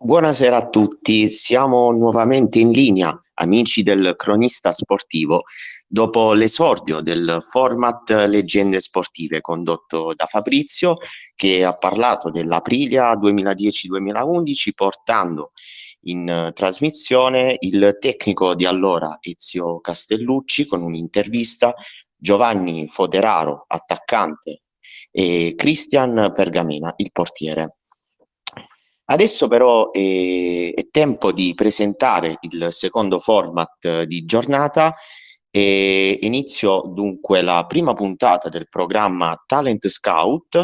Buonasera 0.00 0.56
a 0.56 0.68
tutti, 0.68 1.28
siamo 1.28 1.90
nuovamente 1.90 2.60
in 2.60 2.70
linea, 2.70 3.20
amici 3.34 3.82
del 3.82 4.14
cronista 4.16 4.70
sportivo, 4.70 5.42
dopo 5.88 6.34
l'esordio 6.34 7.00
del 7.00 7.38
format 7.40 8.08
Leggende 8.28 8.80
Sportive 8.80 9.40
condotto 9.40 10.14
da 10.14 10.26
Fabrizio, 10.26 10.98
che 11.34 11.64
ha 11.64 11.76
parlato 11.76 12.30
dell'Aprilia 12.30 13.12
2010-2011 13.14 14.70
portando 14.72 15.50
in 16.02 16.46
uh, 16.46 16.52
trasmissione 16.52 17.56
il 17.58 17.96
tecnico 17.98 18.54
di 18.54 18.66
allora 18.66 19.18
Ezio 19.20 19.80
Castellucci 19.80 20.66
con 20.66 20.80
un'intervista, 20.80 21.74
Giovanni 22.14 22.86
Foderaro, 22.86 23.64
attaccante, 23.66 24.62
e 25.10 25.54
Cristian 25.56 26.32
Pergamena, 26.32 26.92
il 26.98 27.10
portiere. 27.10 27.77
Adesso 29.10 29.48
però 29.48 29.90
è, 29.90 30.72
è, 30.74 30.88
tempo 30.90 31.32
di 31.32 31.54
presentare 31.54 32.36
il 32.40 32.66
secondo 32.70 33.18
format 33.18 34.02
di 34.02 34.24
giornata 34.26 34.92
e 35.50 36.18
inizio 36.20 36.82
dunque 36.92 37.40
la 37.40 37.64
prima 37.66 37.94
puntata 37.94 38.50
del 38.50 38.68
programma 38.68 39.42
Talent 39.46 39.88
Scout, 39.88 40.62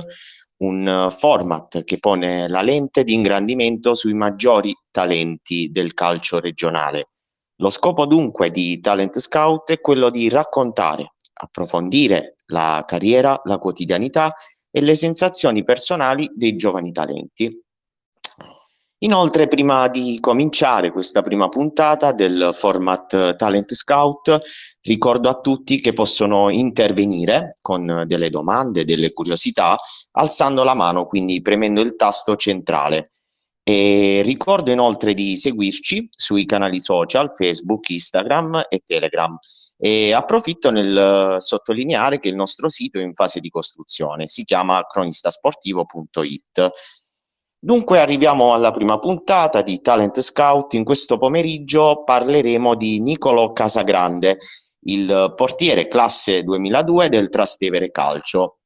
un 0.59 1.09
format 1.11 1.85
che 1.85 1.99
pone 1.99 2.47
la 2.49 2.61
lente 2.61 3.03
di 3.03 3.15
ingrandimento 3.15 3.95
sui 3.95 4.13
maggiori 4.13 4.75
talenti 4.91 5.71
del 5.71 5.95
calcio 5.95 6.39
regionale. 6.39 7.09
Lo 7.63 7.71
scopo 7.71 8.05
dunque 8.05 8.51
di 8.51 8.79
Talent 8.81 9.21
Scout 9.21 9.71
è 9.71 9.81
quello 9.81 10.11
di 10.11 10.29
raccontare, 10.29 11.15
approfondire 11.33 12.37
la 12.49 12.85
carriera, 12.87 13.41
la 13.45 13.57
quotidianità 13.57 14.35
e 14.71 14.83
le 14.83 14.95
sensazioni 14.95 15.65
personali 15.65 16.31
dei 16.35 16.57
giovani 16.57 16.93
talenti. 16.93 17.64
Inoltre, 18.99 19.49
prima 19.49 19.89
di 19.89 20.19
cominciare 20.19 20.91
questa 20.91 21.21
prima 21.21 21.49
puntata 21.49 22.13
del 22.13 22.51
format 22.53 23.37
Talent 23.37 23.75
Scout, 23.75 24.41
ricordo 24.81 25.29
a 25.29 25.41
tutti 25.41 25.81
che 25.81 25.93
possono 25.93 26.49
intervenire 26.49 27.59
con 27.61 28.05
delle 28.07 28.31
domande, 28.31 28.85
delle 28.85 29.13
curiosità, 29.13 29.77
alzando 30.13 30.63
la 30.63 30.75
mano, 30.75 31.05
quindi 31.05 31.43
premendo 31.43 31.83
il 31.83 31.97
tasto 31.97 32.37
centrale. 32.37 33.11
E 33.63 34.21
ricordo 34.25 34.71
inoltre 34.71 35.13
di 35.13 35.37
seguirci 35.37 36.09
sui 36.11 36.45
canali 36.45 36.81
social 36.81 37.31
Facebook, 37.31 37.89
Instagram 37.91 38.67
e 38.69 38.83
Telegram. 38.85 39.37
E 39.77 40.13
approfitto 40.13 40.71
nel 40.71 41.37
sottolineare 41.41 42.21
che 42.21 42.29
il 42.29 42.37
nostro 42.37 42.69
sito 42.69 42.99
è 42.99 43.03
in 43.03 43.13
fase 43.13 43.41
di 43.41 43.51
costruzione, 43.51 44.27
si 44.27 44.45
chiama 44.45 44.83
cronistasportivo.it 44.87 46.71
Dunque 47.65 47.99
arriviamo 47.99 48.53
alla 48.53 48.73
prima 48.73 48.99
puntata 48.99 49.63
di 49.63 49.81
Talent 49.81 50.21
Scout. 50.21 50.75
In 50.75 50.85
questo 50.85 51.17
pomeriggio 51.17 52.03
parleremo 52.05 52.75
di 52.75 53.01
Nicolo 53.01 53.53
Casagrande, 53.53 54.37
il 54.81 55.33
portiere 55.35 55.89
classe 55.89 56.43
2002 56.43 57.09
del 57.09 57.31
Trastevere 57.31 57.91
Calcio. 57.91 58.59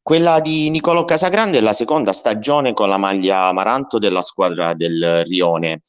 Quella 0.00 0.38
di 0.38 0.70
Nicolo 0.70 1.04
Casagrande 1.04 1.58
è 1.58 1.60
la 1.60 1.72
seconda 1.72 2.12
stagione 2.12 2.74
con 2.74 2.88
la 2.88 2.96
maglia 2.96 3.48
amaranto 3.48 3.98
della 3.98 4.22
squadra 4.22 4.74
del 4.74 5.24
Rione 5.24 5.80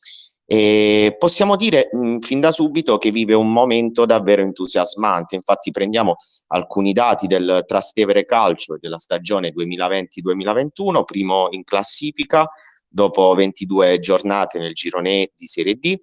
e 0.49 1.13
possiamo 1.19 1.57
dire 1.57 1.89
mh, 1.91 2.19
fin 2.19 2.39
da 2.39 2.51
subito 2.51 2.97
che 2.97 3.11
vive 3.11 3.33
un 3.33 3.51
momento 3.51 4.05
davvero 4.05 4.41
entusiasmante. 4.41 5.35
Infatti, 5.35 5.71
prendiamo 5.71 6.15
alcuni 6.47 6.93
dati 6.93 7.27
del 7.27 7.65
Trastevere 7.67 8.23
Calcio 8.23 8.77
della 8.79 8.97
stagione 8.97 9.51
2020-2021, 9.53 11.03
primo 11.03 11.47
in 11.51 11.65
classifica 11.65 12.49
dopo 12.87 13.33
22 13.35 13.99
giornate 13.99 14.57
nel 14.57 14.73
girone 14.73 15.31
di 15.35 15.47
Serie 15.47 15.75
D. 15.75 15.95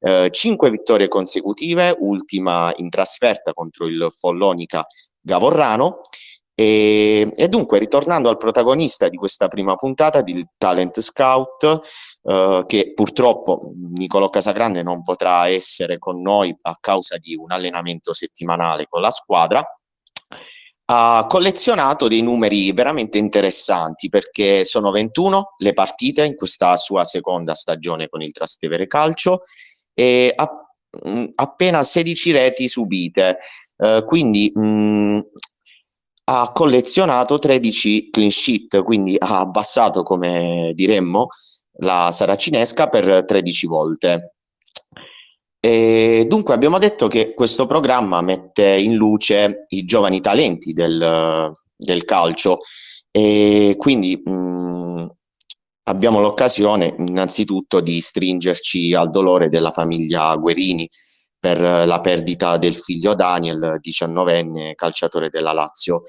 Eh, 0.00 0.28
5 0.28 0.70
vittorie 0.70 1.06
consecutive, 1.06 1.94
ultima 2.00 2.72
in 2.76 2.90
trasferta 2.90 3.52
contro 3.52 3.86
il 3.86 4.08
Follonica 4.10 4.84
Gavorrano 5.20 5.96
e, 6.56 7.28
e, 7.34 7.48
dunque, 7.48 7.80
ritornando 7.80 8.28
al 8.28 8.36
protagonista 8.36 9.08
di 9.08 9.16
questa 9.16 9.48
prima 9.48 9.74
puntata 9.74 10.20
di 10.20 10.44
Talent 10.56 11.00
Scout, 11.00 11.80
eh, 12.22 12.64
che 12.66 12.92
purtroppo 12.94 13.72
Nicolò 13.74 14.30
Casagrande 14.30 14.84
non 14.84 15.02
potrà 15.02 15.48
essere 15.48 15.98
con 15.98 16.20
noi 16.22 16.56
a 16.62 16.76
causa 16.80 17.18
di 17.18 17.34
un 17.34 17.50
allenamento 17.50 18.12
settimanale 18.12 18.86
con 18.88 19.00
la 19.00 19.10
squadra, 19.10 19.64
ha 20.86 21.26
collezionato 21.28 22.08
dei 22.08 22.22
numeri 22.22 22.70
veramente 22.72 23.18
interessanti 23.18 24.08
perché 24.08 24.64
sono 24.64 24.90
21 24.90 25.54
le 25.58 25.72
partite 25.72 26.24
in 26.24 26.36
questa 26.36 26.76
sua 26.76 27.04
seconda 27.04 27.54
stagione 27.54 28.08
con 28.08 28.20
il 28.20 28.32
Trastevere 28.32 28.86
Calcio 28.86 29.44
e 29.94 30.30
ha, 30.36 30.48
appena 31.36 31.82
16 31.82 32.30
reti 32.32 32.68
subite. 32.68 33.38
Uh, 33.76 34.04
quindi 34.04 34.52
mh, 34.54 35.20
ha 36.24 36.52
collezionato 36.52 37.38
13 37.38 38.10
clean 38.10 38.30
sheet, 38.30 38.82
quindi 38.82 39.16
ha 39.18 39.40
abbassato, 39.40 40.02
come 40.02 40.72
diremmo, 40.74 41.28
la 41.78 42.10
saracinesca 42.12 42.88
per 42.88 43.24
13 43.24 43.66
volte. 43.66 44.36
E 45.60 46.26
dunque 46.28 46.54
abbiamo 46.54 46.78
detto 46.78 47.08
che 47.08 47.32
questo 47.34 47.66
programma 47.66 48.20
mette 48.20 48.68
in 48.76 48.96
luce 48.96 49.64
i 49.68 49.84
giovani 49.84 50.20
talenti 50.20 50.72
del, 50.72 51.52
del 51.74 52.04
calcio 52.04 52.58
e 53.10 53.74
quindi 53.78 54.20
mh, 54.22 55.06
abbiamo 55.84 56.20
l'occasione 56.20 56.94
innanzitutto 56.98 57.80
di 57.80 58.00
stringerci 58.00 58.92
al 58.92 59.10
dolore 59.10 59.48
della 59.48 59.70
famiglia 59.70 60.36
Guerini 60.36 60.86
per 61.44 61.60
la 61.60 62.00
perdita 62.00 62.56
del 62.56 62.74
figlio 62.74 63.14
Daniel, 63.14 63.78
19enne 63.78 64.74
calciatore 64.74 65.28
della 65.28 65.52
Lazio, 65.52 66.04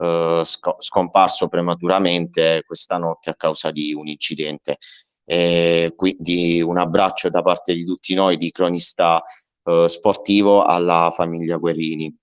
eh, 0.00 0.40
sc- 0.42 0.76
scomparso 0.78 1.48
prematuramente 1.48 2.62
questa 2.64 2.96
notte 2.96 3.28
a 3.28 3.34
causa 3.34 3.70
di 3.70 3.92
un 3.92 4.06
incidente. 4.06 4.78
E 5.26 5.92
quindi 5.94 6.62
un 6.62 6.78
abbraccio 6.78 7.28
da 7.28 7.42
parte 7.42 7.74
di 7.74 7.84
tutti 7.84 8.14
noi 8.14 8.38
di 8.38 8.50
cronista 8.50 9.22
eh, 9.64 9.90
sportivo 9.90 10.62
alla 10.62 11.12
famiglia 11.14 11.58
Guerini. 11.58 12.16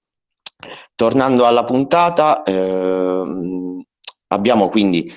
Tornando 0.96 1.46
alla 1.46 1.66
puntata, 1.66 2.42
ehm, 2.42 3.80
abbiamo 4.30 4.70
quindi 4.70 5.08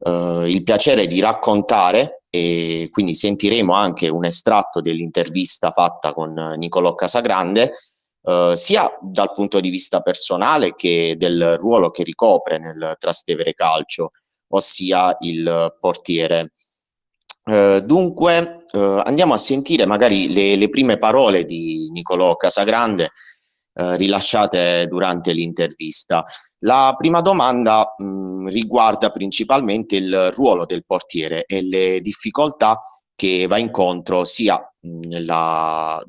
eh, 0.00 0.44
il 0.46 0.62
piacere 0.62 1.06
di 1.06 1.20
raccontare 1.20 2.22
e 2.30 2.88
quindi 2.90 3.14
sentiremo 3.14 3.74
anche 3.74 4.08
un 4.08 4.24
estratto 4.24 4.80
dell'intervista 4.80 5.72
fatta 5.72 6.12
con 6.12 6.32
Nicolò 6.56 6.94
Casagrande, 6.94 7.72
eh, 8.22 8.52
sia 8.54 8.90
dal 9.00 9.32
punto 9.32 9.60
di 9.60 9.70
vista 9.70 10.00
personale 10.00 10.74
che 10.74 11.16
del 11.18 11.56
ruolo 11.58 11.90
che 11.90 12.02
ricopre 12.02 12.58
nel 12.58 12.96
Trastevere 12.98 13.54
Calcio, 13.54 14.12
ossia 14.48 15.16
il 15.20 15.76
portiere. 15.80 16.50
Eh, 17.44 17.82
dunque 17.84 18.58
eh, 18.70 19.02
andiamo 19.04 19.34
a 19.34 19.38
sentire 19.38 19.86
magari 19.86 20.32
le, 20.32 20.56
le, 20.56 20.68
prime 20.68 20.98
parole 20.98 21.44
di 21.44 21.88
Nicolò 21.90 22.36
Casagrande 22.36 23.10
eh, 23.74 23.96
rilasciate 23.96 24.86
durante 24.86 25.32
l'intervista. 25.32 26.24
La 26.60 26.94
prima 26.96 27.20
domanda 27.20 27.94
mh, 27.96 28.48
riguarda 28.48 29.10
principalmente 29.10 29.96
il 29.96 30.30
ruolo 30.32 30.66
del 30.66 30.84
portiere 30.84 31.44
e 31.46 31.62
le 31.62 32.00
difficoltà 32.00 32.80
che 33.14 33.46
va 33.46 33.58
incontro 33.58 34.24
sia 34.24 34.60
nella, 34.80 36.02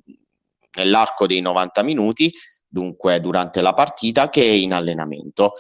nell'arco 0.77 1.25
dei 1.25 1.41
90 1.41 1.83
minuti, 1.83 2.31
dunque 2.67 3.19
durante 3.19 3.61
la 3.61 3.73
partita, 3.73 4.29
che 4.29 4.43
in 4.43 4.73
allenamento. 4.73 5.53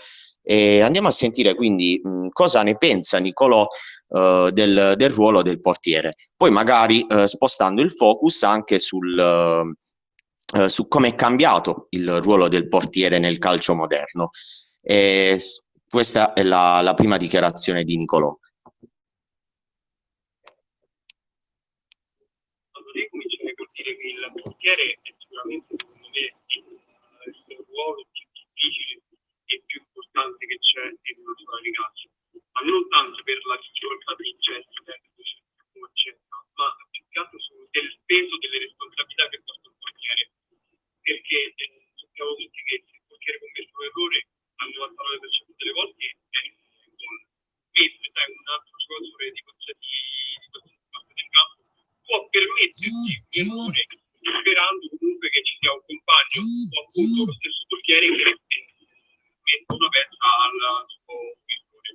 E 0.43 0.81
andiamo 0.81 1.07
a 1.07 1.11
sentire 1.11 1.55
quindi 1.55 2.01
mh, 2.03 2.29
cosa 2.29 2.63
ne 2.63 2.75
pensa 2.75 3.19
Nicolò 3.19 3.67
uh, 4.07 4.49
del, 4.49 4.93
del, 4.97 5.09
ruolo 5.09 5.41
del 5.41 5.59
portiere. 5.59 6.15
Poi 6.35 6.51
magari 6.51 7.05
uh, 7.07 7.25
spostando 7.25 7.81
il 7.81 7.91
focus 7.91 8.43
anche 8.43 8.79
sul, 8.79 9.17
uh, 9.17 10.67
su 10.67 10.87
come 10.87 11.09
è 11.09 11.15
cambiato 11.15 11.87
il 11.91 12.21
ruolo 12.21 12.47
del 12.47 12.67
portiere 12.67 13.19
nel 13.19 13.37
calcio 13.37 13.75
moderno. 13.75 14.29
E 14.81 15.37
questa 15.87 16.33
è 16.33 16.43
la, 16.43 16.81
la 16.81 16.93
prima 16.93 17.17
dichiarazione 17.17 17.83
di 17.83 17.97
Nicolò. 17.97 18.33
Allora, 22.71 23.07
comincerei 23.09 23.55
col 23.55 23.69
dire 23.73 23.97
che 23.97 24.07
il 24.07 24.31
portiere 24.41 24.99
è 25.01 25.13
sicuramente, 25.19 25.75
secondo 25.77 26.09
me, 26.09 26.33
il, 27.51 27.65
ruolo 27.69 28.07
più 28.11 28.25
difficile 28.33 29.01
e 29.45 29.63
più 29.65 29.81
importante 29.85 30.45
che 30.45 30.57
c'è 30.59 30.85
in 30.89 31.19
una 31.21 31.35
squadra 31.37 31.61
di 31.61 31.71
ma 32.51 32.61
non 32.67 32.87
tanto 32.89 33.23
per 33.23 33.39
la 33.45 33.57
difficoltà 33.61 34.15
tecnici, 34.15 35.43
come 35.71 35.87
accetta, 35.87 36.35
ma 36.55 36.67
più 36.91 37.03
che 37.07 37.19
altro 37.19 37.39
del 37.71 37.99
peso 38.05 38.37
delle 38.39 38.59
responsabilità 38.59 39.29
che 39.29 39.41
porta 39.43 39.69
il 39.69 39.75
portiere, 39.79 40.23
perché 41.01 41.39
eh, 41.55 41.67
sappiamo 41.95 42.35
tutti 42.35 42.61
che 42.63 42.83
se 42.87 42.95
il 42.95 43.03
portiere 43.07 43.39
commette 43.39 43.71
un 43.71 43.83
errore 43.87 44.19
al 44.19 44.27
99% 44.27 44.40
delle 45.57 45.73
volte 45.73 46.05
è 46.05 46.41
un 46.41 46.53
gol. 46.97 47.17
È 47.71 47.81
un 47.81 48.47
altro 48.51 48.75
giocatore 48.77 49.31
di 49.31 49.41
qualsiasi, 49.41 49.89
di 50.41 51.25
parte 51.31 52.37
mettersi 52.61 52.91
un 52.91 53.07
errore 53.31 53.81
sperando 54.21 54.85
comunque 54.99 55.29
che 55.29 55.41
ci 55.41 55.57
sia 55.57 55.73
un 55.73 55.81
compagno 55.81 56.41
o 56.45 56.77
appunto 56.85 57.25
lo 57.25 57.33
stesso 57.33 57.65
portiere 57.67 58.05
che 58.05 58.37
metta 59.41 59.73
una 59.73 59.89
pezza 59.89 60.29
al 60.29 60.85
suo 60.85 61.17
errore. 61.49 61.91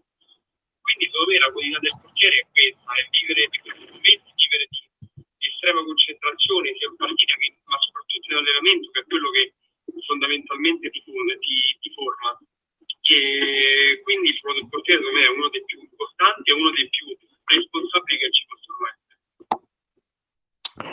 Quindi 0.80 1.04
secondo 1.06 1.30
me 1.30 1.38
la 1.38 1.52
qualità 1.52 1.78
del 1.78 1.98
portiere 2.02 2.36
è 2.40 2.46
questa, 2.50 2.90
è 2.94 3.02
vivere 3.14 3.42
di 3.46 3.58
questi 3.62 3.86
momenti, 3.86 4.28
vivere 4.34 4.66
di 4.66 5.46
estrema 5.46 5.84
concentrazione 5.84 6.74
sia 6.74 6.88
in 6.88 6.96
partita 6.96 7.34
che 7.36 7.48
ma 7.62 7.78
soprattutto 7.78 8.26
in 8.30 8.36
allenamento 8.42 8.90
che 8.90 9.00
è 9.00 9.06
quello 9.06 9.30
che 9.30 9.54
fondamentalmente 10.06 10.90
ti, 10.90 11.02
ti, 11.02 11.78
ti 11.80 11.90
forma. 11.94 12.38
E 13.08 14.00
quindi 14.02 14.28
il 14.30 14.38
del 14.42 14.68
portiere 14.68 14.98
secondo 14.98 15.18
me 15.18 15.24
è 15.24 15.30
uno 15.30 15.48
dei 15.50 15.62
più 15.64 15.78
importanti 15.78 16.50
e 16.50 16.54
uno 16.54 16.70
dei 16.74 16.88
più 16.88 17.06
responsabili 17.44 18.18
che 18.18 18.30
ci 18.32 18.44
possono 18.50 18.78
essere. 18.90 19.04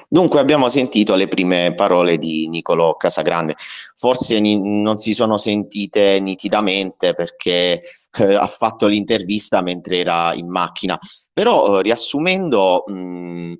Dunque 0.07 0.39
abbiamo 0.39 0.69
sentito 0.69 1.15
le 1.15 1.27
prime 1.27 1.73
parole 1.73 2.17
di 2.17 2.47
Nicolò 2.47 2.95
Casagrande, 2.95 3.55
forse 3.57 4.39
ni- 4.39 4.59
non 4.61 4.99
si 4.99 5.13
sono 5.13 5.37
sentite 5.37 6.19
nitidamente 6.21 7.15
perché 7.15 7.81
eh, 7.81 8.35
ha 8.35 8.47
fatto 8.47 8.85
l'intervista 8.87 9.61
mentre 9.61 9.97
era 9.97 10.33
in 10.35 10.49
macchina, 10.49 10.97
però 11.33 11.79
eh, 11.79 11.81
riassumendo, 11.81 12.83
mh, 12.85 13.53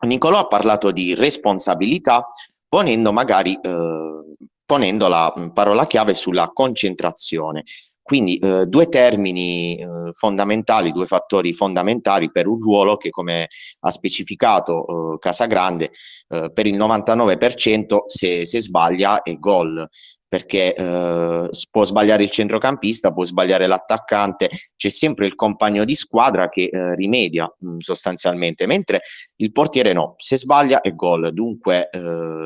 Nicolò 0.00 0.40
ha 0.40 0.46
parlato 0.48 0.90
di 0.90 1.14
responsabilità 1.14 2.26
ponendo 2.68 3.12
magari 3.12 3.56
eh, 3.62 4.34
ponendo 4.64 5.06
la 5.06 5.32
parola 5.54 5.86
chiave 5.86 6.14
sulla 6.14 6.50
concentrazione. 6.52 7.62
Quindi 8.12 8.36
eh, 8.36 8.66
due 8.66 8.90
termini 8.90 9.74
eh, 9.74 9.86
fondamentali, 10.12 10.92
due 10.92 11.06
fattori 11.06 11.54
fondamentali 11.54 12.30
per 12.30 12.46
un 12.46 12.60
ruolo 12.60 12.98
che, 12.98 13.08
come 13.08 13.48
ha 13.80 13.90
specificato 13.90 15.14
eh, 15.14 15.18
Casagrande, 15.18 15.90
eh, 16.28 16.50
per 16.52 16.66
il 16.66 16.76
99% 16.76 18.00
se, 18.04 18.44
se 18.44 18.60
sbaglia 18.60 19.22
è 19.22 19.34
gol, 19.38 19.88
perché 20.28 20.74
eh, 20.74 21.48
può 21.70 21.84
sbagliare 21.84 22.22
il 22.22 22.30
centrocampista, 22.30 23.14
può 23.14 23.24
sbagliare 23.24 23.66
l'attaccante, 23.66 24.50
c'è 24.76 24.90
sempre 24.90 25.24
il 25.24 25.34
compagno 25.34 25.84
di 25.86 25.94
squadra 25.94 26.50
che 26.50 26.64
eh, 26.70 26.94
rimedia 26.94 27.50
mh, 27.60 27.78
sostanzialmente, 27.78 28.66
mentre 28.66 29.00
il 29.36 29.52
portiere 29.52 29.94
no, 29.94 30.16
se 30.18 30.36
sbaglia 30.36 30.82
è 30.82 30.94
gol. 30.94 31.32
Dunque 31.32 31.88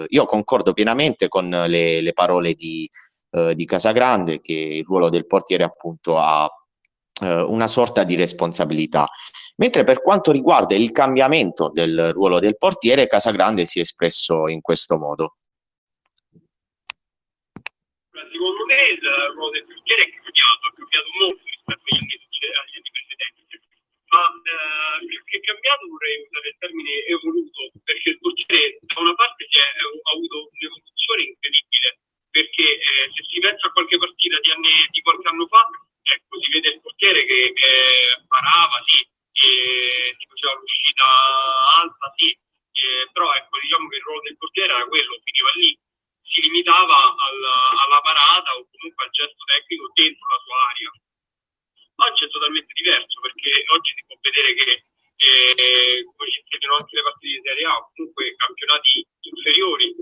io 0.09 0.25
concordo 0.27 0.73
pienamente 0.73 1.27
con 1.27 1.49
le, 1.49 2.01
le 2.01 2.13
parole 2.13 2.55
di 2.55 2.89
eh, 3.37 3.55
di 3.55 3.67
Casagrande 3.67 4.41
che 4.41 4.55
il 4.55 4.85
ruolo 4.85 5.11
del 5.11 5.27
portiere 5.27 5.63
appunto 5.63 6.17
ha 6.17 6.49
eh, 7.21 7.43
una 7.43 7.67
sorta 7.67 8.03
di 8.05 8.17
responsabilità. 8.17 9.09
Mentre 9.57 9.85
per 9.85 10.01
quanto 10.01 10.33
riguarda 10.33 10.75
il 10.75 10.91
cambiamento 10.91 11.69
del 11.69 12.13
ruolo 12.13 12.41
del 12.41 12.57
portiere, 12.57 13.07
Casagrande 13.07 13.67
si 13.67 13.79
è 13.79 13.83
espresso 13.83 14.49
in 14.49 14.61
questo 14.61 14.97
modo. 14.97 15.37
Secondo 18.09 18.65
me 18.65 18.81
il 18.89 19.05
ruolo 19.35 19.53
del 19.53 19.65
portiere 19.65 20.03
è 20.03 20.11
cambiato, 20.17 20.63
è 20.69 20.73
cambiato 20.77 21.09
molto 21.21 21.43
rispetto 21.45 21.85
agli 21.93 22.01
anni, 22.01 22.17
agli 22.17 22.77
anni 22.77 22.91
precedenti, 22.93 23.57
ma 24.13 24.23
eh, 24.33 25.07
più 25.09 25.21
che 25.25 25.41
cambiato 25.41 25.89
vorrei 25.89 26.25
usare 26.25 26.49
il 26.49 26.57
termine 26.57 26.93
evoluto, 27.05 27.61
perché 27.85 28.17
il 28.17 28.21
portiere 28.21 28.81
da 28.81 29.01
una 29.01 29.17
parte 29.17 29.45
è, 29.45 29.61
ha 29.61 30.11
avuto 30.17 30.37
un'evoluzione 30.53 31.21
incredibile 31.33 31.89
perché 32.37 32.69
eh, 32.69 33.09
se 33.17 33.25
si 33.33 33.41
pensa 33.41 33.67
a 33.67 33.73
qualche 33.73 33.97
partita 33.97 34.37
di, 34.41 34.51
anni, 34.51 34.85
di 34.93 35.01
qualche 35.01 35.27
anno 35.27 35.47
fa, 35.49 35.65
ecco, 36.03 36.37
si 36.37 36.51
vede 36.53 36.69
il 36.69 36.81
portiere 36.85 37.25
che 37.25 37.57
eh, 37.57 38.21
parava, 38.29 38.77
sì, 38.85 39.01
e 39.33 40.17
faceva 40.29 40.53
l'uscita 40.61 41.07
alta, 41.81 42.13
sì, 42.17 42.29
eh, 42.29 43.09
però 43.11 43.33
ecco, 43.33 43.57
diciamo 43.59 43.89
che 43.89 43.97
il 43.97 44.03
ruolo 44.03 44.21
del 44.21 44.37
portiere 44.37 44.69
era 44.75 44.85
quello, 44.85 45.17
finiva 45.25 45.51
lì, 45.57 45.73
si 46.29 46.41
limitava 46.45 47.17
alla, 47.17 47.57
alla 47.73 48.01
parata 48.05 48.53
o 48.53 48.69
comunque 48.69 49.05
al 49.05 49.17
gesto 49.17 49.43
tecnico 49.49 49.89
dentro 49.95 50.29
la 50.29 50.43
sua 50.45 50.57
area. 50.77 50.91
Oggi 51.97 52.25
è 52.25 52.29
totalmente 52.29 52.73
diverso 52.77 53.21
perché 53.25 53.65
oggi 53.73 53.93
si 53.97 54.05
può 54.05 54.17
vedere 54.21 54.53
che 54.53 54.71
eh, 55.25 56.05
come 56.05 56.29
ci 56.29 56.45
insegnano 56.45 56.77
anche 56.77 56.97
le 56.97 57.03
partite 57.03 57.33
di 57.33 57.41
Serie 57.49 57.65
A 57.65 57.77
o 57.81 57.91
comunque 57.97 58.37
campionati 58.37 59.07
inferiori 59.25 59.97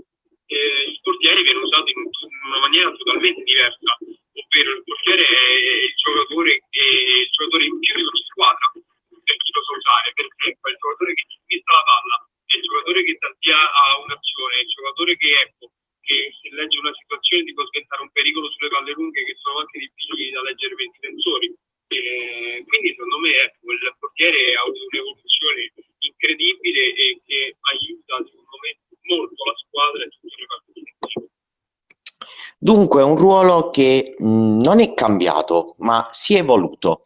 eh, 0.47 0.89
il 0.89 0.99
portiere 1.01 1.41
viene 1.41 1.59
usato 1.59 1.89
in, 1.89 2.01
in, 2.05 2.45
una 2.45 2.59
maniera 2.59 2.91
totalmente 2.91 3.41
diversa, 3.43 3.97
ovvero 3.99 4.71
il 4.71 4.83
portiere 4.83 5.25
è 5.25 5.85
il 5.89 5.95
giocatore, 5.95 6.51
è 6.69 6.83
il 7.25 7.29
giocatore 7.31 7.65
in 7.65 7.79
più 7.79 7.95
di 7.95 8.01
una 8.01 8.21
squadra 8.29 8.71
per 9.25 9.37
chi 9.41 9.51
lo 9.51 9.63
sa 9.63 9.73
usare, 9.73 10.13
perché 10.13 10.45
è 10.53 10.69
il 10.69 10.77
giocatore 10.77 11.13
che 11.13 11.25
ti 11.25 11.37
smetta 11.45 11.73
la 11.73 11.85
palla, 11.85 12.15
è 12.45 12.55
il 12.55 12.61
giocatore 12.61 12.99
che 13.03 13.13
ti 13.17 13.25
avvia 13.25 13.59
a 13.73 13.83
un'azione, 14.05 14.53
è 14.55 14.61
il 14.61 14.69
giocatore 14.69 15.17
che, 15.17 15.29
ecco, 15.33 15.65
che 16.05 16.17
se 16.29 16.47
legge 16.53 16.77
una 16.77 16.93
situazione 16.93 17.43
ti 17.43 17.53
può 17.53 17.65
diventare 17.65 18.01
un 18.05 18.11
pericolo 18.13 18.51
sulle 18.53 18.69
palle 18.69 18.93
lunghe 18.93 19.25
che 19.25 19.35
sono 19.41 19.65
anche 19.65 19.79
difficili 19.81 20.29
da 20.29 20.45
leggere 20.45 20.75
per 20.75 20.85
i 20.85 20.93
difensori. 20.93 21.49
Eh, 21.87 22.63
quindi 22.65 22.89
secondo 22.97 23.19
me 23.19 23.29
ecco, 23.33 23.71
il 23.71 23.95
portiere 23.99 24.55
ha 24.55 24.61
avuto 24.61 24.85
un'evoluzione 24.89 25.73
incredibile 25.99 26.81
e 26.93 27.21
che 27.25 27.57
aiuta 27.61 28.25
secondo 28.25 28.57
me 28.61 28.77
molto 29.05 29.43
la 29.45 29.55
squadra 29.55 30.03
e 30.03 30.09
tutte 30.09 30.35
le 30.37 30.45
partite. 30.45 30.93
Dunque, 32.75 33.03
un 33.03 33.15
ruolo 33.15 33.69
che 33.69 34.15
mh, 34.17 34.57
non 34.57 34.81
è 34.81 34.93
cambiato, 34.93 35.75
ma 35.77 36.07
si 36.09 36.35
è 36.35 36.39
evoluto. 36.39 36.99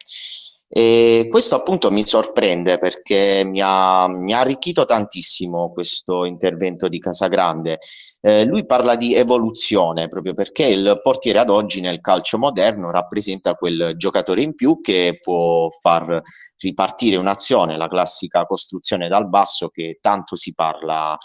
E 0.68 1.27
questo 1.30 1.54
appunto 1.54 1.92
mi 1.92 2.04
sorprende 2.04 2.80
perché 2.80 3.44
mi 3.45 3.62
ha, 3.63 4.07
mi 4.07 4.33
ha 4.33 4.39
arricchito 4.39 4.86
tantissimo 4.86 5.71
questo 5.71 6.25
intervento 6.25 6.88
di 6.88 6.98
Casagrande. 6.98 7.77
Eh, 8.19 8.45
lui 8.45 8.66
parla 8.66 8.95
di 8.95 9.13
evoluzione 9.13 10.07
proprio 10.07 10.33
perché 10.33 10.66
il 10.66 11.00
portiere 11.04 11.38
ad 11.38 11.51
oggi 11.51 11.81
nel 11.81 12.01
calcio 12.01 12.39
moderno 12.39 12.89
rappresenta 12.89 13.54
quel 13.54 13.94
giocatore 13.95 14.42
in 14.42 14.56
più 14.56 14.81
che 14.81 15.19
può 15.22 15.69
far 15.69 16.19
ripartire 16.57 17.18
un'azione, 17.18 17.77
la 17.77 17.88
classica 17.88 18.44
costruzione 18.48 19.07
dal 19.07 19.30
basso 19.30 19.68
che 19.68 20.00
tanto 20.01 20.36
si 20.36 20.51
parla 20.51 21.15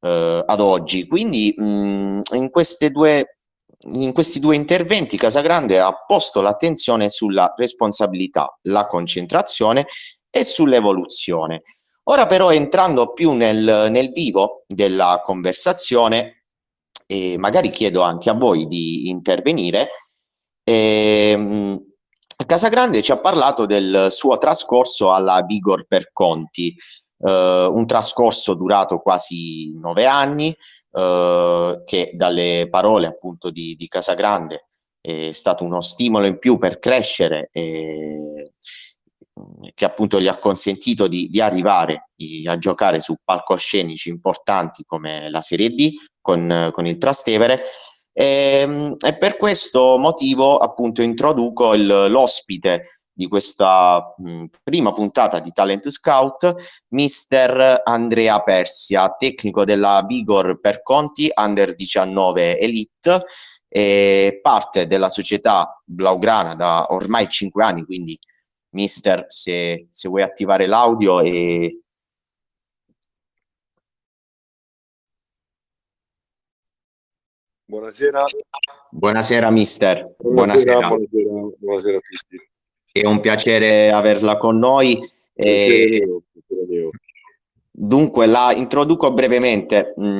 eh, 0.00 0.42
ad 0.46 0.60
oggi. 0.60 1.06
Quindi 1.06 1.54
mh, 1.56 2.20
in, 2.32 2.50
due, 2.90 3.35
in 3.92 4.12
questi 4.12 4.40
due 4.40 4.56
interventi 4.56 5.16
Casagrande 5.16 5.78
ha 5.78 6.04
posto 6.06 6.40
l'attenzione 6.40 7.08
sulla 7.08 7.52
responsabilità, 7.56 8.58
la 8.62 8.86
concentrazione 8.86 9.86
e 10.30 10.44
sull'evoluzione. 10.44 11.62
Ora 12.04 12.26
però 12.26 12.52
entrando 12.52 13.12
più 13.12 13.32
nel, 13.32 13.88
nel 13.90 14.10
vivo 14.10 14.64
della 14.66 15.20
conversazione, 15.24 16.44
e 17.06 17.36
magari 17.38 17.70
chiedo 17.70 18.02
anche 18.02 18.30
a 18.30 18.34
voi 18.34 18.66
di 18.66 19.08
intervenire, 19.08 19.88
ehm, 20.64 21.84
Casagrande 22.44 23.00
ci 23.00 23.12
ha 23.12 23.18
parlato 23.18 23.64
del 23.64 24.08
suo 24.10 24.36
trascorso 24.36 25.10
alla 25.10 25.42
Vigor 25.42 25.86
per 25.86 26.10
Conti, 26.12 26.76
Uh, 27.18 27.72
un 27.72 27.86
trascorso 27.86 28.52
durato 28.54 28.98
quasi 28.98 29.72
nove 29.78 30.04
anni, 30.04 30.54
uh, 30.90 31.82
che 31.84 32.12
dalle 32.14 32.68
parole 32.70 33.06
appunto 33.06 33.50
di, 33.50 33.74
di 33.74 33.88
Casagrande 33.88 34.66
è 35.00 35.32
stato 35.32 35.62
uno 35.64 35.80
stimolo 35.80 36.26
in 36.26 36.38
più 36.38 36.58
per 36.58 36.78
crescere 36.78 37.48
e 37.52 38.52
che 39.74 39.84
appunto 39.84 40.20
gli 40.20 40.28
ha 40.28 40.38
consentito 40.38 41.08
di, 41.08 41.28
di 41.28 41.40
arrivare 41.40 42.10
a 42.46 42.58
giocare 42.58 43.00
su 43.00 43.16
palcoscenici 43.22 44.08
importanti 44.08 44.82
come 44.84 45.28
la 45.30 45.42
Serie 45.42 45.70
D 45.70 45.94
con, 46.20 46.70
con 46.72 46.86
il 46.86 46.98
Trastevere. 46.98 47.62
E, 48.12 48.96
e, 48.98 49.18
per 49.18 49.36
questo 49.36 49.98
motivo 49.98 50.56
appunto 50.56 51.02
introduco 51.02 51.74
il, 51.74 51.86
l'ospite 51.86 52.95
di 53.16 53.28
questa 53.28 54.14
mh, 54.18 54.44
prima 54.62 54.92
puntata 54.92 55.40
di 55.40 55.50
Talent 55.50 55.88
Scout, 55.88 56.54
mister 56.88 57.80
Andrea 57.82 58.40
Persia, 58.42 59.08
tecnico 59.18 59.64
della 59.64 60.04
Vigor 60.06 60.60
per 60.60 60.82
Conti 60.82 61.30
Under 61.34 61.74
19 61.74 62.58
Elite, 62.58 63.22
e 63.68 64.38
parte 64.42 64.86
della 64.86 65.08
società 65.08 65.80
Blaugrana 65.82 66.54
da 66.54 66.86
ormai 66.90 67.26
5 67.28 67.64
anni, 67.64 67.84
quindi 67.84 68.18
mister 68.74 69.24
se, 69.28 69.88
se 69.90 70.08
vuoi 70.08 70.22
attivare 70.22 70.66
l'audio 70.66 71.20
e 71.20 71.80
Buonasera. 77.68 78.24
Buonasera 78.90 79.50
mister. 79.50 80.14
Buonasera, 80.18 80.86
buonasera. 80.86 80.88
buonasera, 80.88 81.56
buonasera 81.58 81.96
a 81.96 82.00
tutti. 82.00 82.54
È 83.00 83.06
un 83.06 83.20
piacere 83.20 83.90
averla 83.90 84.36
con 84.36 84.58
noi. 84.58 84.98
E... 85.34 86.22
Dunque, 87.70 88.26
la 88.26 88.52
introduco 88.54 89.12
brevemente. 89.12 89.94
Mm, 90.00 90.18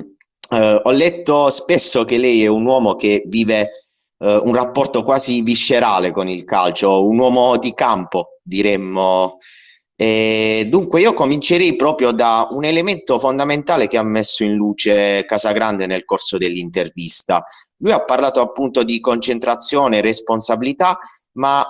eh, 0.50 0.80
ho 0.84 0.90
letto 0.90 1.50
spesso 1.50 2.04
che 2.04 2.18
lei 2.18 2.44
è 2.44 2.48
un 2.48 2.66
uomo 2.66 2.96
che 2.96 3.22
vive 3.26 3.70
eh, 4.18 4.40
un 4.44 4.54
rapporto 4.54 5.02
quasi 5.02 5.42
viscerale 5.42 6.12
con 6.12 6.28
il 6.28 6.44
calcio, 6.44 7.06
un 7.06 7.18
uomo 7.18 7.56
di 7.56 7.74
campo, 7.74 8.38
diremmo. 8.42 9.38
E 9.98 10.66
dunque 10.68 11.00
io 11.00 11.14
comincerei 11.14 11.74
proprio 11.74 12.12
da 12.12 12.46
un 12.50 12.64
elemento 12.64 13.18
fondamentale 13.18 13.88
che 13.88 13.96
ha 13.96 14.02
messo 14.02 14.44
in 14.44 14.54
luce 14.54 15.24
Casagrande 15.24 15.86
nel 15.86 16.04
corso 16.04 16.36
dell'intervista. 16.36 17.42
Lui 17.78 17.92
ha 17.92 18.04
parlato 18.04 18.40
appunto 18.40 18.82
di 18.84 19.00
concentrazione, 19.00 20.02
responsabilità, 20.02 20.98
ma 21.32 21.64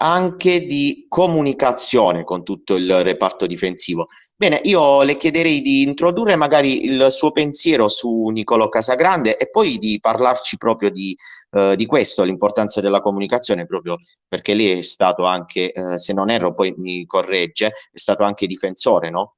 anche 0.00 0.64
di 0.64 1.06
comunicazione 1.08 2.24
con 2.24 2.44
tutto 2.44 2.76
il 2.76 3.02
reparto 3.02 3.46
difensivo. 3.46 4.08
Bene, 4.36 4.60
io 4.64 5.02
le 5.02 5.16
chiederei 5.16 5.60
di 5.60 5.82
introdurre 5.82 6.36
magari 6.36 6.84
il 6.84 7.10
suo 7.10 7.32
pensiero 7.32 7.88
su 7.88 8.28
Niccolò 8.28 8.68
Casagrande 8.68 9.36
e 9.36 9.50
poi 9.50 9.78
di 9.78 9.98
parlarci 10.00 10.56
proprio 10.56 10.90
di, 10.90 11.16
eh, 11.50 11.74
di 11.74 11.86
questo, 11.86 12.22
l'importanza 12.22 12.80
della 12.80 13.00
comunicazione, 13.00 13.66
proprio 13.66 13.96
perché 14.28 14.54
lei 14.54 14.78
è 14.78 14.82
stato 14.82 15.24
anche, 15.24 15.72
eh, 15.72 15.98
se 15.98 16.12
non 16.12 16.30
erro, 16.30 16.54
poi 16.54 16.72
mi 16.76 17.04
corregge, 17.04 17.72
è 17.90 17.98
stato 17.98 18.22
anche 18.22 18.46
difensore, 18.46 19.10
no? 19.10 19.34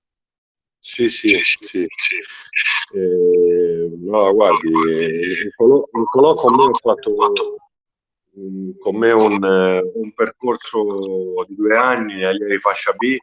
Sì, 0.79 1.09
sì, 1.09 1.38
sì. 1.43 1.87
Eh, 2.93 3.90
no, 4.02 4.35
guardi, 4.35 4.71
Niccolò, 5.45 5.88
Niccolò 5.93 6.35
con 6.35 6.55
me 6.55 6.64
ha 6.64 6.79
fatto 6.79 7.14
con 8.79 8.97
me 8.97 9.13
un, 9.13 9.43
un 9.43 10.13
percorso 10.15 11.45
di 11.47 11.55
due 11.55 11.77
anni 11.77 12.25
agli 12.25 12.43
allievi 12.43 12.59
fascia 12.59 12.93
B 12.93 13.17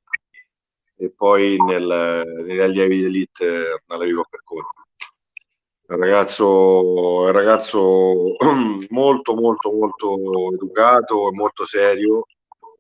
e 1.00 1.12
poi 1.16 1.58
nel, 1.58 2.24
negli 2.46 2.60
allievi 2.60 3.02
d'elite 3.02 3.82
alla 3.88 4.04
Vivo 4.04 4.26
Percorso. 4.30 4.86
Un 5.90 5.98
ragazzo, 5.98 7.22
un 7.22 7.32
ragazzo 7.32 8.36
molto, 8.90 9.36
molto, 9.36 9.72
molto 9.72 10.54
educato 10.54 11.30
e 11.30 11.32
molto 11.32 11.66
serio 11.66 12.26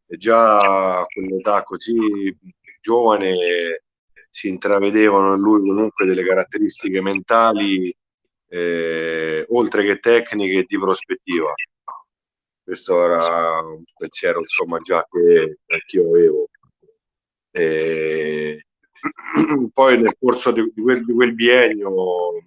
e 0.07 0.17
già 0.17 0.99
a 0.99 1.05
quell'età 1.05 1.63
così 1.63 2.35
giovane 2.81 3.81
si 4.29 4.49
intravedevano 4.49 5.35
in 5.35 5.41
lui 5.41 5.59
comunque 5.61 6.05
delle 6.05 6.23
caratteristiche 6.23 7.01
mentali 7.01 7.95
eh, 8.49 9.45
oltre 9.49 9.83
che 9.83 9.99
tecniche 9.99 10.65
di 10.67 10.77
prospettiva. 10.77 11.53
Questo 12.67 13.01
era 13.01 13.61
un 13.61 13.81
pensiero 13.97 14.41
insomma 14.41 14.79
già 14.79 15.01
che 15.09 15.59
anch'io 15.67 16.09
avevo. 16.09 16.49
E 17.49 18.65
poi 19.71 20.01
nel 20.01 20.17
corso 20.19 20.51
di, 20.51 20.69
di, 20.75 20.81
quel, 20.81 21.05
di, 21.05 21.13
quel, 21.13 21.33
biennio 21.33 22.43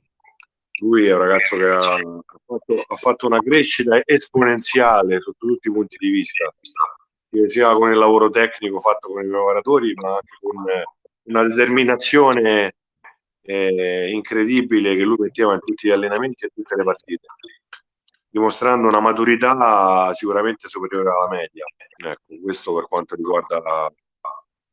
lui 0.81 1.07
è 1.07 1.15
un 1.15 1.19
ragazzo 1.21 1.57
che 1.57 1.65
ha, 1.65 1.77
ha, 1.77 2.39
fatto, 2.45 2.85
ha, 2.87 2.97
fatto, 2.97 3.27
una 3.29 3.41
crescita 3.41 3.99
esponenziale 4.05 5.21
sotto 5.21 5.47
tutti 5.47 5.69
i 5.69 5.73
punti 5.73 5.97
di 5.99 6.11
vista, 6.11 6.55
sia 7.47 7.73
con 7.73 7.91
il 7.91 7.97
lavoro 7.97 8.29
tecnico 8.29 8.79
fatto 8.79 9.09
con 9.09 9.25
i 9.25 9.27
lavoratori, 9.27 9.95
ma 9.95 10.17
anche 10.17 10.37
con 10.39 10.57
una 11.23 11.49
determinazione 11.49 12.75
eh, 13.41 14.11
incredibile 14.11 14.95
che 14.97 15.03
lui 15.03 15.17
metteva 15.19 15.55
in 15.55 15.61
tutti 15.65 15.89
gli 15.89 15.93
allenamenti 15.93 16.45
e 16.45 16.51
tutte 16.55 16.77
le 16.77 16.85
partite, 16.85 17.27
dimostrando 18.31 18.89
una 18.89 19.01
maturità 19.01 20.13
sicuramente 20.15 20.69
superiore 20.69 21.11
alla 21.11 21.29
media. 21.29 21.65
Ecco, 21.97 22.41
questo 22.43 22.75
per 22.75 22.87
quanto 22.87 23.15
riguarda 23.17 23.91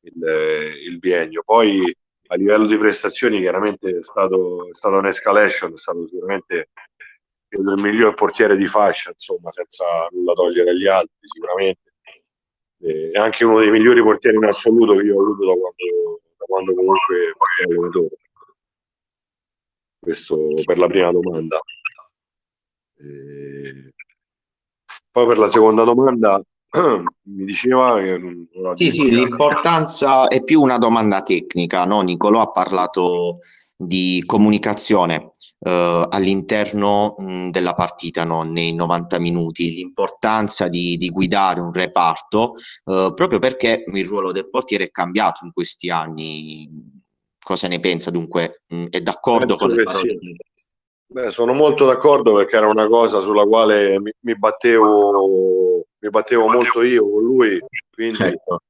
il, 0.02 0.84
il 0.86 1.00
biennio. 1.00 1.42
Poi 1.44 1.94
a 2.28 2.36
livello 2.36 2.68
di 2.68 2.78
prestazioni 2.78 3.40
chiaramente 3.40 3.98
è 3.98 4.04
stato, 4.04 4.70
è 4.70 4.74
stato 4.74 4.98
un'escalation, 4.98 5.74
è 5.74 5.78
stato 5.78 6.08
sicuramente 6.08 6.70
credo, 7.48 7.74
il 7.74 7.82
miglior 7.82 8.14
portiere 8.14 8.56
di 8.56 8.66
fascia, 8.66 9.12
insomma, 9.12 9.52
senza 9.52 9.86
nulla 10.12 10.34
togliere 10.34 10.72
agli 10.72 10.88
altri, 10.88 11.16
sicuramente. 11.22 11.94
È 12.80 13.18
anche 13.18 13.44
uno 13.44 13.60
dei 13.60 13.72
migliori 13.72 14.02
portieri 14.02 14.38
in 14.38 14.46
assoluto 14.46 14.94
che 14.94 15.06
io 15.06 15.16
ho 15.18 15.22
avuto 15.24 15.46
da 15.48 15.54
quando, 15.54 16.22
da 16.38 16.46
quando 16.46 16.74
comunque 16.76 17.34
faccio 17.38 17.70
allenatore. 17.70 18.18
Questo 20.00 20.54
per 20.64 20.78
la 20.78 20.88
prima 20.88 21.12
domanda. 21.12 21.60
E... 23.00 23.94
Poi 25.12 25.28
per 25.28 25.38
la 25.38 25.50
seconda 25.50 25.84
domanda, 25.84 26.42
mi 26.78 27.46
diceva 27.46 28.00
che 28.00 28.20
sì, 28.76 28.92
sì, 28.92 29.10
l'importanza 29.10 30.28
è 30.28 30.44
più 30.44 30.62
una 30.62 30.78
domanda 30.78 31.24
tecnica, 31.24 31.86
no? 31.86 32.02
Nicolo 32.02 32.40
ha 32.40 32.52
parlato 32.52 33.40
di 33.76 34.24
comunicazione 34.26 35.32
eh, 35.60 36.06
all'interno 36.10 37.16
mh, 37.18 37.50
della 37.50 37.74
partita, 37.76 38.24
no? 38.24 38.44
nei 38.44 38.74
90 38.74 39.20
minuti, 39.20 39.74
l'importanza 39.74 40.68
di, 40.68 40.98
di 40.98 41.10
guidare 41.10 41.60
un 41.60 41.72
reparto, 41.72 42.54
eh, 42.86 43.12
proprio 43.16 43.40
perché 43.40 43.84
il 43.92 44.06
ruolo 44.06 44.32
del 44.32 44.50
portiere 44.50 44.86
è 44.86 44.92
cambiato 44.92 45.46
in 45.46 45.52
questi 45.52 45.90
anni. 45.90 46.70
Cosa 47.40 47.68
ne 47.68 47.80
pensa 47.80 48.12
dunque? 48.12 48.64
Mh, 48.68 48.86
è 48.90 49.02
d'accordo 49.02 49.56
Penso 49.56 49.68
con 49.68 49.76
le 49.76 49.84
parole? 49.84 50.18
Sì. 50.20 50.56
Beh, 51.10 51.32
sono 51.32 51.54
molto 51.54 51.86
d'accordo 51.86 52.36
perché 52.36 52.58
era 52.58 52.68
una 52.68 52.88
cosa 52.88 53.22
sulla 53.22 53.46
quale 53.46 53.98
mi, 54.00 54.12
mi 54.20 54.36
battevo 54.38 55.86
mi 56.00 56.10
battevo 56.10 56.48
molto 56.50 56.84
io 56.84 57.10
con 57.10 57.24
lui, 57.24 57.60
quindi 57.90 58.24
ecco. 58.24 58.62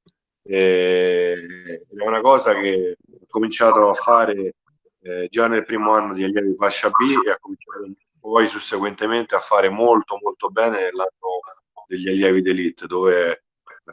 eh, 0.44 1.34
è 1.34 2.02
una 2.06 2.20
cosa 2.20 2.54
che 2.54 2.96
ho 3.10 3.26
cominciato 3.28 3.90
a 3.90 3.94
fare 3.94 4.54
eh, 5.00 5.26
già 5.28 5.48
nel 5.48 5.64
primo 5.64 5.92
anno 5.92 6.14
di 6.14 6.24
allievi 6.24 6.54
fascia 6.56 6.88
B 6.90 7.26
e 7.26 7.30
ha 7.30 7.38
cominciato 7.38 7.92
poi 8.20 8.48
susseguentemente 8.48 9.34
a 9.34 9.40
fare 9.40 9.68
molto 9.68 10.18
molto 10.22 10.48
bene 10.48 10.78
nell'anno 10.82 11.40
degli 11.86 12.08
allievi 12.08 12.42
d'elite 12.42 12.86
dove 12.86 13.44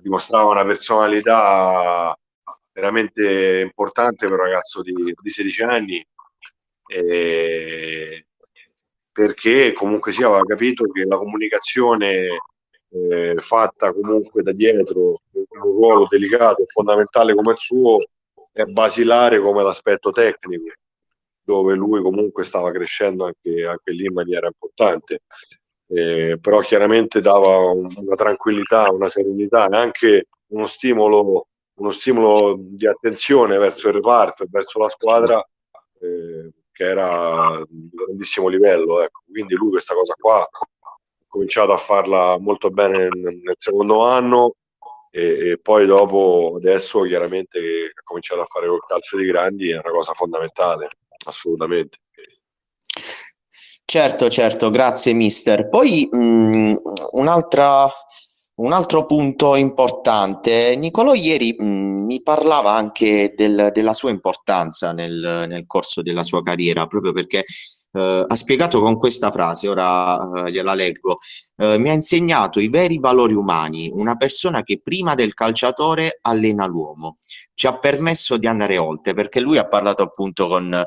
dimostrava 0.01 0.51
una 0.51 0.65
personalità 0.65 2.15
veramente 2.71 3.61
importante 3.61 4.27
per 4.27 4.37
un 4.37 4.43
ragazzo 4.43 4.81
di, 4.81 4.93
di 4.93 5.29
16 5.29 5.63
anni 5.63 6.05
eh, 6.87 8.25
perché 9.15 9.71
comunque 9.71 10.11
si 10.11 10.23
aveva 10.23 10.43
capito 10.43 10.91
che 10.91 11.05
la 11.05 11.15
comunicazione 11.15 12.27
eh, 12.89 13.35
fatta 13.37 13.93
comunque 13.93 14.43
da 14.43 14.51
dietro, 14.51 15.21
un 15.31 15.61
ruolo 15.61 16.05
delicato 16.09 16.63
e 16.63 16.65
fondamentale 16.65 17.33
come 17.33 17.51
il 17.51 17.57
suo, 17.57 17.95
è 18.51 18.65
basilare 18.65 19.39
come 19.39 19.63
l'aspetto 19.63 20.09
tecnico, 20.09 20.65
dove 21.41 21.75
lui 21.75 22.01
comunque 22.01 22.43
stava 22.43 22.73
crescendo 22.73 23.23
anche, 23.23 23.65
anche 23.65 23.91
lì 23.93 24.03
in 24.03 24.11
maniera 24.11 24.47
importante. 24.47 25.21
Eh, 25.87 26.37
però 26.41 26.59
chiaramente 26.59 27.21
dava 27.21 27.71
un, 27.71 27.87
una 27.95 28.15
tranquillità, 28.15 28.91
una 28.91 29.07
serenità 29.07 29.69
e 29.69 29.77
anche 29.77 30.25
uno 30.47 30.67
stimolo, 30.67 31.47
uno 31.75 31.91
stimolo 31.91 32.57
di 32.59 32.85
attenzione 32.85 33.57
verso 33.57 33.87
il 33.87 33.93
reparto 33.93 34.45
verso 34.49 34.77
la 34.79 34.89
squadra 34.89 35.41
eh, 36.01 36.51
che 36.75 36.83
era 36.83 37.63
di 37.69 37.89
grandissimo 37.93 38.49
livello. 38.49 39.01
Ecco. 39.01 39.21
Quindi 39.25 39.55
lui 39.55 39.69
questa 39.69 39.93
cosa 39.93 40.13
qua 40.19 40.47
cominciato 41.25 41.71
a 41.71 41.77
farla 41.77 42.37
molto 42.37 42.69
bene 42.69 43.07
nel 43.09 43.55
secondo 43.57 44.03
anno 44.03 44.55
e, 45.09 45.49
e, 45.51 45.59
poi 45.61 45.85
dopo 45.85 46.55
adesso 46.57 47.01
chiaramente 47.03 47.59
ha 47.93 48.01
cominciato 48.03 48.41
a 48.41 48.47
fare 48.47 48.67
col 48.67 48.85
calcio 48.85 49.17
di 49.17 49.25
grandi 49.25 49.69
è 49.69 49.77
una 49.77 49.91
cosa 49.91 50.13
fondamentale, 50.13 50.89
assolutamente. 51.25 51.99
Certo, 53.85 54.29
certo, 54.29 54.69
grazie 54.71 55.13
mister. 55.13 55.69
Poi 55.69 56.09
mh, 56.11 56.75
un'altra 57.11 57.89
un 58.55 58.71
altro 58.71 59.05
punto 59.05 59.55
importante, 59.55 60.75
Nicolò 60.77 61.13
ieri 61.13 61.55
mh, 61.57 61.65
mi 62.05 62.21
parlava 62.21 62.71
anche 62.73 63.33
del, 63.35 63.71
della 63.73 63.93
sua 63.93 64.11
importanza 64.11 64.93
nel, 64.93 65.45
nel, 65.47 65.65
corso 65.65 66.01
della 66.01 66.23
sua 66.23 66.41
carriera, 66.41 66.85
proprio 66.85 67.11
perché 67.11 67.43
eh, 67.91 68.25
ha 68.25 68.35
spiegato 68.35 68.79
con 68.79 68.97
questa 68.97 69.31
frase, 69.31 69.67
ora 69.67 70.17
eh, 70.45 70.51
gliela 70.51 70.73
leggo, 70.73 71.17
eh, 71.57 71.77
mi 71.77 71.89
ha 71.89 71.93
insegnato 71.93 72.59
i 72.59 72.69
veri 72.69 72.99
valori 72.99 73.33
umani, 73.33 73.89
una 73.91 74.15
persona 74.15 74.63
che 74.63 74.79
prima 74.81 75.15
del 75.15 75.33
calciatore 75.33 76.19
allena 76.21 76.65
l'uomo, 76.65 77.17
ci 77.53 77.67
ha 77.67 77.77
permesso 77.77 78.37
di 78.37 78.47
andare 78.47 78.77
oltre, 78.77 79.13
perché 79.13 79.41
lui 79.41 79.57
ha 79.57 79.67
parlato 79.67 80.03
appunto 80.03 80.47
con 80.47 80.85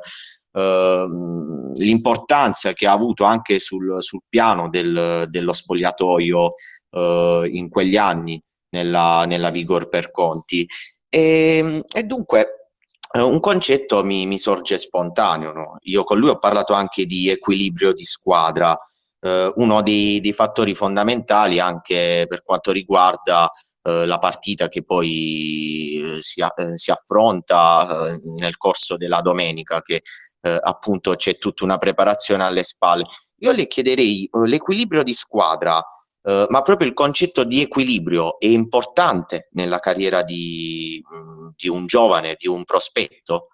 Ehm, 0.59 1.73
l'importanza 1.75 2.73
che 2.73 2.89
ha 2.89 2.93
avuto 2.93 3.23
anche 3.23 3.61
sul, 3.61 4.03
sul 4.03 4.23
piano 4.29 4.69
del, 4.69 5.27
dello 5.29 5.53
spogliatoio 5.53 6.53
uh, 6.91 7.45
in 7.45 7.69
quegli 7.69 7.97
anni 7.97 8.43
nella, 8.71 9.25
nella 9.27 9.51
Vigor 9.51 9.89
per 9.89 10.11
Conti. 10.11 10.67
E, 11.09 11.85
e 11.89 12.03
dunque 12.03 12.71
uh, 13.13 13.21
un 13.21 13.39
concetto 13.39 14.03
mi, 14.03 14.27
mi 14.27 14.39
sorge 14.39 14.79
spontaneo. 14.79 15.53
No? 15.53 15.77
Io 15.83 16.03
con 16.03 16.19
lui 16.19 16.31
ho 16.31 16.39
parlato 16.39 16.73
anche 16.73 17.07
di 17.07 17.31
equilibrio 17.31 17.93
di 17.93 18.05
squadra, 18.05 18.77
Uh, 19.21 19.51
uno 19.57 19.83
dei, 19.83 20.21
dei, 20.21 20.33
fattori 20.33 20.77
fondamentali 20.77 21.59
anche 21.59 22.25
per 22.29 22.45
quanto 22.45 22.71
riguarda 22.71 23.51
uh, 23.83 24.05
la 24.05 24.19
partita 24.19 24.69
che 24.69 24.85
poi 24.85 26.01
uh, 26.01 26.21
si, 26.21 26.41
si, 26.77 26.91
affronta 26.93 28.17
nel 28.39 28.57
corso 28.57 28.97
della 28.97 29.21
domenica, 29.21 29.83
che 29.83 30.03
appunto 30.41 31.15
c'è 31.15 31.39
tutta 31.39 31.65
una 31.65 31.79
preparazione 31.79 32.45
alle 32.45 32.63
spalle. 32.63 33.05
Io 33.41 33.53
le 33.53 33.67
chiederei 33.67 34.29
l'equilibrio 34.33 35.03
di 35.03 35.15
squadra 35.15 35.85
eh, 36.29 36.47
ma 36.51 36.61
proprio 36.61 36.89
il 36.89 36.95
concetto 36.95 37.45
di 37.45 37.63
equilibrio 37.63 38.39
è 38.39 38.47
importante 38.47 39.49
nella 39.53 39.79
carriera 39.79 40.23
di, 40.23 41.03
di 41.57 41.69
un 41.69 41.87
giovane, 41.87 42.35
di 42.39 42.49
un 42.49 42.65
prospetto? 42.65 43.49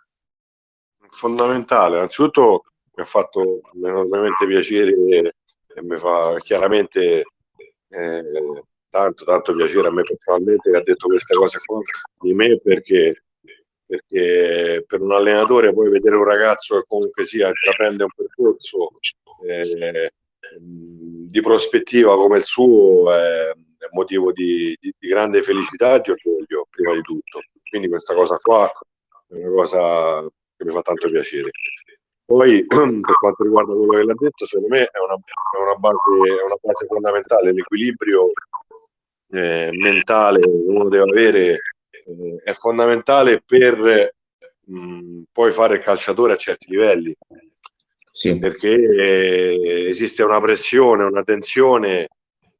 Fondamentale, 1.11 1.97
innanzitutto 1.97 2.65
mi 2.97 3.03
ha 3.03 3.07
fatto 3.07 3.61
enormemente 3.75 4.47
piacere 4.47 4.91
e 4.93 5.83
mi 5.83 5.97
fa 5.97 6.37
chiaramente 6.41 7.25
eh, 7.89 8.63
tanto 8.91 9.25
tanto 9.25 9.53
piacere 9.53 9.89
a 9.89 9.93
me 9.93 10.03
personalmente 10.03 10.71
che 10.71 10.77
ha 10.77 10.83
detto 10.83 11.07
queste 11.07 11.35
cose 11.35 11.59
qua 11.65 11.81
di 12.21 12.33
me 12.35 12.59
perché, 12.59 13.24
perché 13.97 14.85
per 14.87 15.01
un 15.01 15.13
allenatore 15.13 15.73
poi 15.73 15.91
vedere 15.91 16.17
un 16.17 16.25
ragazzo 16.25 16.79
che 16.79 16.85
comunque 16.87 17.25
sia 17.25 17.49
intraprende 17.49 18.05
un 18.05 18.11
percorso 18.15 18.91
eh, 19.47 20.13
di 20.59 21.41
prospettiva 21.41 22.17
come 22.17 22.39
il 22.39 22.45
suo 22.45 23.13
è, 23.13 23.53
motivo 23.93 24.33
di, 24.33 24.77
di, 24.81 24.95
di, 24.99 25.09
grande 25.09 25.43
felicità 25.43 25.97
e 25.97 26.01
di 26.01 26.11
orgoglio 26.11 26.67
prima 26.71 26.95
di 26.95 27.03
tutto 27.03 27.41
quindi 27.69 27.89
questa 27.89 28.15
cosa 28.15 28.37
qua 28.37 28.71
è 29.29 29.35
una 29.35 29.51
cosa 29.51 30.21
che 30.57 30.65
mi 30.65 30.71
fa 30.73 30.83
tanto 30.83 31.09
piacere 31.09 31.51
poi, 32.27 32.65
per 32.67 33.15
quanto 33.21 33.43
riguarda 33.43 33.75
quello 33.75 33.93
che 33.93 34.05
l'ha 34.05 34.15
detto, 34.17 34.47
secondo 34.47 34.75
me 34.75 34.87
è 34.87 34.99
una, 34.99 35.15
è 35.15 35.63
una, 35.63 35.75
base, 35.75 36.41
è 36.41 36.43
una 36.43 36.57
base, 36.61 36.87
fondamentale. 36.87 37.53
L'equilibrio 37.53 38.33
eh, 39.31 39.71
mentale 39.73 40.39
che 40.41 40.49
uno 40.49 40.89
deve 40.89 41.11
avere 41.11 41.59
eh, 42.07 42.43
è 42.43 42.53
fondamentale 42.53 43.43
per 43.45 44.15
mh, 44.65 45.23
poi 45.33 45.53
fare 45.53 45.77
il 45.77 45.83
calciatore 45.83 46.33
a 46.33 46.37
certi 46.37 46.71
livelli. 46.71 47.15
Sì. 48.11 48.39
Perché 48.39 48.71
eh, 48.71 49.87
esiste 49.89 50.23
una 50.23 50.41
pressione, 50.41 51.05
una 51.05 51.25
tensione 51.25 52.09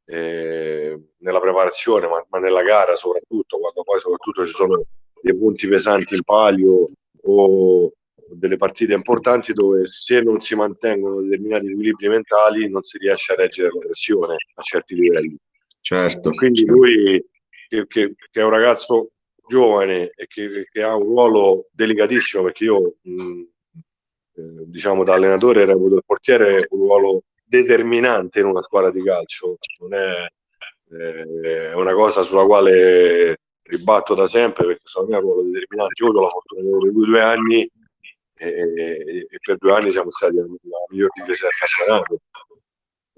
eh, 0.05 0.99
nella 1.17 1.39
preparazione, 1.39 2.07
ma, 2.07 2.23
ma, 2.29 2.39
nella 2.39 2.61
gara 2.61 2.95
soprattutto, 2.95 3.57
quando 3.57 3.83
poi 3.83 3.99
soprattutto 3.99 4.45
ci 4.45 4.53
sono 4.53 4.83
dei 5.21 5.35
punti 5.35 5.67
pesanti 5.67 6.13
in 6.13 6.23
palio 6.23 6.89
o 7.23 7.91
delle 8.27 8.57
partite 8.57 8.93
importanti 8.93 9.53
dove 9.53 9.87
se 9.87 10.19
non 10.21 10.39
si 10.39 10.55
mantengono 10.55 11.21
determinati 11.21 11.67
equilibri 11.67 12.09
mentali 12.09 12.69
non 12.69 12.83
si 12.83 12.97
riesce 12.97 13.33
a 13.33 13.35
reggere 13.35 13.69
la 13.71 13.79
pressione 13.79 14.35
a 14.55 14.61
certi 14.61 14.95
livelli. 14.95 15.37
Certo. 15.79 16.31
Quindi 16.31 16.59
certo. 16.59 16.73
lui, 16.73 17.25
che, 17.67 17.87
che, 17.87 18.15
che, 18.31 18.39
è 18.41 18.43
un 18.43 18.49
ragazzo 18.49 19.11
giovane 19.47 20.11
e 20.15 20.27
che, 20.27 20.67
che, 20.71 20.83
ha 20.83 20.95
un 20.95 21.03
ruolo 21.03 21.67
delicatissimo, 21.71 22.43
perché 22.43 22.63
io, 22.65 22.95
mh, 23.01 23.41
eh, 24.37 24.63
diciamo, 24.67 25.03
da 25.03 25.13
allenatore 25.13 25.65
reputo 25.65 25.95
il 25.95 26.03
portiere 26.05 26.67
un 26.69 26.79
ruolo 26.79 27.23
determinante 27.43 28.39
in 28.39 28.47
una 28.47 28.63
squadra 28.63 28.91
di 28.91 29.01
calcio, 29.01 29.57
non 29.79 29.93
è, 29.93 30.27
eh, 30.91 31.73
una 31.73 31.93
cosa 31.93 32.21
sulla 32.21 32.45
quale 32.45 33.37
ribatto 33.63 34.13
da 34.13 34.27
sempre 34.27 34.65
perché 34.65 34.81
secondo 34.83 35.11
me 35.11 35.17
è 35.17 35.21
un 35.21 35.27
ruolo 35.27 35.49
determinante. 35.49 35.93
Io 36.03 36.05
ho 36.05 36.09
avuto 36.09 36.23
la 36.23 36.29
fortuna 36.29 36.61
di 36.61 36.67
avere 36.69 36.91
due 36.91 37.21
anni 37.21 37.71
e, 38.37 38.47
e, 39.29 39.37
per 39.41 39.57
due 39.57 39.73
anni 39.73 39.91
siamo 39.91 40.11
stati 40.11 40.35
la 40.35 40.45
miglior 40.89 41.09
difesa 41.13 41.47
del 41.47 41.53
campionato. 41.57 42.19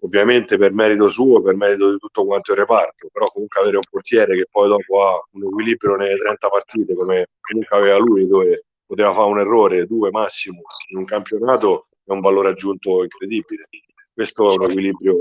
Ovviamente 0.01 0.57
per 0.57 0.73
merito 0.73 1.09
suo, 1.09 1.41
per 1.41 1.55
merito 1.55 1.91
di 1.91 1.97
tutto 1.97 2.25
quanto 2.25 2.51
il 2.51 2.59
reparto, 2.59 3.09
però 3.11 3.25
comunque 3.25 3.61
avere 3.61 3.77
un 3.77 3.83
portiere 3.89 4.35
che 4.35 4.45
poi 4.49 4.67
dopo 4.67 5.03
ha 5.03 5.19
un 5.31 5.45
equilibrio 5.45 5.95
nelle 5.95 6.15
30 6.15 6.49
partite 6.49 6.93
come 6.93 7.27
comunque 7.41 7.77
aveva 7.77 7.97
lui, 7.97 8.27
dove 8.27 8.65
poteva 8.85 9.11
fare 9.13 9.27
un 9.27 9.39
errore, 9.39 9.87
due 9.87 10.11
massimo 10.11 10.61
in 10.91 10.99
un 10.99 11.05
campionato, 11.05 11.87
è 12.03 12.11
un 12.11 12.19
valore 12.19 12.49
aggiunto 12.49 13.03
incredibile. 13.03 13.67
Questo 14.13 14.51
è 14.51 14.55
un 14.55 14.63
equilibrio 14.63 15.15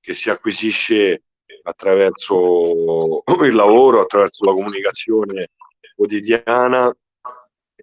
che 0.00 0.14
si 0.14 0.30
acquisisce 0.30 1.24
attraverso 1.62 3.22
il 3.42 3.54
lavoro, 3.54 4.00
attraverso 4.00 4.44
la 4.44 4.52
comunicazione 4.52 5.48
quotidiana 5.94 6.94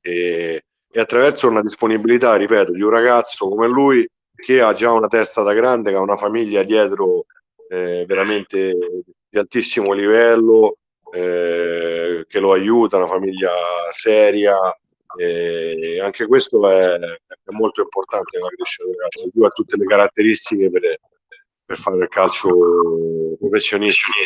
e, 0.02 0.64
e 0.90 1.00
attraverso 1.00 1.48
una 1.48 1.62
disponibilità, 1.62 2.36
ripeto, 2.36 2.72
di 2.72 2.82
un 2.82 2.90
ragazzo 2.90 3.48
come 3.50 3.68
lui 3.68 4.08
che 4.38 4.62
ha 4.62 4.72
già 4.74 4.92
una 4.92 5.08
testa 5.08 5.42
da 5.42 5.54
grande, 5.54 5.90
che 5.90 5.98
ha 5.98 6.02
una 6.02 6.16
famiglia 6.16 6.64
dietro 6.64 7.26
eh, 7.70 8.06
veramente 8.08 8.78
di 9.28 9.38
altissimo 9.38 9.94
livello, 9.94 10.78
eh, 11.12 12.26
che 12.28 12.40
lo 12.40 12.54
aiuta, 12.54 12.98
una 12.98 13.08
famiglia 13.08 13.52
seria. 13.92 14.58
E 15.20 16.00
anche 16.00 16.28
questo 16.28 16.70
è, 16.70 16.96
è 17.00 17.52
molto 17.52 17.82
importante 17.82 18.38
nella 18.38 18.50
crescita 18.50 18.86
del 18.86 18.96
ragazzo. 18.96 19.30
Lui 19.34 19.46
ha 19.46 19.50
tutte 19.50 19.78
le 19.78 19.86
caratteristiche 19.86 20.70
per, 20.70 21.00
per 21.66 21.78
fare 21.78 21.98
il 21.98 22.08
calcio 22.08 22.50
professionistico. 23.40 24.20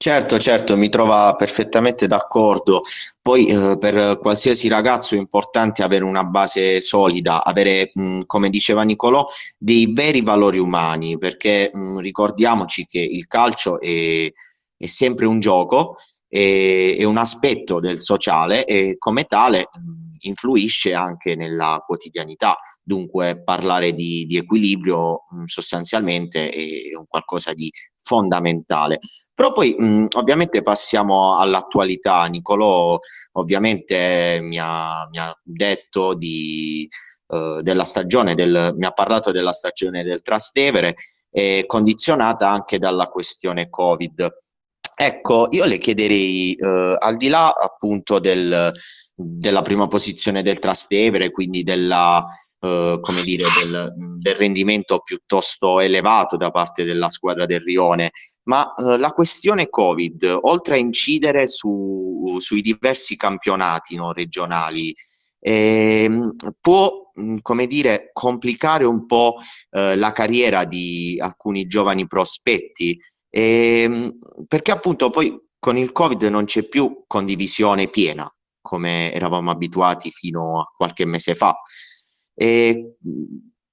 Certo, 0.00 0.38
certo, 0.38 0.76
mi 0.76 0.88
trova 0.90 1.34
perfettamente 1.34 2.06
d'accordo. 2.06 2.82
Poi 3.20 3.46
eh, 3.46 3.76
per 3.78 4.20
qualsiasi 4.20 4.68
ragazzo 4.68 5.16
è 5.16 5.18
importante 5.18 5.82
avere 5.82 6.04
una 6.04 6.22
base 6.22 6.80
solida, 6.80 7.44
avere, 7.44 7.90
mh, 7.92 8.20
come 8.26 8.48
diceva 8.48 8.82
Nicolò, 8.82 9.26
dei 9.56 9.92
veri 9.92 10.22
valori 10.22 10.58
umani, 10.58 11.18
perché 11.18 11.72
mh, 11.74 11.98
ricordiamoci 11.98 12.86
che 12.86 13.00
il 13.00 13.26
calcio 13.26 13.80
è, 13.80 14.32
è 14.76 14.86
sempre 14.86 15.26
un 15.26 15.40
gioco, 15.40 15.96
è, 16.28 16.94
è, 16.96 17.02
un 17.02 17.16
aspetto 17.16 17.80
del 17.80 17.98
sociale 17.98 18.66
e 18.66 18.96
come 18.98 19.24
tale 19.24 19.68
mh, 19.72 20.07
influisce 20.20 20.92
anche 20.92 21.34
nella 21.34 21.82
quotidianità. 21.84 22.56
Dunque 22.82 23.42
parlare 23.42 23.92
di, 23.92 24.24
di 24.26 24.36
equilibrio 24.36 25.24
sostanzialmente 25.46 26.50
è 26.50 26.96
un 26.96 27.06
qualcosa 27.06 27.52
di 27.52 27.70
fondamentale. 28.08 28.98
Però 29.34 29.52
poi 29.52 29.74
mh, 29.78 30.06
ovviamente 30.16 30.62
passiamo 30.62 31.36
all'attualità. 31.38 32.24
Nicolò 32.24 32.98
ovviamente 33.32 34.38
mi 34.40 34.58
ha, 34.58 35.06
mi 35.10 35.18
ha 35.18 35.32
detto 35.42 36.14
di, 36.14 36.88
uh, 37.28 37.60
della 37.60 37.84
stagione, 37.84 38.34
del, 38.34 38.74
mi 38.76 38.86
ha 38.86 38.92
parlato 38.92 39.30
della 39.30 39.52
stagione 39.52 40.02
del 40.02 40.22
Trastevere, 40.22 40.94
eh, 41.30 41.64
condizionata 41.66 42.48
anche 42.48 42.78
dalla 42.78 43.06
questione 43.06 43.68
Covid. 43.68 44.26
Ecco, 45.00 45.46
io 45.50 45.64
le 45.66 45.78
chiederei, 45.78 46.56
uh, 46.58 46.96
al 46.98 47.16
di 47.18 47.28
là 47.28 47.50
appunto 47.50 48.18
del, 48.18 48.72
della 49.20 49.62
prima 49.62 49.88
posizione 49.88 50.44
del 50.44 50.60
Trastevere, 50.60 51.32
quindi 51.32 51.64
della, 51.64 52.24
eh, 52.60 52.98
come 53.00 53.22
dire, 53.22 53.46
del, 53.60 53.92
del, 54.16 54.34
rendimento 54.36 55.00
piuttosto 55.00 55.80
elevato 55.80 56.36
da 56.36 56.52
parte 56.52 56.84
della 56.84 57.08
squadra 57.08 57.44
del 57.44 57.58
Rione, 57.60 58.12
ma 58.44 58.72
eh, 58.74 58.96
la 58.96 59.10
questione 59.10 59.68
Covid, 59.68 60.38
oltre 60.42 60.74
a 60.74 60.78
incidere 60.78 61.48
su, 61.48 62.36
sui 62.38 62.60
diversi 62.60 63.16
campionati 63.16 63.96
no, 63.96 64.12
regionali, 64.12 64.94
eh, 65.40 66.08
può, 66.60 67.10
come 67.42 67.66
dire, 67.66 68.10
complicare 68.12 68.84
un 68.84 69.04
po' 69.04 69.34
eh, 69.70 69.96
la 69.96 70.12
carriera 70.12 70.64
di 70.64 71.18
alcuni 71.20 71.66
giovani 71.66 72.06
prospetti, 72.06 72.96
ehm, 73.30 74.16
perché 74.46 74.70
appunto 74.70 75.10
poi 75.10 75.36
con 75.58 75.76
il 75.76 75.90
Covid 75.90 76.22
non 76.24 76.44
c'è 76.44 76.62
più 76.68 77.02
condivisione 77.08 77.88
piena 77.88 78.32
come 78.68 79.10
eravamo 79.14 79.50
abituati 79.50 80.10
fino 80.10 80.60
a 80.60 80.64
qualche 80.76 81.06
mese 81.06 81.34
fa. 81.34 81.56
E 82.34 82.96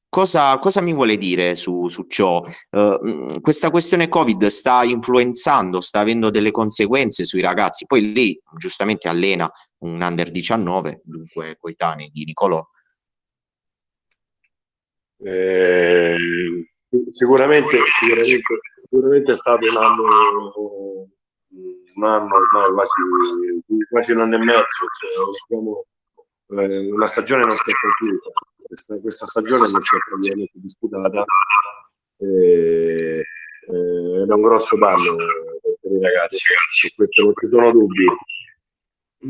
cosa, 0.08 0.58
cosa 0.60 0.80
mi 0.80 0.94
vuole 0.94 1.18
dire 1.18 1.58
su, 1.58 1.90
su 1.90 2.06
ciò? 2.08 2.42
Uh, 2.70 3.42
questa 3.42 3.70
questione 3.72 4.08
Covid 4.08 4.46
sta 4.46 4.86
influenzando, 4.86 5.82
sta 5.82 6.00
avendo 6.00 6.30
delle 6.30 6.52
conseguenze 6.52 7.26
sui 7.26 7.42
ragazzi. 7.42 7.86
Poi 7.86 8.14
lì 8.14 8.40
giustamente 8.58 9.10
allena 9.10 9.52
un 9.80 10.02
under 10.02 10.32
19, 10.32 11.02
dunque 11.04 11.58
coetanei 11.60 12.08
di 12.08 12.24
Nicolò. 12.24 12.66
Eh, 15.18 16.16
sicuramente, 17.12 17.78
sicuramente, 18.00 18.42
sicuramente 18.88 19.32
è 19.34 19.36
stato 19.36 19.66
un 19.66 19.84
anno 19.84 21.10
un 21.96 22.04
anno 22.04 22.30
ormai 22.36 22.72
quasi, 22.72 23.86
quasi 23.90 24.12
un 24.12 24.22
anno 24.22 24.36
e 24.36 24.40
mezzo, 24.40 24.86
cioè, 25.00 25.10
diciamo, 25.48 25.86
eh, 26.50 26.92
una 26.92 27.08
stagione 27.08 27.42
non 27.42 27.52
si 27.52 27.72
è 27.72 27.74
conclusa, 27.74 28.30
questa, 28.64 29.00
questa 29.00 29.26
stagione 29.26 29.70
non 29.72 29.82
si 29.82 29.96
è 29.96 30.00
praticamente 30.10 30.54
disputata 30.54 31.26
e, 32.18 33.24
eh, 33.68 34.22
ed 34.22 34.30
è 34.30 34.34
un 34.34 34.42
grosso 34.42 34.78
danno 34.78 35.16
per 35.82 35.92
i 35.92 36.02
ragazzi, 36.02 36.38
su 36.68 36.94
questo 36.96 37.24
non 37.24 37.34
ci 37.36 37.48
sono 37.48 37.72
dubbi. 37.72 38.06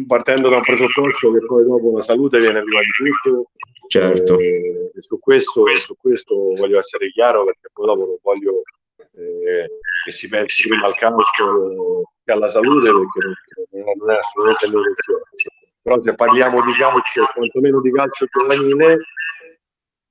Partendo 0.08 0.50
da 0.50 0.58
un 0.58 0.62
presupposto 0.62 1.32
che 1.32 1.46
poi 1.46 1.64
dopo 1.64 1.96
la 1.96 2.02
salute 2.02 2.40
viene 2.40 2.62
prima 2.64 2.82
di 2.82 2.92
tutto, 2.92 3.52
certo. 3.88 4.38
Eh, 4.40 4.92
e 4.94 5.02
su 5.02 5.20
questo, 5.20 5.68
e 5.68 5.78
su 5.78 5.96
questo 5.96 6.36
voglio 6.36 6.80
essere 6.80 7.10
chiaro 7.12 7.46
perché 7.46 7.70
poi 7.72 7.86
dopo 7.86 8.06
non 8.06 8.18
voglio 8.22 8.64
eh, 8.98 9.70
che 10.04 10.12
si 10.12 10.28
pensi 10.28 10.68
prima 10.68 10.88
al 10.88 10.96
calcio 10.96 12.12
alla 12.32 12.50
salute 12.50 12.90
perché 12.92 13.96
non 13.98 14.10
è 14.10 14.18
assolutamente 14.18 14.66
l'intenzione. 14.66 15.24
Però 15.82 16.02
se 16.02 16.16
parliamo 16.16 16.62
di 16.62 16.74
calcio, 16.74 17.26
quantomeno 17.34 17.82
di 17.82 17.92
calcio 17.92 18.26
giovanile, 18.26 18.98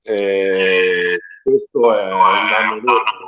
eh, 0.03 1.19
questo 1.43 1.97
è 1.97 2.03
un 2.05 2.49
danno 2.49 2.77
enorme 2.77 3.25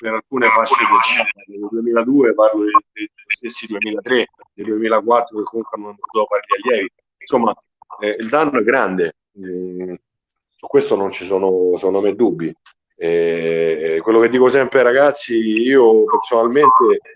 per 0.00 0.14
alcune 0.14 0.48
fasce 0.48 1.22
nel 1.46 1.68
2002 1.70 2.32
parlo 2.32 2.64
dei, 2.92 3.10
stessi 3.26 3.66
2003, 3.66 4.28
del 4.54 4.66
2004 4.66 5.36
che 5.36 5.44
comunque 5.44 5.76
hanno 5.76 5.88
dovuto 5.88 6.26
fare 6.26 6.42
gli 6.46 6.68
allievi. 6.68 6.90
Insomma, 7.18 7.54
eh, 8.00 8.16
il 8.18 8.28
danno 8.30 8.58
è 8.58 8.62
grande, 8.62 9.16
eh, 9.34 10.00
su 10.56 10.66
questo 10.66 10.96
non 10.96 11.10
ci 11.10 11.26
sono, 11.26 11.76
secondo 11.76 12.00
me, 12.00 12.14
dubbi. 12.14 12.52
Eh, 12.96 14.00
quello 14.02 14.20
che 14.20 14.30
dico 14.30 14.48
sempre 14.48 14.78
ai 14.78 14.84
ragazzi, 14.84 15.34
io 15.36 16.04
personalmente 16.04 16.84
eh, 16.92 17.12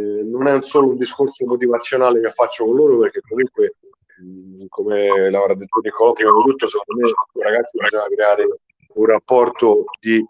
non 0.00 0.46
è 0.46 0.62
solo 0.62 0.88
un 0.88 0.96
discorso 0.96 1.44
motivazionale 1.46 2.20
che 2.20 2.30
faccio 2.30 2.64
con 2.64 2.76
loro, 2.76 2.98
perché 2.98 3.20
comunque, 3.20 3.74
come 4.68 5.30
l'avrà 5.30 5.54
detto 5.54 5.80
Niccolò 5.80 6.12
prima 6.12 6.30
di 6.30 6.42
tutto, 6.50 6.66
secondo 6.66 7.02
me 7.02 7.08
i 7.08 7.42
ragazzi 7.42 7.78
bisogna 7.78 8.06
creare 8.06 8.46
un 8.94 9.06
rapporto 9.06 9.84
di 10.00 10.24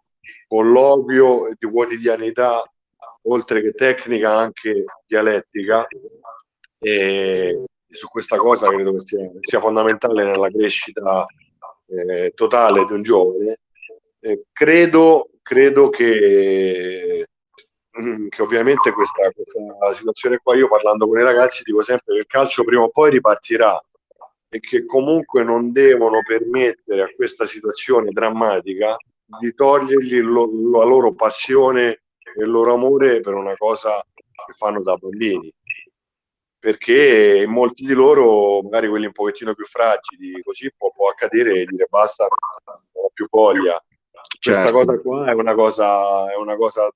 colloquio 0.49 1.49
e 1.49 1.57
di 1.59 1.71
quotidianità, 1.71 2.63
oltre 3.23 3.61
che 3.63 3.73
tecnica, 3.73 4.37
anche 4.37 4.85
dialettica. 5.07 5.85
E 6.79 7.65
su 7.89 8.09
questa 8.09 8.37
cosa 8.37 8.69
credo 8.69 8.93
che 8.93 9.01
sia, 9.01 9.31
sia 9.41 9.61
fondamentale 9.61 10.25
nella 10.25 10.51
crescita 10.51 11.27
eh, 11.87 12.33
totale 12.35 12.85
di 12.85 12.93
un 12.93 13.03
giovane. 13.03 13.61
Eh, 14.21 14.45
credo, 14.53 15.31
credo 15.43 15.91
che, 15.91 17.29
che 18.29 18.43
ovviamente 18.43 18.93
questa, 18.93 19.31
questa 19.31 19.95
situazione 19.95 20.39
qua, 20.43 20.57
io 20.57 20.69
parlando 20.69 21.07
con 21.07 21.19
i 21.19 21.23
ragazzi 21.23 21.63
dico 21.63 21.83
sempre 21.83 22.15
che 22.15 22.21
il 22.21 22.27
calcio 22.27 22.65
prima 22.65 22.83
o 22.83 22.91
poi 22.91 23.11
ripartirà 23.11 23.81
e 24.49 24.61
che 24.61 24.85
comunque 24.85 25.45
non 25.45 25.73
devono 25.73 26.21
permettere 26.27 27.03
a 27.03 27.13
questa 27.15 27.47
situazione 27.47 28.11
drammatica 28.11 28.97
di 29.39 29.55
togliergli 29.55 30.21
lo, 30.21 30.51
la 30.73 30.85
loro 30.85 31.15
passione 31.15 32.03
e 32.19 32.43
il 32.43 32.51
loro 32.51 32.75
amore 32.75 33.21
per 33.21 33.35
una 33.35 33.57
cosa 33.57 34.05
che 34.15 34.53
fanno 34.53 34.83
da 34.83 34.97
bambini 34.97 35.53
perché 36.65 37.45
molti 37.47 37.85
di 37.85 37.93
loro, 37.93 38.63
magari 38.63 38.89
quelli 38.89 39.05
un 39.05 39.13
pochettino 39.13 39.53
più 39.53 39.67
fragili, 39.67 40.43
così 40.43 40.73
può, 40.75 40.91
può 40.93 41.11
accadere 41.11 41.61
e 41.61 41.65
dire 41.67 41.87
basta, 41.91 42.27
non 42.65 43.05
ho 43.05 43.11
più 43.13 43.27
voglia. 43.29 43.79
Certo. 44.39 44.61
Questa 44.61 44.73
cosa 44.73 44.99
qua 44.99 45.27
è 45.27 45.35
una 45.35 45.53
cosa, 45.55 46.33
è 46.33 46.37
una 46.37 46.57
cosa 46.57 46.91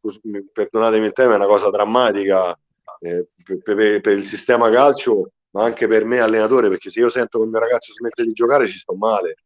scusami, 0.00 0.48
perdonatemi 0.52 1.06
il 1.06 1.12
tema, 1.12 1.34
è 1.34 1.36
una 1.36 1.46
cosa 1.46 1.70
drammatica 1.70 2.58
eh, 3.00 3.26
per, 3.44 3.58
per, 3.62 4.00
per, 4.00 4.16
il 4.16 4.26
sistema 4.26 4.70
calcio, 4.70 5.30
ma 5.50 5.64
anche 5.64 5.86
per 5.86 6.04
me 6.04 6.20
allenatore, 6.20 6.68
perché 6.68 6.90
se 6.90 7.00
io 7.00 7.08
sento 7.08 7.38
che 7.38 7.44
il 7.44 7.50
mio 7.50 7.60
ragazzo 7.60 7.92
smette 7.92 8.24
di 8.24 8.32
giocare 8.32 8.68
ci 8.68 8.78
sto 8.78 8.94
male. 8.94 9.36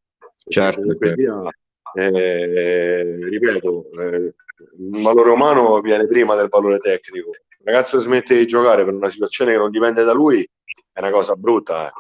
Certo. 0.47 0.83
Via, 1.15 1.43
eh, 1.95 3.19
ripeto, 3.29 3.91
eh, 3.99 4.35
il 4.79 5.03
valore 5.03 5.31
umano 5.31 5.81
viene 5.81 6.07
prima 6.07 6.35
del 6.35 6.49
valore 6.49 6.79
tecnico 6.79 7.31
ragazzo 7.65 7.99
smette 7.99 8.37
di 8.37 8.47
giocare 8.47 8.85
per 8.85 8.95
una 8.95 9.11
situazione 9.11 9.53
che 9.53 9.59
non 9.59 9.71
dipende 9.71 10.05
da 10.05 10.13
lui 10.13 10.49
è 10.93 10.99
una 11.01 11.11
cosa 11.11 11.35
brutta. 11.35 11.93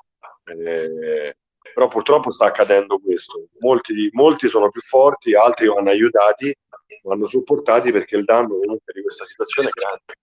Eh. 0.44 1.36
Eh, 1.74 1.80
però 1.80 1.88
purtroppo 1.88 2.30
sta 2.30 2.46
accadendo 2.46 2.98
questo. 2.98 3.48
Molti, 3.60 4.08
molti, 4.12 4.48
sono 4.48 4.70
più 4.70 4.80
forti, 4.80 5.34
altri 5.34 5.66
vanno 5.66 5.90
aiutati, 5.90 6.54
vanno 7.02 7.26
supportati 7.26 7.90
perché 7.90 8.16
il 8.16 8.24
danno 8.24 8.48
comunque 8.48 8.92
di 8.94 9.02
questa 9.02 9.24
situazione 9.24 9.68
è 9.68 9.72
grande. 9.72 10.14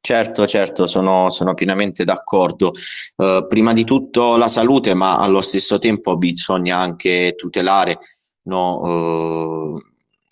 Certo, 0.00 0.46
certo, 0.46 0.86
sono, 0.86 1.30
sono 1.30 1.54
pienamente 1.54 2.04
d'accordo. 2.04 2.72
Uh, 3.16 3.46
prima 3.46 3.72
di 3.72 3.84
tutto 3.84 4.36
la 4.36 4.48
salute, 4.48 4.94
ma 4.94 5.18
allo 5.18 5.40
stesso 5.40 5.78
tempo 5.78 6.16
bisogna 6.16 6.76
anche 6.76 7.34
tutelare 7.36 7.98
no, 8.42 8.80
uh, 8.80 9.80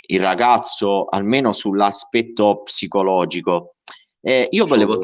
il 0.08 0.20
ragazzo, 0.20 1.06
almeno 1.06 1.52
sull'aspetto 1.52 2.62
psicologico. 2.62 3.76
Eh, 4.20 4.46
io 4.50 4.66
volevo... 4.66 5.00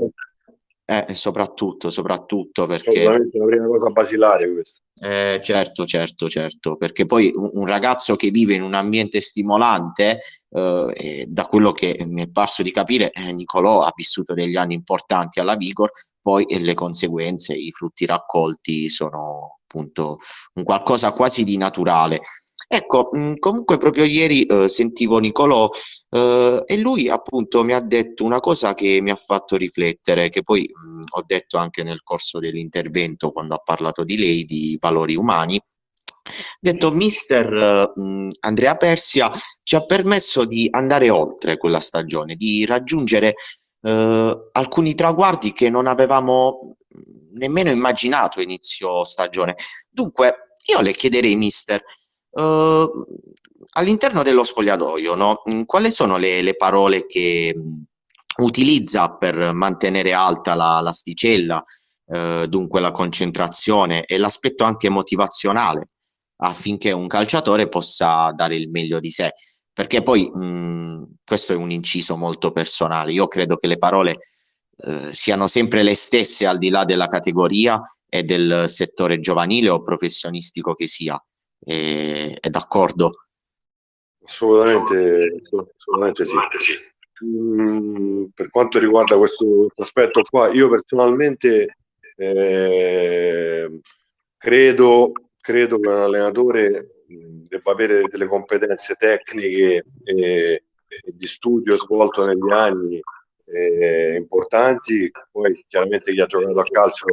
Eh, 0.90 1.12
soprattutto, 1.12 1.90
soprattutto 1.90 2.64
perché... 2.64 3.04
la 3.04 3.44
prima 3.44 3.66
cosa 3.66 3.90
basilare 3.90 4.50
questa. 4.50 4.80
Eh, 5.02 5.38
certo, 5.42 5.84
certo, 5.84 6.30
certo, 6.30 6.76
perché 6.76 7.04
poi 7.04 7.30
un, 7.34 7.50
un, 7.52 7.66
ragazzo 7.66 8.16
che 8.16 8.30
vive 8.30 8.54
in 8.54 8.62
un 8.62 8.72
ambiente 8.72 9.20
stimolante, 9.20 10.20
eh, 10.48 11.26
da 11.28 11.44
quello 11.44 11.72
che 11.72 12.02
mi 12.08 12.22
è 12.22 12.30
parso 12.30 12.62
di 12.62 12.70
capire, 12.70 13.10
eh, 13.10 13.32
Nicolò 13.32 13.82
ha 13.82 13.92
vissuto 13.94 14.32
degli 14.32 14.56
anni 14.56 14.72
importanti 14.72 15.40
alla 15.40 15.56
Vigor, 15.56 15.90
poi 16.22 16.46
le 16.48 16.72
conseguenze, 16.72 17.52
i 17.52 17.70
frutti 17.70 18.06
raccolti 18.06 18.88
sono 18.88 19.58
appunto 19.64 20.18
un 20.54 20.64
qualcosa 20.64 21.12
quasi 21.12 21.44
di 21.44 21.58
naturale. 21.58 22.22
Ecco, 22.70 23.08
mh, 23.10 23.38
comunque 23.38 23.78
proprio 23.78 24.04
ieri 24.04 24.44
eh, 24.44 24.68
sentivo 24.68 25.18
Nicolò 25.18 25.70
eh, 26.10 26.62
e 26.66 26.76
lui 26.76 27.08
appunto 27.08 27.64
mi 27.64 27.72
ha 27.72 27.80
detto 27.80 28.24
una 28.24 28.40
cosa 28.40 28.74
che 28.74 29.00
mi 29.00 29.10
ha 29.10 29.16
fatto 29.16 29.56
riflettere, 29.56 30.28
che 30.28 30.42
poi 30.42 30.70
mh, 30.70 31.00
ho 31.16 31.22
detto 31.24 31.56
anche 31.56 31.82
nel 31.82 32.02
corso 32.02 32.38
dell'intervento 32.38 33.32
quando 33.32 33.54
ha 33.54 33.62
parlato 33.64 34.04
di 34.04 34.18
lei, 34.18 34.44
di 34.44 34.76
valori 34.78 35.16
umani. 35.16 35.56
Ha 35.56 36.32
detto 36.60 36.90
mister 36.90 37.90
uh, 37.96 38.28
Andrea 38.40 38.76
Persia 38.76 39.32
ci 39.62 39.74
ha 39.74 39.86
permesso 39.86 40.44
di 40.44 40.68
andare 40.70 41.08
oltre 41.08 41.56
quella 41.56 41.80
stagione, 41.80 42.34
di 42.34 42.66
raggiungere 42.66 43.32
uh, 43.80 44.50
alcuni 44.52 44.94
traguardi 44.94 45.54
che 45.54 45.70
non 45.70 45.86
avevamo 45.86 46.76
nemmeno 47.32 47.70
immaginato 47.70 48.42
inizio 48.42 49.04
stagione. 49.04 49.56
Dunque, 49.88 50.52
io 50.66 50.82
le 50.82 50.92
chiederei, 50.92 51.34
mister, 51.34 51.82
Uh, 52.30 53.04
all'interno 53.70 54.22
dello 54.22 54.44
spogliatoio, 54.44 55.14
no? 55.14 55.42
Mm, 55.52 55.62
quali 55.62 55.90
sono 55.90 56.16
le, 56.16 56.42
le 56.42 56.56
parole 56.56 57.06
che 57.06 57.54
mm, 57.56 57.80
utilizza 58.42 59.10
per 59.16 59.52
mantenere 59.52 60.12
alta 60.12 60.54
la, 60.54 60.80
l'asticella, 60.80 61.64
uh, 62.06 62.46
dunque 62.46 62.80
la 62.80 62.90
concentrazione 62.90 64.04
e 64.04 64.18
l'aspetto 64.18 64.64
anche 64.64 64.88
motivazionale 64.88 65.90
affinché 66.40 66.92
un 66.92 67.08
calciatore 67.08 67.68
possa 67.68 68.30
dare 68.32 68.56
il 68.56 68.70
meglio 68.70 69.00
di 69.00 69.10
sé? 69.10 69.32
Perché 69.72 70.02
poi 70.02 70.30
mh, 70.32 70.44
mm, 70.44 71.02
questo 71.24 71.52
è 71.52 71.56
un 71.56 71.70
inciso 71.70 72.16
molto 72.16 72.52
personale. 72.52 73.12
Io 73.12 73.26
credo 73.26 73.56
che 73.56 73.66
le 73.66 73.78
parole 73.78 74.16
uh, 74.76 75.12
siano 75.12 75.46
sempre 75.46 75.82
le 75.82 75.94
stesse 75.94 76.46
al 76.46 76.58
di 76.58 76.68
là 76.68 76.84
della 76.84 77.06
categoria 77.06 77.80
e 78.08 78.22
del 78.22 78.64
settore 78.68 79.20
giovanile 79.20 79.70
o 79.70 79.82
professionistico 79.82 80.74
che 80.74 80.86
sia 80.86 81.20
è, 81.58 82.36
è 82.40 82.48
d'accordo? 82.50 83.10
Assolutamente, 84.24 85.40
assolutamente 85.74 86.24
sì. 86.24 86.74
Mm, 87.24 88.26
per 88.34 88.50
quanto 88.50 88.78
riguarda 88.78 89.16
questo, 89.16 89.44
questo, 89.46 89.82
aspetto 89.82 90.22
qua, 90.22 90.52
io 90.52 90.68
personalmente 90.68 91.76
eh, 92.16 93.80
credo, 94.36 95.12
credo 95.40 95.80
che 95.80 95.88
un 95.88 95.94
allenatore 95.94 97.02
mm, 97.10 97.46
debba 97.48 97.72
avere 97.72 98.02
delle 98.08 98.26
competenze 98.26 98.94
tecniche 98.94 99.84
e, 100.04 100.14
e 100.14 100.62
di 101.06 101.26
studio 101.26 101.76
svolto 101.76 102.24
negli 102.24 102.52
anni 102.52 103.00
eh, 103.46 104.14
importanti, 104.16 105.10
poi 105.32 105.64
chiaramente 105.66 106.12
chi 106.12 106.20
ha 106.20 106.26
giocato 106.26 106.60
a 106.60 106.64
calcio 106.64 107.06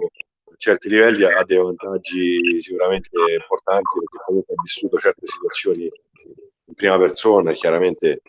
certi 0.57 0.89
livelli 0.89 1.23
ha 1.23 1.43
dei 1.43 1.57
vantaggi 1.57 2.61
sicuramente 2.61 3.09
importanti 3.39 3.99
perché 3.99 4.23
comunque 4.25 4.53
ha 4.53 4.61
vissuto 4.61 4.97
certe 4.97 5.25
situazioni 5.27 5.83
in 5.83 6.73
prima 6.73 6.97
persona 6.97 7.51
chiaramente 7.53 8.21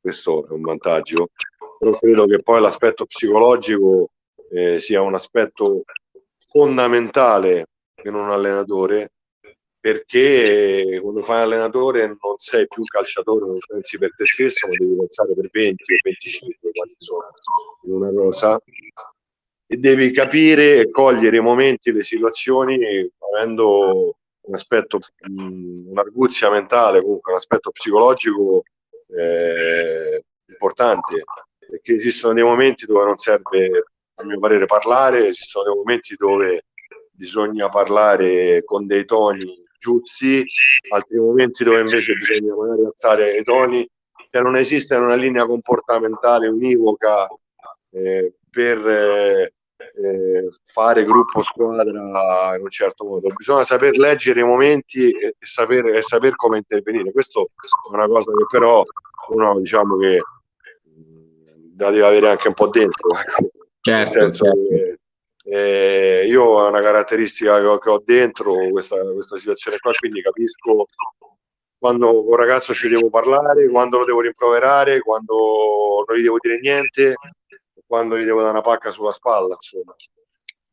questo 0.00 0.46
è 0.46 0.50
un 0.50 0.60
vantaggio. 0.60 1.30
Però 1.78 1.96
credo 1.96 2.26
che 2.26 2.42
poi 2.42 2.60
l'aspetto 2.60 3.06
psicologico 3.06 4.10
eh, 4.50 4.78
sia 4.80 5.00
un 5.00 5.14
aspetto 5.14 5.84
fondamentale 6.46 7.66
in 8.02 8.14
un 8.14 8.30
allenatore 8.30 9.12
perché 9.80 10.98
quando 11.02 11.22
fai 11.22 11.42
allenatore 11.42 12.06
non 12.06 12.36
sei 12.38 12.66
più 12.66 12.82
calciatore, 12.84 13.44
non 13.44 13.58
pensi 13.66 13.98
per 13.98 14.14
te 14.14 14.24
stesso, 14.24 14.66
ma 14.66 14.72
devi 14.78 14.96
pensare 14.96 15.34
per 15.34 15.50
20 15.50 15.82
o 15.82 15.96
25 16.02 16.70
quanti 16.72 16.96
sono. 16.98 17.28
In 17.82 17.92
una 17.92 18.10
cosa 18.10 18.58
e 19.66 19.76
devi 19.76 20.10
capire 20.12 20.80
e 20.80 20.90
cogliere 20.90 21.36
i 21.36 21.40
momenti, 21.40 21.92
le 21.92 22.02
situazioni, 22.02 22.78
avendo 23.32 24.16
un 24.40 24.54
aspetto, 24.54 24.98
un'arguzia 25.26 26.50
mentale, 26.50 27.00
comunque 27.00 27.32
un 27.32 27.38
aspetto 27.38 27.70
psicologico 27.70 28.62
eh, 29.16 30.22
importante, 30.48 31.24
perché 31.58 31.94
esistono 31.94 32.34
dei 32.34 32.42
momenti 32.42 32.84
dove 32.84 33.04
non 33.04 33.16
serve, 33.16 33.84
a 34.16 34.24
mio 34.24 34.38
parere, 34.38 34.66
parlare, 34.66 35.28
esistono 35.28 35.64
dei 35.64 35.74
momenti 35.74 36.14
dove 36.16 36.66
bisogna 37.10 37.68
parlare 37.68 38.64
con 38.64 38.86
dei 38.86 39.04
toni 39.04 39.62
giusti, 39.78 40.44
altri 40.90 41.18
momenti 41.18 41.64
dove 41.64 41.80
invece 41.80 42.14
bisogna 42.14 42.54
magari 42.54 42.84
alzare 42.84 43.36
i 43.36 43.44
toni, 43.44 43.88
che 44.30 44.40
non 44.40 44.56
esiste 44.56 44.94
una 44.94 45.14
linea 45.14 45.46
comportamentale 45.46 46.48
univoca 46.48 47.28
eh, 47.94 48.34
per 48.50 48.88
eh, 48.88 49.52
eh, 49.76 50.48
fare 50.64 51.04
gruppo 51.04 51.42
squadra 51.42 51.88
in 51.88 52.62
un 52.62 52.70
certo 52.70 53.04
modo, 53.04 53.28
bisogna 53.34 53.62
saper 53.62 53.96
leggere 53.96 54.40
i 54.40 54.44
momenti 54.44 55.10
e, 55.10 55.36
e, 55.38 55.46
saper, 55.46 55.86
e 55.86 56.02
saper 56.02 56.34
come 56.36 56.58
intervenire. 56.58 57.12
Questo 57.12 57.50
è 57.54 57.94
una 57.94 58.06
cosa 58.06 58.32
che 58.32 58.46
però 58.50 58.84
uno 59.28 59.60
diciamo 59.60 59.96
che 59.96 60.20
la 61.76 61.90
deve 61.90 62.06
avere 62.06 62.30
anche 62.30 62.48
un 62.48 62.54
po' 62.54 62.68
dentro. 62.68 63.08
Ecco. 63.16 63.50
Certo, 63.80 63.90
Nel 63.90 64.08
senso 64.08 64.44
certo. 64.44 64.60
che 64.68 64.98
eh, 65.46 66.26
io 66.26 66.42
ho 66.42 66.68
una 66.68 66.80
caratteristica 66.80 67.60
che 67.60 67.66
ho, 67.66 67.78
che 67.78 67.90
ho 67.90 68.02
dentro 68.04 68.70
questa, 68.70 68.96
questa, 69.12 69.36
situazione 69.36 69.76
qua, 69.78 69.92
quindi 69.92 70.22
capisco 70.22 70.86
quando 71.78 72.26
un 72.26 72.34
ragazzo 72.34 72.72
ci 72.72 72.88
devo 72.88 73.10
parlare, 73.10 73.68
quando 73.68 73.98
lo 73.98 74.04
devo 74.06 74.22
rimproverare, 74.22 75.00
quando 75.00 76.02
non 76.08 76.16
gli 76.16 76.22
devo 76.22 76.38
dire 76.40 76.58
niente, 76.60 77.14
quando 77.86 78.18
gli 78.18 78.24
devo 78.24 78.40
dare 78.40 78.52
una 78.52 78.60
pacca 78.60 78.90
sulla 78.90 79.12
spalla, 79.12 79.54
insomma. 79.54 79.92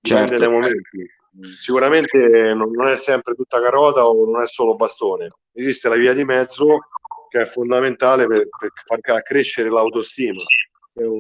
Certo. 0.02 0.38
Dei 0.38 0.50
momenti. 0.50 1.06
Sicuramente 1.58 2.54
non 2.54 2.88
è 2.88 2.95
sempre 2.97 3.36
tutta 3.36 3.62
carota 3.62 4.06
o 4.06 4.26
non 4.30 4.41
è 4.41 4.47
solo 4.47 4.76
bastone. 4.76 5.30
Esiste 5.54 5.88
la 5.88 5.95
via 5.95 6.13
di 6.13 6.26
mezzo 6.26 6.80
che 7.30 7.41
è 7.41 7.45
fondamentale 7.45 8.28
per, 8.28 8.47
per 8.50 8.71
far 8.86 9.21
crescere 9.21 9.69
l'autostima, 9.69 10.41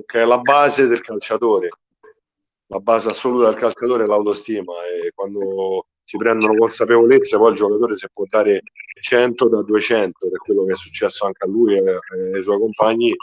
che 0.05 0.21
è 0.21 0.25
la 0.25 0.39
base 0.39 0.87
del 0.87 0.99
calciatore 0.99 1.69
la 2.71 2.79
base 2.79 3.09
assoluta 3.09 3.49
del 3.49 3.59
calciatore 3.59 4.03
è 4.03 4.07
l'autostima 4.07 4.73
e 4.85 5.11
quando 5.13 5.87
si 6.05 6.15
prendono 6.17 6.55
consapevolezza 6.55 7.37
poi 7.37 7.51
il 7.51 7.57
giocatore 7.57 7.95
si 7.95 8.07
può 8.11 8.23
dare 8.29 8.61
100 9.01 9.49
da 9.49 9.61
200 9.61 10.25
ed 10.25 10.33
è 10.33 10.37
quello 10.37 10.63
che 10.63 10.71
è 10.71 10.75
successo 10.75 11.25
anche 11.25 11.43
a 11.43 11.47
lui 11.47 11.75
e 11.75 11.99
ai 12.33 12.41
suoi 12.41 12.59
compagni 12.59 13.13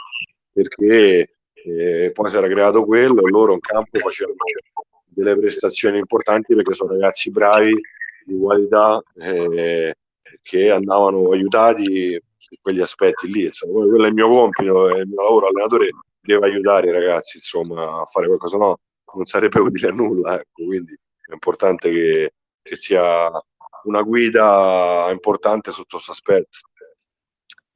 perché 0.51 1.38
eh, 1.65 2.11
poi 2.11 2.29
si 2.29 2.37
era 2.37 2.47
creato 2.47 2.85
quello 2.85 3.25
e 3.25 3.29
loro 3.29 3.53
in 3.53 3.59
campo 3.59 3.99
facevano 3.99 4.35
delle 5.05 5.37
prestazioni 5.37 5.97
importanti 5.97 6.55
perché 6.55 6.73
sono 6.73 6.91
ragazzi 6.91 7.31
bravi 7.31 7.79
di 8.25 8.37
qualità 8.37 9.01
eh, 9.17 9.95
che 10.41 10.71
andavano 10.71 11.31
aiutati 11.31 12.21
su 12.37 12.55
quegli 12.61 12.79
aspetti 12.79 13.31
lì 13.31 13.45
insomma, 13.45 13.85
quello 13.85 14.05
è 14.05 14.07
il 14.07 14.13
mio 14.13 14.29
compito 14.29 14.87
il 14.89 15.07
mio 15.07 15.21
lavoro 15.21 15.47
allenatore 15.47 15.89
deve 16.21 16.45
aiutare 16.47 16.87
i 16.87 16.91
ragazzi 16.91 17.37
insomma 17.37 18.01
a 18.01 18.05
fare 18.05 18.27
qualcosa 18.27 18.57
no 18.57 18.77
non 19.15 19.25
sarebbe 19.25 19.59
utile 19.59 19.89
a 19.89 19.93
nulla. 19.93 20.35
Ecco. 20.35 20.65
Quindi 20.65 20.93
è 20.93 21.33
importante 21.33 21.91
che, 21.91 22.33
che 22.61 22.75
sia 22.75 23.29
una 23.83 24.01
guida 24.01 25.07
importante 25.11 25.71
sotto 25.71 25.87
questo 25.91 26.11
aspetto. 26.11 26.59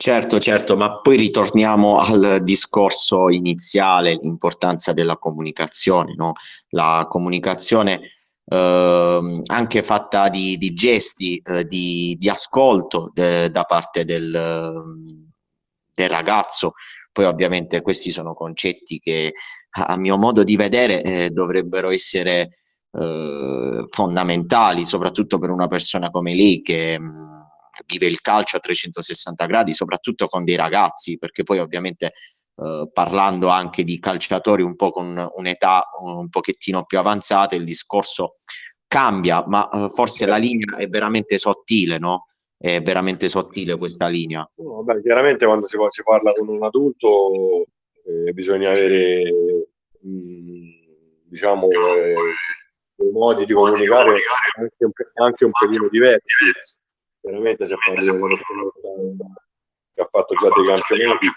Certo, 0.04 0.38
certo, 0.38 0.76
ma 0.76 1.00
poi 1.00 1.16
ritorniamo 1.16 1.98
al 1.98 2.40
discorso 2.44 3.30
iniziale, 3.30 4.20
l'importanza 4.22 4.92
della 4.92 5.16
comunicazione, 5.16 6.14
no? 6.14 6.34
La 6.72 7.06
comunicazione 7.08 8.02
eh, 8.44 9.42
anche 9.46 9.82
fatta 9.82 10.28
di, 10.28 10.58
di 10.58 10.74
gesti, 10.74 11.38
eh, 11.38 11.64
di, 11.64 12.18
di, 12.20 12.28
ascolto 12.28 13.12
de, 13.14 13.50
da 13.50 13.64
parte 13.64 14.04
del, 14.04 14.84
del 15.94 16.10
ragazzo. 16.10 16.74
Poi 17.10 17.24
ovviamente 17.24 17.82
questi 17.82 18.12
sono 18.12 18.34
concetti 18.34 19.00
che 19.00 19.34
a 19.70 19.96
mio 19.96 20.18
modo 20.18 20.44
di 20.44 20.58
vedere 20.58 21.02
eh, 21.02 21.30
dovrebbero 21.30 21.90
essere 21.92 22.58
eh, 22.92 23.84
fondamentali, 23.88 24.84
soprattutto 24.84 25.40
per 25.40 25.50
una 25.50 25.68
persona 25.68 26.10
come 26.12 26.36
lei 26.36 26.60
che 26.60 27.00
mh, 27.00 27.06
mm, 27.06 27.43
vive 27.86 28.06
il 28.06 28.22
calcio 28.22 28.58
a 28.58 28.60
360 28.60 29.46
gradi, 29.46 29.74
soprattutto 29.74 30.28
con 30.28 30.44
dei 30.44 30.56
ragazzi, 30.56 31.18
perché 31.18 31.44
poi 31.44 31.60
ovviamente 31.60 32.14
eh, 32.56 32.90
parlando 32.94 33.48
anche 33.48 33.84
di 33.84 34.00
calciatori 34.00 34.62
un 34.62 34.76
po' 34.76 34.92
con 34.92 35.32
un'età 35.36 35.90
un 36.02 36.30
pochettino 36.30 36.86
più 36.86 37.00
avanzata, 37.00 37.56
il 37.56 37.64
discorso 37.64 38.38
cambia, 38.88 39.44
ma 39.48 39.68
eh, 39.70 39.90
forse 39.90 40.28
la 40.28 40.38
linea 40.38 40.78
è 40.78 40.88
veramente 40.88 41.38
sottile, 41.38 41.98
no? 41.98 42.28
È 42.56 42.80
veramente 42.82 43.28
sottile 43.28 43.76
questa 43.76 44.08
linea. 44.08 44.48
No, 44.56 44.84
beh, 44.84 45.02
chiaramente 45.02 45.46
quando 45.46 45.66
si, 45.66 45.78
si, 45.90 46.04
parla 46.04 46.32
con 46.32 46.48
un 46.48 46.64
adulto 46.64 47.66
eh, 48.06 48.32
bisogna 48.34 48.70
avere 48.70 49.68
mh, 50.00 50.10
mm, 50.10 50.70
diciamo 51.26 51.68
eh, 51.70 52.16
dei 52.96 53.12
modi 53.12 53.46
di 53.46 53.54
comunicare 53.54 54.16
anche 54.58 54.86
un, 54.86 54.92
anche 55.16 55.46
un 55.46 55.52
pochino 55.52 55.88
diversi. 55.90 56.46
Chiaramente 57.24 57.66
se 57.66 57.76
di 57.76 58.20
qualcuno 58.20 58.74
che 59.94 60.02
ha 60.02 60.08
fatto 60.12 60.36
già 60.36 60.50
dei 60.54 60.66
campionati 60.66 61.28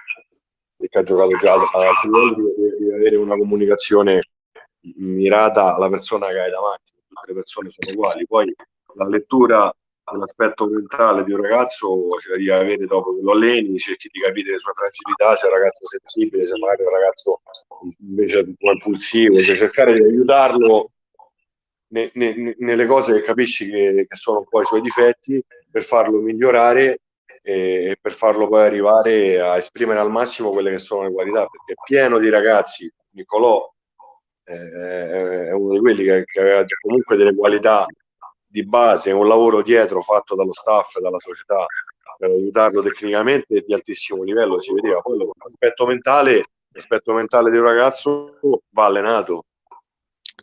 e 0.78 0.88
che 0.88 0.98
ha 0.98 1.02
giocato 1.04 1.36
già 1.36 1.52
altri 1.52 2.10
livelli, 2.10 2.76
devi 2.76 2.92
avere 2.92 3.14
una 3.14 3.36
comunicazione 3.36 4.20
mirata 4.96 5.76
alla 5.76 5.88
persona 5.88 6.26
che 6.30 6.40
hai 6.40 6.50
davanti. 6.50 6.90
Tutte 7.06 7.26
le 7.28 7.34
persone 7.34 7.70
sono 7.70 7.92
uguali. 7.92 8.26
Poi 8.26 8.52
la 8.94 9.06
lettura 9.06 9.72
l'aspetto 10.18 10.66
mentale 10.66 11.22
di 11.22 11.32
un 11.32 11.42
ragazzo 11.42 12.08
ce 12.20 12.30
la 12.30 12.36
devi 12.36 12.50
avere 12.50 12.86
dopo 12.86 13.14
che 13.14 13.22
lo 13.22 13.30
alleni, 13.30 13.78
cerchi 13.78 14.08
di 14.10 14.18
capire 14.18 14.50
le 14.52 14.58
sue 14.58 14.72
fragilità, 14.74 15.36
se 15.36 15.46
è 15.46 15.50
un 15.50 15.56
ragazzo 15.56 15.86
sensibile, 15.86 16.42
se 16.42 16.58
magari 16.58 16.82
è 16.82 16.86
un 16.86 16.92
ragazzo 16.92 17.40
invece 18.00 18.38
un 18.38 18.72
impulsivo, 18.72 19.36
cioè 19.36 19.54
cercare 19.54 19.94
di 19.94 20.02
aiutarlo 20.02 20.90
ne, 21.88 22.10
ne, 22.14 22.56
nelle 22.58 22.86
cose 22.86 23.14
che 23.14 23.22
capisci 23.22 23.68
che, 23.68 24.06
che, 24.08 24.16
sono 24.16 24.38
un 24.38 24.48
po' 24.48 24.60
i 24.60 24.64
suoi 24.64 24.80
difetti 24.80 25.42
per 25.76 25.84
farlo 25.84 26.20
migliorare 26.20 27.00
e 27.42 27.98
per 28.00 28.12
farlo 28.12 28.48
poi 28.48 28.64
arrivare 28.64 29.38
a 29.38 29.58
esprimere 29.58 30.00
al 30.00 30.10
massimo 30.10 30.50
quelle 30.50 30.70
che 30.70 30.78
sono 30.78 31.02
le 31.02 31.12
qualità, 31.12 31.40
perché 31.40 31.72
è 31.72 31.84
pieno 31.84 32.16
di 32.18 32.30
ragazzi, 32.30 32.90
Nicolò 33.12 33.70
eh, 34.44 35.48
è 35.48 35.52
uno 35.52 35.74
di 35.74 35.78
quelli 35.80 36.02
che, 36.02 36.24
che 36.24 36.40
aveva 36.40 36.64
comunque 36.80 37.16
delle 37.16 37.34
qualità 37.34 37.84
di 38.46 38.64
base, 38.64 39.12
un 39.12 39.28
lavoro 39.28 39.60
dietro 39.60 40.00
fatto 40.00 40.34
dallo 40.34 40.54
staff 40.54 40.98
dalla 40.98 41.18
società 41.18 41.58
per 42.16 42.30
aiutarlo 42.30 42.80
tecnicamente 42.80 43.62
di 43.66 43.74
altissimo 43.74 44.22
livello, 44.22 44.58
si 44.58 44.72
vedeva. 44.72 45.02
Poi 45.02 45.18
l'aspetto 45.18 45.84
mentale, 45.84 46.52
l'aspetto 46.70 47.12
mentale 47.12 47.50
di 47.50 47.58
un 47.58 47.64
ragazzo 47.64 48.38
va 48.70 48.86
allenato. 48.86 49.44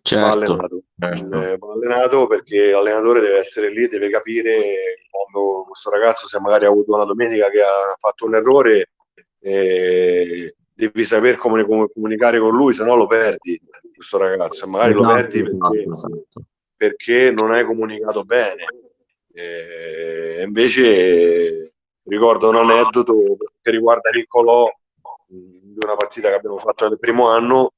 Certo, 0.02 0.26
va, 0.26 0.34
allenato. 0.34 0.84
Certo. 1.00 1.28
Va 1.30 1.74
allenato 1.74 2.28
perché 2.28 2.72
l'allenatore 2.72 3.22
deve 3.22 3.38
essere 3.38 3.70
lì, 3.70 3.88
deve 3.88 4.10
capire 4.10 5.06
quando 5.10 5.64
questo 5.68 5.90
ragazzo, 5.90 6.28
se 6.28 6.40
magari 6.40 6.66
ha 6.66 6.70
avuto 6.70 6.94
una 6.94 7.06
domenica 7.06 7.50
che 7.50 7.62
ha 7.62 7.96
fatto 7.98 8.26
un 8.26 8.36
errore, 8.36 8.90
eh, 9.40 10.56
devi 10.74 11.06
saper 11.06 11.38
come 11.38 11.66
comunicare 11.66 12.40
con 12.40 12.56
lui, 12.56 12.74
se 12.74 12.84
no 12.84 12.96
lo 12.96 13.08
perdi 13.08 13.62
questo 13.94 14.18
ragazzo, 14.18 14.68
magari 14.68 14.92
esatto, 14.92 15.08
lo 15.08 15.14
perdi 15.14 15.44
perché, 15.44 15.90
esatto, 15.90 16.26
esatto 16.28 16.46
perché 16.84 17.32
non 17.32 17.52
hai 17.52 17.66
comunicato 17.66 18.26
bene. 18.26 18.66
Eh, 19.32 20.44
invece 20.46 21.74
ricordo 22.04 22.50
un 22.50 22.58
aneddoto 22.58 23.38
che 23.62 23.72
riguarda 23.72 24.10
Niccolò 24.10 24.70
di 25.28 25.78
una 25.82 25.96
partita 25.96 26.28
che 26.28 26.36
abbiamo 26.36 26.58
fatto 26.58 26.88
nel 26.88 27.00
primo 27.00 27.30
anno 27.30 27.72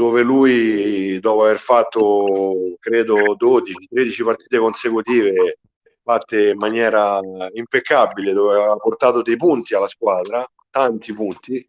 dove 0.00 0.22
lui 0.22 1.20
dopo 1.20 1.42
aver 1.42 1.58
fatto 1.58 2.74
credo 2.78 3.36
12-13 3.36 4.24
partite 4.24 4.58
consecutive 4.58 5.58
fatte 6.02 6.48
in 6.48 6.56
maniera 6.56 7.20
impeccabile 7.52 8.32
dove 8.32 8.54
aveva 8.54 8.76
portato 8.76 9.20
dei 9.20 9.36
punti 9.36 9.74
alla 9.74 9.88
squadra 9.88 10.50
tanti 10.70 11.12
punti 11.12 11.68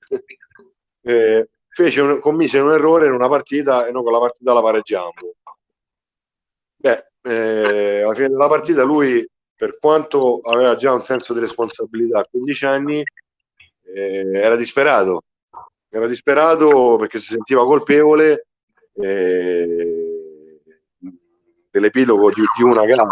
eh, 1.01 1.49
un, 1.97 2.19
commise 2.21 2.59
un 2.59 2.71
errore 2.71 3.07
in 3.07 3.11
una 3.11 3.27
partita 3.27 3.85
e 3.85 3.91
noi 3.91 4.03
con 4.03 4.13
la 4.13 4.19
partita 4.19 4.53
la 4.53 4.61
pareggiamo. 4.61 5.11
Beh, 6.77 7.05
eh, 7.23 8.01
alla 8.01 8.13
fine 8.13 8.29
della 8.29 8.47
partita 8.47 8.83
lui, 8.83 9.27
per 9.55 9.77
quanto 9.77 10.39
aveva 10.43 10.75
già 10.75 10.93
un 10.93 11.03
senso 11.03 11.33
di 11.33 11.39
responsabilità 11.39 12.19
a 12.19 12.25
15 12.29 12.65
anni, 12.65 13.03
eh, 13.93 14.29
era 14.33 14.55
disperato. 14.55 15.23
Era 15.93 16.07
disperato 16.07 16.95
perché 16.95 17.19
si 17.19 17.33
sentiva 17.33 17.65
colpevole 17.65 18.47
eh, 18.93 20.61
dell'epilogo 21.69 22.29
di, 22.29 22.41
di, 22.55 22.63
una 22.63 22.85
gara. 22.85 23.05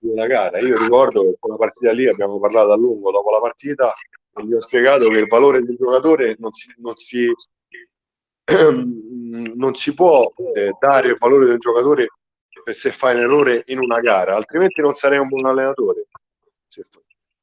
Una 0.00 0.26
gara. 0.26 0.58
Io 0.58 0.76
ricordo 0.78 1.22
che 1.22 1.36
quella 1.38 1.56
partita 1.56 1.92
lì 1.92 2.06
abbiamo 2.06 2.38
parlato 2.38 2.72
a 2.72 2.76
lungo 2.76 3.10
dopo 3.10 3.30
la 3.30 3.40
partita 3.40 3.90
e 4.34 4.44
gli 4.44 4.52
ho 4.52 4.60
spiegato 4.60 5.08
che 5.08 5.18
il 5.18 5.26
valore 5.26 5.62
del 5.62 5.74
giocatore 5.74 6.36
non 6.38 6.52
si, 6.52 6.74
non 6.76 6.94
si 6.96 7.32
non 9.54 9.74
si 9.74 9.94
può 9.94 10.30
eh, 10.54 10.76
dare 10.78 11.08
il 11.08 11.16
valore 11.18 11.46
del 11.46 11.58
giocatore 11.58 12.08
se 12.72 12.90
fa 12.90 13.10
un 13.12 13.20
errore 13.20 13.62
in 13.66 13.78
una 13.78 14.00
gara, 14.00 14.34
altrimenti 14.34 14.80
non 14.80 14.94
sarei 14.94 15.18
un 15.18 15.28
buon 15.28 15.46
allenatore. 15.46 16.06
Se, 16.68 16.84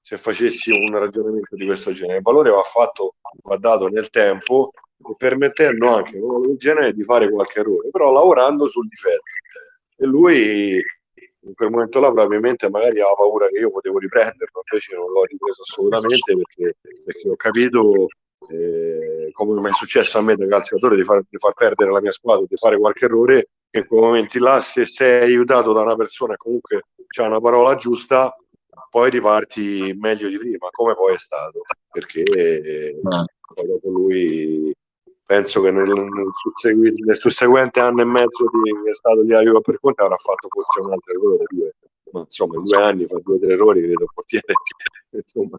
se 0.05 0.17
facessi 0.17 0.69
un 0.69 0.91
ragionamento 0.91 1.55
di 1.55 1.65
questo 1.65 1.93
genere, 1.93 2.17
il 2.17 2.23
valore 2.23 2.49
va 2.49 2.61
fatto, 2.61 3.15
va 3.43 3.55
dato 3.55 3.87
nel 3.87 4.09
tempo, 4.09 4.71
permettendo 5.17 5.87
anche 5.87 6.17
uno 6.17 6.41
del 6.41 6.57
genere 6.57 6.91
di 6.93 7.05
fare 7.05 7.29
qualche 7.29 7.61
errore, 7.61 7.89
però 7.89 8.11
lavorando 8.11 8.67
sul 8.67 8.85
difetto. 8.89 9.23
E 9.95 10.05
lui 10.05 10.81
in 11.45 11.53
quel 11.55 11.69
momento 11.69 12.01
là 12.01 12.11
probabilmente 12.11 12.69
magari 12.69 12.99
aveva 12.99 13.15
paura 13.15 13.47
che 13.47 13.59
io 13.59 13.71
potevo 13.71 13.97
riprenderlo, 13.97 14.63
invece 14.69 14.93
non 14.93 15.09
l'ho 15.09 15.23
ripreso 15.23 15.61
assolutamente 15.61 16.35
perché, 16.35 16.75
perché 17.05 17.29
ho 17.29 17.35
capito 17.37 18.07
eh, 18.49 19.29
come 19.31 19.61
mi 19.61 19.69
è 19.69 19.73
successo 19.73 20.17
a 20.17 20.21
me 20.21 20.35
da 20.35 20.45
calciatore 20.47 20.97
di 20.97 21.03
far, 21.03 21.23
di 21.29 21.37
far 21.37 21.53
perdere 21.53 21.91
la 21.91 22.01
mia 22.01 22.11
squadra, 22.11 22.45
di 22.45 22.57
fare 22.57 22.77
qualche 22.77 23.05
errore, 23.05 23.47
che 23.69 23.79
in 23.79 23.87
quei 23.87 24.01
momenti 24.01 24.37
là 24.37 24.59
se 24.59 24.83
sei 24.83 25.21
aiutato 25.21 25.71
da 25.71 25.81
una 25.81 25.95
persona 25.95 26.33
e 26.33 26.37
comunque 26.37 26.87
c'è 27.07 27.25
una 27.25 27.39
parola 27.39 27.75
giusta, 27.75 28.35
poi 28.93 29.09
riparti 29.09 29.97
meglio 29.99 30.29
di 30.29 30.37
prima, 30.37 30.69
come 30.69 30.93
poi 30.93 31.15
è 31.15 31.17
stato, 31.17 31.61
perché 31.89 32.93
ah. 33.01 33.25
dopo 33.65 33.89
lui 33.89 34.71
penso 35.25 35.63
che 35.63 35.71
nel, 35.71 35.89
nel, 35.89 36.29
sussegui, 36.35 36.93
nel, 37.03 37.17
susseguente 37.17 37.79
anno 37.79 38.03
e 38.03 38.05
mezzo 38.05 38.45
di, 38.51 38.71
che 38.83 38.91
è 38.91 38.93
stato 38.93 39.21
lì 39.21 39.33
a 39.33 39.41
Juve 39.41 39.61
per 39.61 39.79
conto 39.79 40.03
avrà 40.03 40.15
fatto 40.17 40.47
forse 40.47 40.79
un 40.81 40.91
altro 40.91 41.17
errore, 41.17 41.43
due, 41.49 41.73
ma 42.11 42.19
insomma 42.19 42.57
in 42.57 42.61
due 42.61 42.83
anni 42.83 43.07
fa 43.07 43.17
due 43.23 43.35
o 43.35 43.39
tre 43.39 43.53
errori, 43.53 43.81
credo, 43.81 44.05
portiere, 44.13 44.53
insomma, 45.09 45.57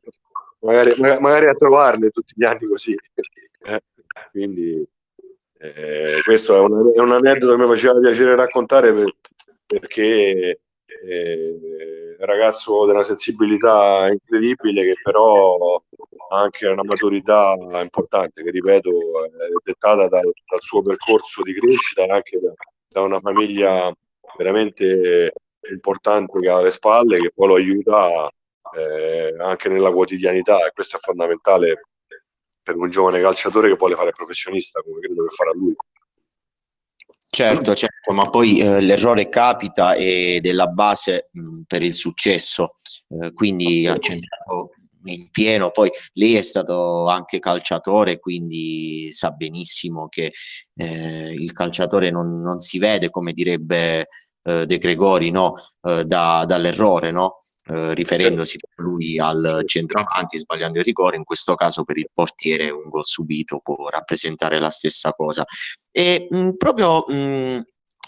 magari, 0.61 0.94
magari, 1.01 1.49
a 1.49 1.55
trovarne 1.55 2.11
tutti 2.11 2.35
gli 2.37 2.44
anni 2.44 2.68
così. 2.68 2.94
Eh, 3.64 3.83
quindi 4.31 4.87
eh, 5.59 6.20
questo 6.23 6.55
è 6.55 6.61
un, 6.61 6.92
è 6.94 7.01
un, 7.01 7.11
aneddoto 7.11 7.57
che 7.57 7.62
mi 7.62 7.66
faceva 7.66 7.99
piacere 7.99 8.37
raccontare 8.37 8.92
per, 8.92 9.12
perché 9.66 10.61
eh, 10.87 12.16
ragazzo 12.20 12.87
della 12.87 13.03
sensibilità 13.03 14.09
incredibile 14.11 14.83
che 14.85 14.94
però 15.03 15.83
ha 16.31 16.40
anche 16.40 16.66
una 16.66 16.85
maturità 16.85 17.55
importante 17.81 18.42
che 18.42 18.51
ripeto 18.51 18.90
è 18.90 19.49
dettata 19.62 20.09
dal, 20.09 20.23
dal 20.23 20.61
suo 20.61 20.83
percorso 20.83 21.42
di 21.42 21.55
crescita 21.55 22.03
anche 22.09 22.38
da, 22.40 22.53
da, 22.88 23.01
una 23.03 23.20
famiglia 23.20 23.92
veramente 24.37 25.33
importante 25.70 26.40
che 26.40 26.49
ha 26.49 26.57
alle 26.57 26.70
spalle 26.70 27.18
che 27.18 27.33
poi 27.35 27.49
lo 27.49 27.55
aiuta 27.55 28.31
eh, 28.77 29.35
anche 29.38 29.68
nella 29.68 29.92
quotidianità 29.92 30.66
e 30.66 30.73
questo 30.73 30.97
è 30.97 31.01
fondamentale 31.01 31.81
per 32.62 32.77
un 32.77 32.90
giovane 32.90 33.20
calciatore 33.20 33.68
che 33.68 33.77
vuole 33.77 33.94
fare 33.94 34.12
professionista 34.12 34.81
come 34.81 35.01
credo 35.01 35.25
che 35.25 35.35
farà 35.35 35.53
lui. 35.53 35.75
Certo, 37.35 37.75
certo, 37.75 38.12
ma 38.12 38.31
poi 38.31 38.61
eh, 38.61 38.81
l'errore 38.81 39.29
capita 39.29 39.94
ed 39.94 40.47
è 40.47 40.53
la 40.53 40.68
base 40.68 41.31
mh, 41.33 41.62
per 41.66 41.83
il 41.83 41.92
successo, 41.92 42.77
eh, 43.09 43.33
quindi 43.33 43.87
ha 43.88 43.97
centrato 43.99 44.70
in 45.07 45.29
pieno, 45.31 45.70
poi 45.70 45.90
lei 46.12 46.37
è 46.37 46.42
stato 46.42 47.09
anche 47.09 47.40
calciatore, 47.40 48.20
quindi 48.20 49.12
sa 49.12 49.31
benissimo 49.31 50.09
che 50.09 50.33
eh, 50.77 51.33
il 51.33 51.53
calciatore 51.53 52.11
non, 52.11 52.40
non, 52.40 52.61
si 52.61 52.79
vede, 52.79 53.11
come 53.11 53.33
direbbe 53.33 54.07
eh, 54.44 54.66
De 54.66 54.78
Gregori, 54.78 55.30
no? 55.30 55.54
Eh, 55.83 56.04
da, 56.04 56.44
dall'errore, 56.46 57.11
no? 57.11 57.38
Eh, 57.66 57.94
riferendosi 57.94 58.59
per 58.59 58.85
lui 58.85 59.18
al 59.18 59.62
centravanti, 59.66 60.38
sbagliando 60.38 60.78
il 60.78 60.85
rigore, 60.85 61.16
in 61.16 61.24
questo 61.24 61.54
caso 61.54 61.83
per 61.85 61.96
il 61.96 62.09
portiere 62.12 62.70
un 62.70 62.88
gol 62.88 63.07
subito 63.07 63.61
può 63.62 63.88
rappresentare 63.88 64.59
la 64.59 64.70
stessa 64.70 65.12
cosa. 65.12 65.44
E 65.90 66.26
mh, 66.28 66.50
proprio 66.59 67.04
mh, 67.09 67.64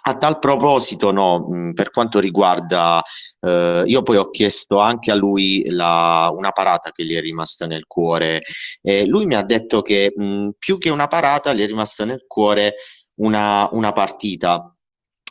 a 0.08 0.16
tal 0.18 0.38
proposito, 0.38 1.10
no, 1.10 1.72
per 1.74 1.90
quanto 1.90 2.20
riguarda, 2.20 3.02
eh, 3.40 3.82
io 3.86 4.02
poi 4.02 4.16
ho 4.16 4.30
chiesto 4.30 4.78
anche 4.78 5.10
a 5.10 5.16
lui 5.16 5.64
la, 5.70 6.30
una 6.36 6.52
parata 6.52 6.92
che 6.92 7.04
gli 7.04 7.16
è 7.16 7.20
rimasta 7.20 7.66
nel 7.66 7.86
cuore. 7.86 8.42
Eh, 8.82 9.06
lui 9.06 9.26
mi 9.26 9.34
ha 9.34 9.42
detto 9.42 9.82
che 9.82 10.12
mh, 10.14 10.50
più 10.58 10.78
che 10.78 10.90
una 10.90 11.08
parata 11.08 11.52
gli 11.54 11.62
è 11.62 11.66
rimasta 11.66 12.04
nel 12.04 12.24
cuore 12.26 12.74
una, 13.20 13.68
una 13.72 13.92
partita 13.92 14.75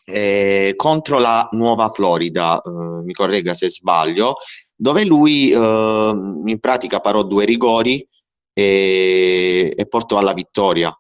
eh, 0.05 0.73
contro 0.75 1.19
la 1.19 1.47
Nuova 1.51 1.89
Florida, 1.89 2.61
eh, 2.61 2.69
mi 3.03 3.13
corregga 3.13 3.53
se 3.53 3.69
sbaglio, 3.69 4.35
dove 4.75 5.03
lui 5.03 5.51
eh, 5.51 6.11
in 6.45 6.57
pratica 6.59 6.99
parò 6.99 7.23
due 7.23 7.45
rigori 7.45 8.07
e, 8.53 9.73
e 9.75 9.87
portò 9.87 10.17
alla 10.17 10.33
vittoria. 10.33 10.97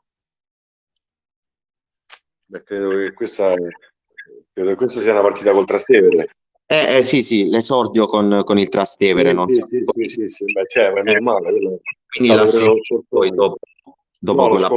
Beh, 2.47 2.63
credo, 2.63 2.89
che 2.89 3.13
questa, 3.13 3.53
credo 4.53 4.69
che 4.69 4.75
questa 4.75 5.01
sia 5.01 5.11
una 5.11 5.21
partita 5.21 5.51
col 5.51 5.65
Trastevere. 5.65 6.29
Eh, 6.67 6.97
eh, 6.97 7.01
sì, 7.03 7.21
sì, 7.21 7.47
l'esordio 7.47 8.07
con, 8.07 8.41
con 8.43 8.57
il 8.57 8.69
Trastevere. 8.69 9.29
Sì, 9.29 9.35
non 9.35 9.47
sì, 9.47 9.61
so. 9.61 9.67
sì, 9.67 9.83
sì, 9.85 10.07
sì, 10.09 10.29
sì, 10.29 10.45
beh, 10.45 10.65
cioè, 10.67 10.91
è 10.91 11.01
normale. 11.01 11.51
Quindi 12.07 12.35
la 12.35 12.47
scorso, 12.47 13.03
poi 13.07 13.29
dopo, 13.29 13.57
dopo 14.17 14.41
no, 14.41 14.49
quella... 14.49 14.69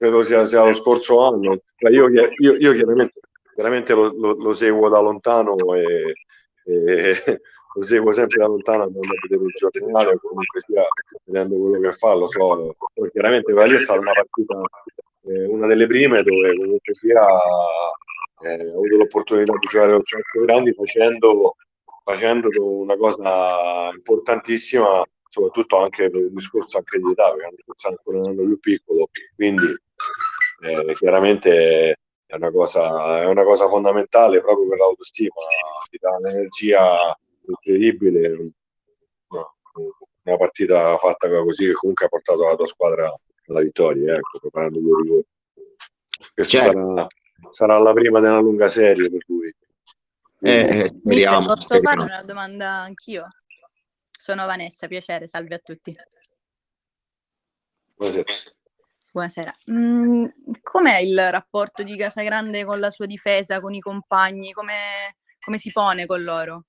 credo 0.00 0.22
sia, 0.22 0.46
sia, 0.46 0.64
lo 0.64 0.72
scorso 0.72 1.20
anno. 1.20 1.60
Io, 1.90 2.08
io, 2.08 2.56
io 2.56 2.72
chiaramente, 2.72 3.20
chiaramente 3.54 3.92
lo, 3.92 4.10
lo, 4.16 4.32
lo, 4.32 4.54
seguo 4.54 4.88
da 4.88 4.98
lontano 4.98 5.56
e, 5.74 6.14
e 6.64 7.12
lo 7.74 7.82
seguo 7.82 8.10
sempre 8.12 8.38
da 8.38 8.46
lontano 8.46 8.84
quando 8.84 9.14
vedevo 9.20 9.44
il 9.44 9.52
giornale 9.52 10.18
comunque 10.18 10.60
sia 10.60 10.82
vedendo 11.24 11.54
quello 11.58 11.80
che 11.80 11.92
fa, 11.92 12.14
lo 12.14 12.26
so. 12.28 12.74
Poi, 12.94 13.10
chiaramente 13.10 13.52
quella 13.52 13.66
lì 13.66 13.74
è 13.74 13.78
stata 13.78 14.00
una 14.00 14.12
partita 14.12 14.58
eh, 15.24 15.44
una 15.44 15.66
delle 15.66 15.86
prime 15.86 16.22
dove 16.22 16.56
comunque 16.56 16.94
sia 16.94 17.22
eh, 18.42 18.66
ho 18.68 18.78
avuto 18.78 18.96
l'opportunità 18.96 19.52
di 19.52 19.66
giocare 19.66 19.92
con 19.92 20.02
Calcio 20.02 20.40
Grandi 20.46 20.72
facendo, 20.72 21.56
facendo 22.04 22.48
una 22.64 22.96
cosa 22.96 23.90
importantissima 23.94 25.04
soprattutto 25.28 25.76
anche 25.78 26.10
per 26.10 26.22
il 26.22 26.32
discorso 26.32 26.78
anche 26.78 26.98
di 26.98 27.10
età 27.10 27.32
perché 27.32 27.54
è 27.54 27.88
ancora 27.88 28.18
un 28.18 28.28
anno 28.28 28.42
più 28.42 28.58
piccolo 28.58 29.10
quindi 29.36 29.66
eh, 30.60 30.94
chiaramente 30.94 31.96
è 32.26 32.34
una, 32.34 32.50
cosa, 32.50 33.22
è 33.22 33.24
una 33.26 33.44
cosa 33.44 33.68
fondamentale 33.68 34.40
proprio 34.40 34.68
per 34.68 34.78
l'autostima 34.78 35.34
ti 35.90 35.98
dà 35.98 36.16
un'energia 36.16 37.18
incredibile 37.46 38.52
una 40.22 40.36
partita 40.36 40.96
fatta 40.98 41.28
così 41.28 41.66
che 41.66 41.72
comunque 41.72 42.06
ha 42.06 42.08
portato 42.08 42.44
la 42.44 42.54
tua 42.54 42.66
squadra 42.66 43.10
alla 43.46 43.60
vittoria, 43.60 44.14
ecco, 44.14 44.38
preparando 44.38 44.78
due 44.78 45.02
rigori. 45.02 45.26
Questa 46.34 46.58
certo. 46.58 46.94
sarà, 46.94 47.06
sarà, 47.50 47.78
la 47.78 47.92
prima 47.92 48.20
della 48.20 48.38
lunga 48.38 48.68
serie 48.68 49.08
per 49.10 49.22
lui. 49.26 49.54
Eh, 50.42 50.50
eh, 50.50 50.88
speriamo, 50.88 51.46
posso 51.46 51.64
speriamo. 51.64 52.02
fare 52.02 52.12
una 52.12 52.22
domanda 52.22 52.70
anch'io? 52.80 53.26
Sono 54.10 54.46
Vanessa, 54.46 54.86
piacere, 54.86 55.26
salve 55.26 55.54
a 55.54 55.58
tutti. 55.58 55.96
Buonasera. 57.96 58.58
Buonasera. 59.12 59.52
Mm, 59.72 60.24
com'è 60.62 60.98
il 60.98 61.30
rapporto 61.30 61.82
di 61.82 61.96
Casagrande 61.96 62.64
con 62.64 62.78
la 62.78 62.90
sua 62.90 63.06
difesa, 63.06 63.60
con 63.60 63.74
i 63.74 63.80
compagni? 63.80 64.52
Come, 64.52 65.16
come 65.44 65.58
si 65.58 65.72
pone 65.72 66.06
con 66.06 66.22
loro? 66.22 66.64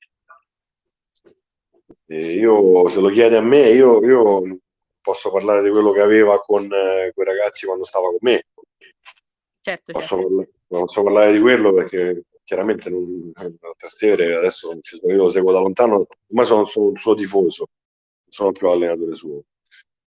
Eh, 2.08 2.34
io, 2.34 2.90
se 2.90 3.00
lo 3.00 3.10
chiede 3.10 3.38
a 3.38 3.42
me, 3.42 3.70
io, 3.70 4.04
io 4.04 4.60
posso 5.02 5.32
parlare 5.32 5.62
di 5.62 5.70
quello 5.70 5.92
che 5.92 6.02
aveva 6.02 6.42
con 6.42 6.64
eh, 6.66 7.12
quei 7.14 7.26
ragazzi 7.28 7.68
quando 7.68 7.86
stava 7.86 8.08
con 8.08 8.18
me. 8.22 8.48
Certo, 9.62 9.92
posso, 9.92 10.16
certo. 10.16 10.28
Parlare, 10.28 10.50
posso 10.68 11.04
parlare 11.04 11.32
di 11.34 11.40
quello 11.40 11.74
perché 11.74 12.24
chiaramente 12.44 12.90
non, 12.90 13.32
Trastevere 13.78 14.36
adesso 14.36 14.72
non 14.72 14.82
ci 14.82 14.98
sono, 14.98 15.14
io 15.14 15.24
lo 15.24 15.30
seguo 15.30 15.52
da 15.52 15.60
lontano, 15.60 16.08
ma 16.30 16.44
sono, 16.44 16.66
sono 16.66 16.88
un 16.88 16.98
suo 16.98 17.14
tifoso, 17.14 17.68
sono 18.28 18.52
più 18.52 18.68
allenatore 18.68 19.14
suo. 19.14 19.44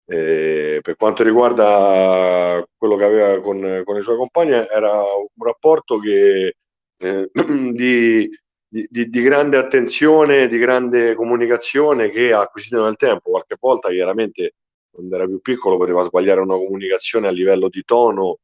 E 0.07 0.81
per 0.83 0.97
quanto 0.97 1.23
riguarda 1.23 2.63
quello 2.77 2.97
che 2.97 3.05
aveva 3.05 3.41
con, 3.41 3.83
con 3.85 3.97
i 3.97 4.03
suoi 4.03 4.17
compagni, 4.17 4.53
era 4.53 5.03
un 5.03 5.45
rapporto 5.45 5.99
che, 5.99 6.57
eh, 6.99 7.31
di, 7.73 8.29
di, 8.69 9.09
di, 9.09 9.23
grande 9.23 9.57
attenzione, 9.57 10.49
di 10.49 10.59
grande 10.59 11.15
comunicazione 11.15 12.11
che 12.11 12.33
ha 12.33 12.41
acquisito 12.41 12.85
nel 12.85 12.97
tempo. 12.97 13.31
Qualche 13.31 13.57
volta 13.59 13.89
chiaramente 13.91 14.55
quando 14.95 15.17
era 15.17 15.27
più 15.27 15.41
piccolo 15.41 15.77
poteva 15.77 16.03
sbagliare 16.03 16.41
una 16.41 16.57
comunicazione 16.57 17.27
a 17.29 17.31
livello 17.33 17.69
di 17.69 17.83
tono, 17.85 18.39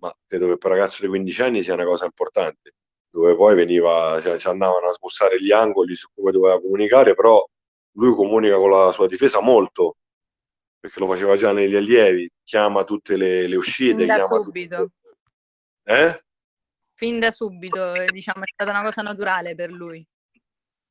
ma 0.00 0.14
credo 0.26 0.48
che 0.48 0.58
per 0.58 0.70
un 0.70 0.76
ragazzo 0.76 1.02
di 1.02 1.08
15 1.08 1.42
anni 1.42 1.62
sia 1.62 1.74
una 1.74 1.84
cosa 1.84 2.06
importante, 2.06 2.74
dove 3.10 3.34
poi 3.34 3.54
veniva, 3.54 4.20
si 4.38 4.48
andavano 4.48 4.88
a 4.88 4.92
smussare 4.92 5.40
gli 5.40 5.52
angoli 5.52 5.94
su 5.94 6.08
come 6.14 6.32
doveva 6.32 6.60
comunicare, 6.60 7.14
però 7.14 7.44
lui 7.96 8.14
comunica 8.14 8.56
con 8.56 8.70
la 8.70 8.92
sua 8.92 9.06
difesa 9.06 9.40
molto, 9.40 9.96
perché 10.84 11.00
lo 11.00 11.06
faceva 11.06 11.34
già 11.34 11.50
negli 11.50 11.76
allievi, 11.76 12.30
chiama 12.44 12.84
tutte 12.84 13.16
le, 13.16 13.48
le 13.48 13.56
uscite. 13.56 14.04
Fin 14.04 14.06
da 14.06 14.18
subito. 14.20 14.76
Tutte... 14.76 15.16
Eh? 15.84 16.24
Fin 16.92 17.18
da 17.18 17.30
subito, 17.30 17.94
diciamo, 18.10 18.42
è 18.42 18.52
stata 18.52 18.70
una 18.70 18.82
cosa 18.82 19.00
naturale 19.00 19.54
per 19.54 19.70
lui. 19.70 20.06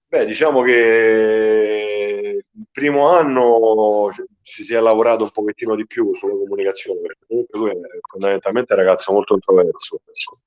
Beh, 0.07 0.25
diciamo 0.25 0.63
che 0.63 2.43
il 2.51 2.65
primo 2.71 3.07
anno 3.07 4.09
ci 4.41 4.63
si 4.63 4.73
è 4.73 4.79
lavorato 4.79 5.25
un 5.25 5.31
pochettino 5.31 5.75
di 5.75 5.85
più 5.85 6.11
sulla 6.15 6.33
comunicazione, 6.33 7.01
perché 7.01 7.25
comunque 7.27 7.59
lui 7.59 7.69
è 7.69 7.99
fondamentalmente 8.09 8.73
un 8.73 8.79
ragazzo 8.79 9.13
molto 9.13 9.35
introverso, 9.35 10.01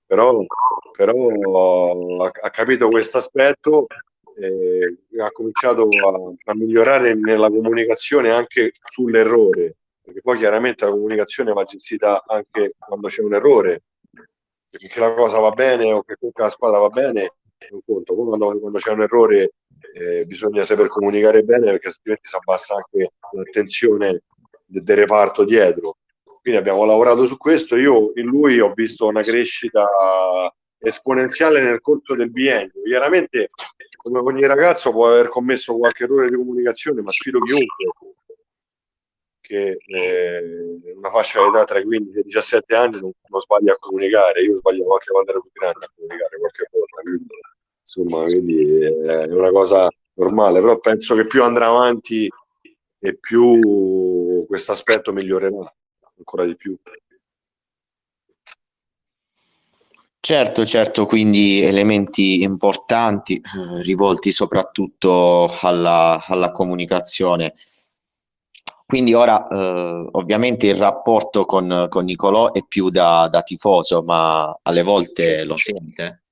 però, 0.04 0.44
però 0.90 2.24
ha, 2.24 2.30
ha, 2.42 2.50
capito 2.50 2.88
questo 2.88 3.18
aspetto 3.18 3.86
e 4.38 4.98
ha 5.18 5.30
cominciato 5.30 5.88
a, 5.88 6.50
a 6.50 6.54
migliorare 6.54 7.14
nella 7.14 7.48
comunicazione 7.48 8.30
anche 8.30 8.72
sull'errore, 8.80 9.76
perché 10.02 10.20
poi 10.20 10.38
chiaramente 10.38 10.84
la 10.84 10.90
comunicazione 10.90 11.52
va 11.52 11.64
gestita 11.64 12.22
anche 12.26 12.74
quando 12.78 13.08
c'è 13.08 13.22
un 13.22 13.34
errore, 13.34 13.82
perché 14.68 15.00
la 15.00 15.14
cosa 15.14 15.38
va 15.38 15.50
bene 15.50 15.92
o 15.92 16.02
che 16.02 16.16
comunque 16.16 16.44
la 16.44 16.50
squadra 16.50 16.78
va 16.78 16.88
bene 16.88 17.32
un 17.70 17.80
conto. 17.84 18.14
Quando, 18.14 18.58
quando 18.58 18.78
c'è 18.78 18.92
un 18.92 19.02
errore 19.02 19.52
eh, 19.94 20.24
bisogna 20.26 20.64
saper 20.64 20.88
comunicare 20.88 21.42
bene 21.42 21.70
perché 21.70 21.88
altrimenti 21.88 22.28
si 22.28 22.36
abbassa 22.36 22.74
anche 22.74 23.12
l'attenzione 23.32 24.22
del, 24.66 24.82
del 24.82 24.96
reparto 24.96 25.44
dietro. 25.44 25.96
quindi 26.40 26.60
abbiamo 26.60 26.84
lavorato 26.84 27.24
su 27.24 27.36
questo. 27.36 27.76
Io 27.76 28.12
in 28.16 28.26
lui 28.26 28.60
ho 28.60 28.72
visto 28.74 29.06
una 29.06 29.22
crescita 29.22 29.86
esponenziale 30.86 31.60
nel 31.60 31.80
corso 31.80 32.14
del 32.14 32.30
biennio. 32.30 32.82
Chiaramente, 32.84 33.50
come 33.96 34.20
ogni 34.20 34.46
ragazzo, 34.46 34.92
può 34.92 35.08
aver 35.08 35.28
commesso 35.28 35.76
qualche 35.76 36.04
errore 36.04 36.30
di 36.30 36.36
comunicazione, 36.36 37.02
ma 37.02 37.10
sfido 37.10 37.40
chiunque 37.40 37.86
che 39.40 39.78
eh, 39.86 40.42
una 40.96 41.08
fascia 41.08 41.40
d'età 41.44 41.64
tra 41.64 41.78
i 41.78 41.84
15 41.84 42.16
e 42.16 42.20
i 42.20 42.24
17 42.24 42.74
anni 42.74 43.00
non, 43.00 43.12
non 43.28 43.40
sbaglia 43.40 43.74
a 43.74 43.78
comunicare. 43.78 44.42
Io 44.42 44.58
sbagliavo 44.58 44.92
anche 44.92 45.10
quando 45.10 45.30
ero 45.30 45.40
più 45.40 45.50
grande 45.52 45.84
a 45.84 45.90
comunicare 45.94 46.38
qualche 46.38 46.68
volta. 46.70 47.02
Quindi, 47.02 47.34
insomma, 47.80 48.22
quindi 48.24 48.80
è 48.82 49.24
una 49.32 49.50
cosa 49.50 49.88
normale, 50.14 50.60
però 50.60 50.78
penso 50.78 51.14
che 51.14 51.26
più 51.26 51.42
andrà 51.42 51.66
avanti 51.66 52.28
e 52.98 53.16
più 53.18 54.44
questo 54.46 54.72
aspetto 54.72 55.12
migliorerà 55.12 55.72
ancora 56.16 56.44
di 56.44 56.56
più. 56.56 56.76
Certo, 60.26 60.64
certo, 60.64 61.06
quindi 61.06 61.62
elementi 61.62 62.42
importanti 62.42 63.36
eh, 63.36 63.82
rivolti 63.82 64.32
soprattutto 64.32 65.48
alla, 65.62 66.20
alla 66.26 66.50
comunicazione. 66.50 67.52
Quindi 68.84 69.14
ora 69.14 69.46
eh, 69.46 70.08
ovviamente 70.10 70.66
il 70.66 70.74
rapporto 70.74 71.44
con, 71.44 71.86
con 71.88 72.04
Nicolò 72.06 72.50
è 72.50 72.64
più 72.66 72.90
da, 72.90 73.28
da, 73.30 73.42
tifoso, 73.42 74.02
ma 74.02 74.52
alle 74.62 74.82
volte 74.82 75.44
lo 75.44 75.56
sente? 75.56 76.24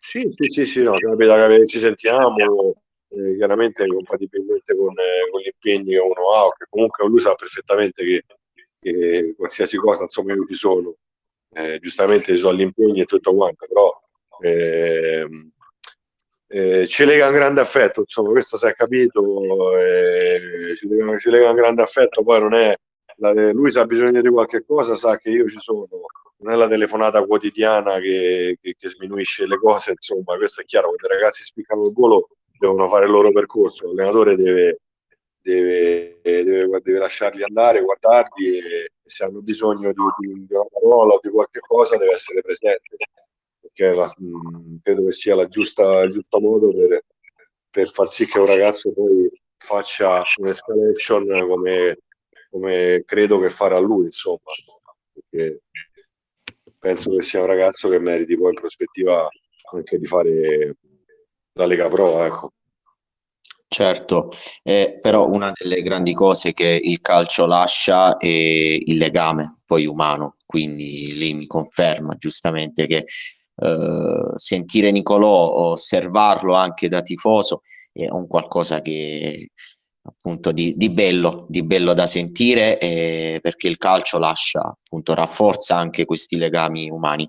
Sì, 0.00 0.26
sì, 0.34 0.50
sì, 0.50 0.64
sì 0.64 0.82
no, 0.82 0.94
capita 0.94 1.48
che 1.48 1.66
ci 1.66 1.80
sentiamo, 1.80 2.32
eh, 3.10 3.36
chiaramente 3.36 3.86
compatibilmente 3.88 4.74
con, 4.74 4.92
eh, 4.98 5.30
con, 5.30 5.38
gli 5.38 5.50
impegni 5.52 5.90
che 5.90 5.98
uno 5.98 6.30
ha, 6.30 6.48
che 6.56 6.64
comunque 6.66 7.06
lui 7.06 7.20
sa 7.20 7.34
perfettamente 7.34 8.02
che, 8.02 8.24
che 8.80 9.34
qualsiasi 9.36 9.76
cosa, 9.76 10.04
insomma, 10.04 10.32
io 10.32 10.46
ci 10.46 10.54
sono 10.54 10.96
eh, 11.54 11.78
giustamente 11.80 12.34
sono 12.36 12.56
gli 12.56 12.62
impegni 12.62 13.00
e 13.00 13.04
tutto 13.04 13.34
quanto, 13.34 13.66
però 13.66 14.00
eh, 14.40 15.26
eh, 16.48 16.86
ci 16.86 17.04
lega 17.04 17.28
un 17.28 17.34
grande 17.34 17.60
affetto, 17.60 18.00
insomma, 18.00 18.30
questo 18.30 18.56
si 18.56 18.66
è 18.66 18.74
capito, 18.74 19.76
eh, 19.78 20.74
ci 20.76 20.88
lega, 20.88 21.18
ci, 21.18 21.30
lega, 21.30 21.48
un 21.50 21.54
grande 21.54 21.82
affetto, 21.82 22.22
poi 22.22 22.40
non 22.40 22.54
è, 22.54 22.74
la, 23.16 23.52
lui 23.52 23.70
se 23.70 23.80
ha 23.80 23.86
bisogno 23.86 24.20
di 24.20 24.28
qualche 24.28 24.64
cosa 24.64 24.94
sa 24.94 25.16
che 25.18 25.30
io 25.30 25.46
ci 25.46 25.58
sono, 25.58 25.86
non 26.38 26.52
è 26.52 26.56
la 26.56 26.68
telefonata 26.68 27.24
quotidiana 27.24 27.98
che, 28.00 28.58
che, 28.60 28.74
che 28.78 28.88
sminuisce 28.88 29.46
le 29.46 29.58
cose, 29.58 29.92
insomma, 29.92 30.36
questo 30.36 30.62
è 30.62 30.64
chiaro, 30.64 30.88
quando 30.88 31.14
i 31.14 31.18
ragazzi 31.18 31.42
spiccano 31.42 31.82
il 31.82 31.92
volo 31.92 32.28
devono 32.58 32.86
fare 32.88 33.06
il 33.06 33.10
loro 33.10 33.32
percorso, 33.32 33.86
l'allenatore 33.86 34.36
deve, 34.36 34.78
deve, 35.42 36.20
deve, 36.22 36.80
deve 36.82 36.98
lasciarli 36.98 37.42
andare, 37.42 37.82
guardarli 37.82 38.58
e, 38.58 38.92
se 39.04 39.24
hanno 39.24 39.42
bisogno 39.42 39.92
di, 39.92 40.02
di, 40.18 40.54
una 40.54 40.64
parola 40.70 41.14
o 41.14 41.20
di 41.20 41.28
qualche 41.30 41.60
cosa 41.60 41.96
deve 41.96 42.14
essere 42.14 42.40
presente, 42.40 42.96
perché 43.60 43.92
la, 43.92 44.10
mm, 44.22 44.76
credo 44.82 45.04
che 45.06 45.12
sia 45.12 45.46
giusta, 45.48 46.00
il 46.02 46.10
giusto 46.10 46.40
modo 46.40 46.72
per, 46.72 47.04
per 47.68 47.90
far 47.90 48.10
sì 48.10 48.26
che 48.26 48.38
un 48.38 48.46
ragazzo 48.46 48.92
poi 48.92 49.30
faccia 49.58 50.22
un'escalation 50.36 51.46
come, 51.46 51.98
come 52.50 53.02
credo 53.04 53.38
che 53.40 53.50
farà 53.50 53.78
lui, 53.78 54.06
insomma, 54.06 54.38
perché 55.12 55.62
penso 56.78 57.10
che 57.10 57.22
sia 57.22 57.40
un 57.40 57.46
ragazzo 57.46 57.88
che 57.88 57.98
meriti 57.98 58.36
poi 58.36 58.50
in 58.50 58.60
prospettiva 58.60 59.28
anche 59.72 59.98
di 59.98 60.06
fare 60.06 60.76
la 61.52 61.66
Lega 61.66 61.88
Pro, 61.88 62.22
ecco. 62.24 62.52
Certo, 63.72 64.30
eh, 64.62 64.98
però 65.00 65.28
una 65.30 65.50
delle 65.58 65.80
grandi 65.80 66.12
cose 66.12 66.52
che 66.52 66.78
il 66.82 67.00
calcio 67.00 67.46
lascia 67.46 68.18
è 68.18 68.26
il 68.26 68.98
legame 68.98 69.60
poi 69.64 69.86
umano, 69.86 70.36
quindi 70.44 71.16
lei 71.16 71.32
mi 71.32 71.46
conferma 71.46 72.14
giustamente 72.16 72.86
che 72.86 73.06
eh, 73.56 74.32
sentire 74.34 74.90
Nicolò, 74.90 75.70
osservarlo 75.70 76.54
anche 76.54 76.90
da 76.90 77.00
tifoso 77.00 77.62
è 77.90 78.10
un 78.10 78.26
qualcosa 78.26 78.82
che 78.82 79.52
appunto 80.04 80.52
di, 80.52 80.74
di 80.76 80.90
bello, 80.90 81.46
di 81.48 81.62
bello 81.62 81.94
da 81.94 82.06
sentire 82.06 82.78
eh, 82.78 83.38
perché 83.40 83.68
il 83.68 83.78
calcio 83.78 84.18
lascia 84.18 84.60
appunto 84.60 85.14
rafforza 85.14 85.76
anche 85.76 86.04
questi 86.04 86.36
legami 86.36 86.90
umani. 86.90 87.26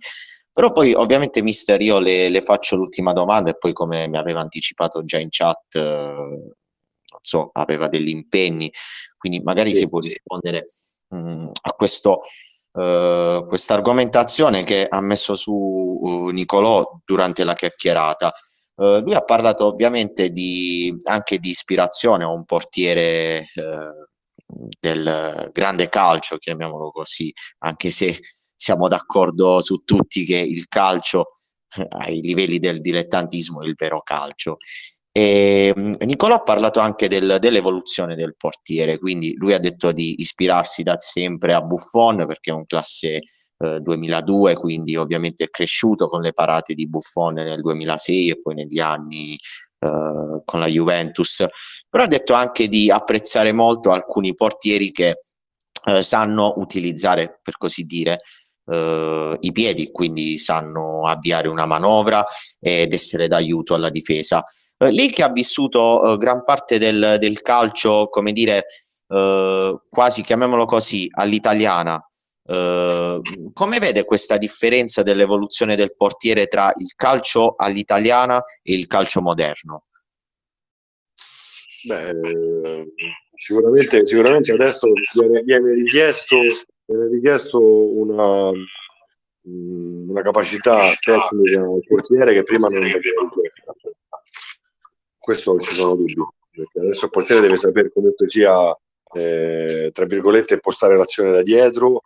Però 0.52 0.72
poi 0.72 0.94
ovviamente 0.94 1.42
mister 1.42 1.82
io 1.82 2.00
le, 2.00 2.30
le 2.30 2.42
faccio 2.42 2.76
l'ultima 2.76 3.12
domanda 3.14 3.50
e 3.50 3.58
poi 3.58 3.74
come 3.74 4.08
mi 4.08 4.18
aveva 4.18 4.40
anticipato 4.40 5.04
già 5.04 5.18
in 5.18 5.30
chat, 5.30 5.76
eh, 5.76 5.80
non 5.82 7.22
so, 7.22 7.50
aveva 7.54 7.88
degli 7.88 8.10
impegni, 8.10 8.72
quindi 9.18 9.40
magari 9.42 9.72
sì. 9.74 9.80
si 9.80 9.90
può 9.90 10.00
rispondere 10.00 10.66
mh, 11.08 11.18
mm, 11.18 11.48
a 11.62 11.72
questo, 11.72 12.22
uh, 12.74 13.48
questa 13.48 13.74
argomentazione 13.74 14.64
che 14.64 14.86
ha 14.88 15.02
messo 15.02 15.34
su 15.34 15.54
uh, 15.54 16.28
Nicolò 16.30 17.00
durante 17.04 17.44
la 17.44 17.54
chiacchierata. 17.54 18.32
Uh, 18.76 19.00
lui 19.02 19.14
ha 19.14 19.24
parlato 19.24 19.68
ovviamente 19.68 20.30
di, 20.30 20.96
anche 21.08 21.38
di 21.38 21.50
ispirazione 21.50 22.24
a 22.24 22.30
un 22.30 22.44
portiere 22.44 23.46
del 24.80 25.50
grande 25.52 25.90
calcio, 25.90 26.38
chiamiamolo 26.38 26.90
così, 26.92 27.32
anche 27.60 27.92
se 27.92 28.20
siamo 28.56 28.88
d'accordo 28.88 29.62
su 29.62 29.84
tutti 29.84 30.26
che 30.26 30.38
il 30.38 30.68
calcio 30.68 31.40
eh, 31.76 31.86
ai 31.90 32.22
livelli 32.22 32.60
del 32.60 32.82
dilettantismo 32.82 33.62
è 33.62 33.66
il 33.68 33.74
vero 33.76 34.02
calcio. 34.02 34.58
E, 35.12 35.74
mm, 35.78 35.96
Nicola 36.02 36.36
ha 36.36 36.42
parlato 36.42 36.80
anche 36.80 37.08
del, 37.08 37.38
dell'evoluzione 37.40 38.16
del 38.16 38.36
portiere, 38.38 38.98
quindi 38.98 39.34
lui 39.36 39.54
ha 39.54 39.60
detto 39.60 39.92
di 39.92 40.22
ispirarsi 40.22 40.84
da 40.84 40.98
sempre 40.98 41.54
a 41.54 41.62
Buffon 41.62 42.26
perché 42.26 42.52
è 42.52 42.54
un 42.54 42.66
classe 42.66 43.20
eh, 43.64 43.80
2002, 43.80 44.56
quindi 44.56 44.96
ovviamente 44.98 45.46
è 45.46 45.50
cresciuto 45.50 46.10
con 46.10 46.22
le 46.22 46.34
parate 46.34 46.74
di 46.74 46.88
Buffon 46.88 47.36
nel 47.36 47.62
2006 47.62 48.30
e 48.30 48.42
poi 48.42 48.56
negli 48.56 48.80
anni 48.80 49.34
eh, 49.34 50.42
con 50.44 50.60
la 50.60 50.68
Juventus, 50.68 51.46
però 51.90 52.04
ha 52.04 52.08
detto 52.08 52.34
anche 52.34 52.68
di 52.68 52.92
apprezzare 52.92 53.54
molto 53.54 53.92
alcuni 53.92 54.34
portieri 54.36 54.92
che 54.92 55.20
eh, 55.86 56.04
sanno 56.04 56.56
utilizzare, 56.58 57.40
per 57.42 57.58
così 57.58 57.84
dire, 57.84 58.22
eh, 58.66 59.38
i 59.40 59.52
piedi, 59.52 59.92
quindi 59.92 60.38
sanno 60.40 61.08
avviare 61.08 61.48
una 61.48 61.66
manovra 61.66 62.26
ed 62.60 62.92
essere 62.94 63.28
d'aiuto 63.28 63.76
alla 63.76 63.90
difesa. 63.90 64.44
Eh, 64.78 64.92
lei 64.92 65.10
che 65.10 65.24
ha 65.24 65.32
vissuto 65.32 66.04
eh, 66.04 66.18
gran 66.18 66.44
parte 66.44 66.78
del, 66.78 67.16
del, 67.18 67.42
calcio, 67.42 68.08
come 68.10 68.32
dire, 68.34 68.66
quasi 69.90 70.24
chiamiamolo 70.24 70.66
così, 70.66 71.08
all'italiana, 71.12 72.04
Uh, 72.46 73.22
come 73.54 73.80
vede 73.80 74.04
questa 74.04 74.38
differenza 74.38 75.02
dell'evoluzione 75.02 75.78
del 75.78 75.96
portiere 75.96 76.48
tra 76.48 76.74
il 76.78 76.94
calcio 76.96 77.56
all'italiana 77.58 78.44
e 78.62 78.74
il 78.76 78.88
calcio 78.88 79.22
moderno? 79.22 79.86
Beh, 81.86 82.14
sicuramente, 83.36 84.06
sicuramente 84.06 84.52
adesso 84.52 84.88
viene, 85.16 85.42
viene 85.44 85.74
richiesto 85.74 86.38
viene 86.86 87.08
richiesto 87.08 87.60
una, 87.62 88.52
mm, 88.52 90.10
una 90.10 90.22
capacità 90.22 90.82
tecnica 91.00 91.62
al 91.62 91.84
portiere 91.88 92.34
che 92.34 92.44
prima 92.44 92.68
non 92.68 92.80
veniva 92.80 92.98
richiesta. 93.00 93.74
Questo 95.18 95.52
non 95.52 95.62
ci 95.62 95.72
sono 95.72 95.96
dubbi, 95.96 96.16
perché 96.52 96.80
adesso 96.80 97.06
il 97.06 97.12
portiere 97.12 97.42
deve 97.42 97.58
sapere 97.58 97.92
comunque 97.92 98.28
sia, 98.28 98.78
eh, 99.14 99.90
tra 99.94 100.06
virgolette, 100.06 100.56
impostare 100.56 100.98
l'azione 100.98 101.32
da 101.32 101.42
dietro, 101.42 102.04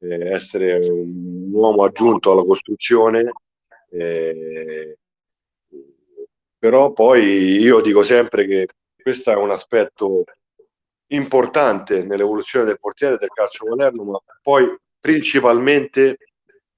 eh, 0.00 0.30
essere 0.30 0.78
un 0.88 1.50
uomo 1.52 1.84
aggiunto 1.84 2.32
alla 2.32 2.44
costruzione. 2.44 3.32
Eh, 3.90 4.98
però 6.58 6.92
poi 6.92 7.58
io 7.58 7.80
dico 7.80 8.02
sempre 8.02 8.46
che 8.46 8.68
questo 9.00 9.30
è 9.30 9.36
un 9.36 9.50
aspetto 9.50 10.24
importante 11.08 12.02
nell'evoluzione 12.02 12.64
del 12.64 12.80
portiere 12.80 13.16
del 13.18 13.28
calcio 13.28 13.66
moderno, 13.68 14.04
ma 14.04 14.18
poi 14.42 14.76
principalmente 14.98 16.16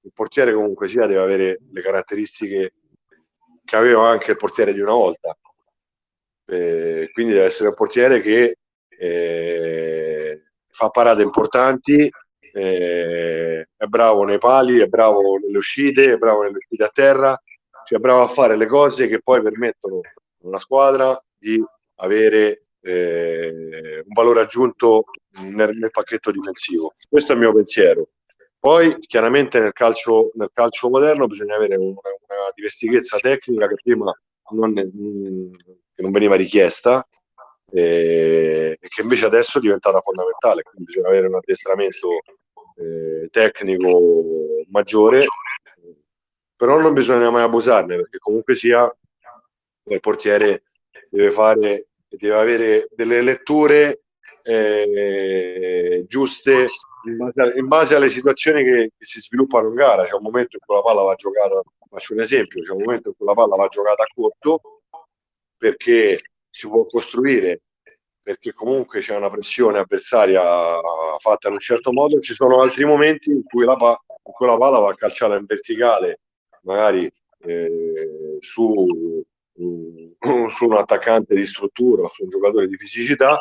il 0.01 0.11
portiere 0.13 0.53
comunque 0.53 0.87
sia 0.87 1.07
deve 1.07 1.21
avere 1.21 1.59
le 1.71 1.81
caratteristiche 1.81 2.73
che 3.65 3.75
aveva 3.75 4.07
anche 4.07 4.31
il 4.31 4.37
portiere 4.37 4.73
di 4.73 4.79
una 4.79 4.93
volta. 4.93 5.35
Eh, 6.45 7.09
quindi 7.11 7.33
deve 7.33 7.45
essere 7.45 7.69
un 7.69 7.75
portiere 7.75 8.21
che 8.21 8.57
eh, 8.87 10.43
fa 10.67 10.89
parate 10.89 11.21
importanti, 11.21 12.09
eh, 12.59 13.69
è 13.75 13.85
bravo 13.85 14.23
nei 14.23 14.37
pali, 14.37 14.79
è 14.79 14.87
bravo 14.87 15.37
nelle 15.37 15.57
uscite, 15.57 16.13
è 16.13 16.17
bravo 16.17 16.43
nelle 16.43 16.57
uscite 16.57 16.83
a 16.83 16.89
terra, 16.89 17.41
cioè 17.85 17.97
è 17.97 18.01
bravo 18.01 18.21
a 18.21 18.27
fare 18.27 18.57
le 18.57 18.65
cose 18.65 19.07
che 19.07 19.21
poi 19.21 19.41
permettono 19.41 19.99
a 19.99 20.47
una 20.47 20.57
squadra 20.57 21.19
di 21.37 21.63
avere 21.95 22.65
eh, 22.81 24.03
un 24.05 24.13
valore 24.13 24.41
aggiunto 24.41 25.05
nel, 25.41 25.77
nel, 25.77 25.91
pacchetto 25.91 26.31
difensivo. 26.31 26.91
Questo 27.09 27.31
è 27.31 27.35
il 27.35 27.41
mio 27.41 27.53
pensiero. 27.53 28.09
Poi 28.59 28.99
chiaramente 28.99 29.59
nel 29.59 29.71
calcio, 29.71 30.31
nel 30.33 30.49
calcio 30.53 30.89
moderno 30.89 31.27
bisogna 31.27 31.55
avere 31.55 31.77
una, 31.77 31.91
una 31.93 32.51
divestichezza 32.53 33.17
tecnica 33.17 33.67
che 33.67 33.75
prima 33.81 34.13
non, 34.51 34.73
che 34.73 36.01
non 36.01 36.11
veniva 36.11 36.35
richiesta 36.35 37.07
eh, 37.71 38.77
e 38.79 38.87
che 38.87 39.01
invece 39.01 39.25
adesso 39.25 39.59
è 39.59 39.61
diventata 39.61 40.01
fondamentale. 40.01 40.63
Quindi 40.63 40.83
bisogna 40.83 41.07
avere 41.07 41.27
un 41.27 41.35
addestramento 41.35 42.07
eh, 42.79 43.29
tecnico 43.29 44.63
maggiore, 44.69 45.19
però 46.55 46.79
non 46.79 46.93
bisogna 46.93 47.29
mai 47.29 47.43
abusarne 47.43 47.95
perché 47.95 48.17
comunque 48.17 48.55
sia 48.55 48.93
il 49.89 49.99
portiere 49.99 50.63
deve 51.09 51.31
fare 51.31 51.87
deve 52.07 52.39
avere 52.39 52.87
delle 52.91 53.21
letture 53.21 54.01
eh, 54.43 56.05
giuste 56.07 56.65
in 57.05 57.17
base, 57.17 57.53
in 57.55 57.67
base, 57.67 57.95
alle 57.95 58.09
situazioni 58.09 58.63
che, 58.63 58.91
che, 58.97 59.05
si 59.05 59.19
sviluppano 59.19 59.69
in 59.69 59.75
gara. 59.75 60.05
C'è 60.05 60.15
un 60.15 60.23
momento 60.23 60.57
in 60.57 60.61
cui 60.65 60.75
la 60.75 60.81
palla 60.81 61.01
va 61.01 61.15
giocata, 61.15 61.61
faccio 61.89 62.13
un 62.13 62.21
esempio, 62.21 62.61
c'è 62.61 62.71
un 62.71 62.83
momento 62.83 63.09
in 63.09 63.15
cui 63.15 63.25
la 63.25 63.33
palla 63.33 63.55
va 63.55 63.67
giocata 63.67 64.03
a 64.03 64.07
corto 64.13 64.81
perché 65.57 66.21
si 66.49 66.67
può 66.67 66.85
costruire, 66.85 67.61
perché 68.29 68.53
comunque 68.53 68.99
c'è 68.99 69.15
una 69.15 69.31
pressione 69.31 69.79
avversaria 69.79 70.39
fatta 71.17 71.47
in 71.47 71.55
un 71.55 71.59
certo 71.59 71.91
modo, 71.91 72.19
ci 72.19 72.35
sono 72.35 72.61
altri 72.61 72.85
momenti 72.85 73.31
in 73.31 73.41
cui 73.41 73.65
la, 73.65 73.73
in 73.73 74.31
cui 74.31 74.45
la 74.45 74.55
palla 74.55 74.77
va 74.77 74.93
calciata 74.93 75.35
in 75.35 75.45
verticale, 75.45 76.19
magari 76.61 77.11
eh, 77.39 78.37
su, 78.39 78.85
su 79.55 80.65
un 80.65 80.77
attaccante 80.77 81.33
di 81.33 81.43
struttura 81.43 82.07
su 82.07 82.25
un 82.25 82.29
giocatore 82.29 82.67
di 82.67 82.77
fisicità 82.77 83.39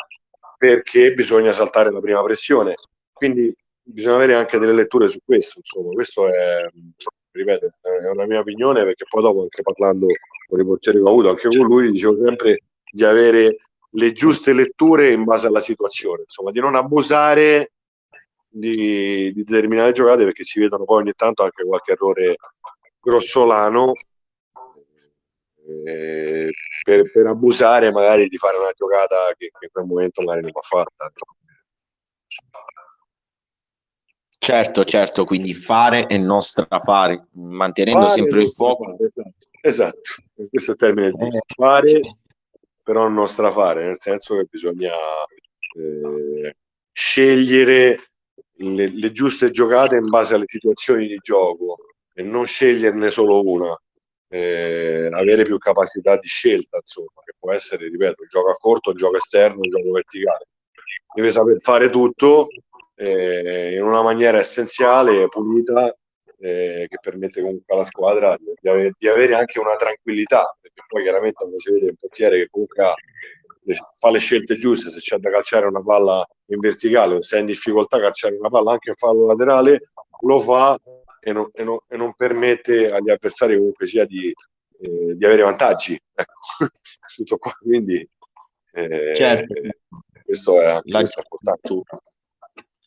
perché 0.56 1.12
bisogna 1.12 1.52
saltare 1.52 1.92
la 1.92 2.00
prima 2.00 2.22
pressione. 2.22 2.72
Quindi 3.12 3.54
bisogna 3.82 4.14
avere 4.16 4.36
anche 4.36 4.56
delle 4.56 4.72
letture 4.72 5.10
su 5.10 5.18
questo. 5.22 5.58
Insomma, 5.58 5.92
questo 5.92 6.28
è, 6.28 6.56
ripeto, 7.32 7.66
è 7.82 8.08
una 8.08 8.24
mia 8.24 8.38
opinione 8.38 8.84
perché 8.84 9.04
poi 9.06 9.20
dopo 9.20 9.42
anche 9.42 9.60
parlando 9.60 10.06
con 10.48 10.58
i 10.58 10.64
portieri 10.64 10.96
che 10.96 11.04
ho 11.04 11.08
avuto, 11.08 11.28
anche 11.28 11.48
con 11.48 11.66
lui, 11.66 11.90
dicevo 11.90 12.24
sempre 12.24 12.62
di 12.90 13.04
avere 13.04 13.58
le 13.98 14.12
giuste 14.12 14.52
letture 14.52 15.12
in 15.12 15.24
base 15.24 15.48
alla 15.48 15.60
situazione, 15.60 16.22
insomma, 16.22 16.52
di 16.52 16.60
non 16.60 16.76
abusare 16.76 17.72
di, 18.48 19.32
di 19.32 19.44
determinate 19.44 19.92
giocate 19.92 20.24
perché 20.24 20.44
si 20.44 20.60
vedono 20.60 20.84
poi 20.84 21.02
ogni 21.02 21.12
tanto 21.14 21.42
anche 21.42 21.64
qualche 21.64 21.92
errore 21.92 22.36
grossolano 23.00 23.92
eh, 25.84 26.50
per, 26.82 27.10
per, 27.10 27.26
abusare 27.26 27.92
magari 27.92 28.28
di 28.28 28.38
fare 28.38 28.56
una 28.56 28.72
giocata 28.74 29.34
che, 29.36 29.50
che 29.58 29.66
in 29.66 29.70
quel 29.70 29.86
momento 29.86 30.22
magari 30.22 30.42
non 30.42 30.52
va 30.52 30.60
fatta. 30.62 31.12
Certo, 34.40 34.84
certo, 34.84 35.24
quindi 35.24 35.52
fare 35.52 36.06
e 36.06 36.16
non 36.16 36.40
strafare, 36.40 37.26
mantenendo 37.32 38.06
fare 38.06 38.12
sempre 38.12 38.42
il 38.42 38.48
fuoco. 38.48 38.96
Esatto, 38.96 39.48
esatto, 39.60 40.00
questo 40.48 40.70
è 40.70 40.74
il 40.74 40.80
termine 40.80 41.08
eh. 41.08 41.40
fare, 41.54 42.00
però 42.88 43.06
non 43.06 43.28
strafare, 43.28 43.84
nel 43.84 44.00
senso 44.00 44.34
che 44.34 44.46
bisogna 44.48 44.94
eh, 45.76 46.56
scegliere 46.90 48.12
le, 48.60 48.86
le, 48.88 49.12
giuste 49.12 49.50
giocate 49.50 49.96
in 49.96 50.08
base 50.08 50.34
alle 50.34 50.46
situazioni 50.46 51.06
di 51.06 51.18
gioco 51.20 51.76
e 52.14 52.22
non 52.22 52.46
sceglierne 52.46 53.10
solo 53.10 53.42
una 53.46 53.78
eh, 54.28 55.10
avere 55.12 55.42
più 55.42 55.58
capacità 55.58 56.16
di 56.16 56.26
scelta, 56.26 56.78
insomma, 56.78 57.20
che 57.26 57.34
può 57.38 57.52
essere, 57.52 57.90
ripeto, 57.90 58.24
gioco 58.26 58.50
a 58.52 58.56
corto, 58.56 58.94
gioco 58.94 59.16
esterno, 59.16 59.60
gioco 59.68 59.90
verticale. 59.90 60.46
Deve 61.14 61.30
saper 61.30 61.60
fare 61.60 61.90
tutto 61.90 62.48
eh, 62.94 63.74
in 63.74 63.82
una 63.82 64.00
maniera 64.00 64.38
essenziale, 64.38 65.28
pulita, 65.28 65.94
eh, 66.40 66.86
che 66.88 66.98
permette 67.00 67.40
comunque 67.40 67.74
alla 67.74 67.84
squadra 67.84 68.36
di 68.38 68.68
avere, 68.68 68.92
di 68.98 69.08
avere, 69.08 69.34
anche 69.34 69.58
una 69.58 69.76
tranquillità, 69.76 70.56
perché 70.60 70.82
poi 70.86 71.02
chiaramente 71.02 71.34
quando 71.34 71.60
si 71.60 71.72
vede 71.72 71.88
un 71.88 71.96
portiere 71.96 72.38
che 72.38 72.48
comunque 72.50 72.84
ha, 72.84 72.94
fa 73.94 74.10
le 74.10 74.18
scelte 74.18 74.56
giuste, 74.56 74.90
se 74.90 74.98
c'è 74.98 75.16
da 75.18 75.30
calciare 75.30 75.66
una 75.66 75.82
palla 75.82 76.26
in 76.46 76.60
verticale 76.60 77.14
o 77.16 77.22
se 77.22 77.36
è 77.36 77.40
in 77.40 77.46
difficoltà 77.46 77.96
a 77.96 78.00
calciare 78.00 78.36
una 78.36 78.48
palla 78.48 78.72
anche 78.72 78.90
in 78.90 78.96
fallo 78.96 79.26
laterale, 79.26 79.90
lo 80.22 80.40
fa 80.40 80.78
e 81.20 81.32
non, 81.32 81.50
e 81.52 81.64
non, 81.64 81.78
e 81.88 81.96
non 81.96 82.14
permette 82.14 82.90
agli 82.90 83.10
avversari 83.10 83.56
comunque 83.56 83.86
sia 83.86 84.06
di, 84.06 84.32
eh, 84.80 85.14
di 85.14 85.24
avere 85.24 85.42
vantaggi. 85.42 86.00
Ecco. 86.14 86.32
Tutto 87.14 87.38
qua, 87.38 87.52
quindi 87.60 88.08
eh, 88.72 89.14
certo. 89.14 89.54
questo 90.24 90.60
è 90.60 90.66
anche 90.66 90.90
la, 90.90 91.00
importante. 91.00 91.82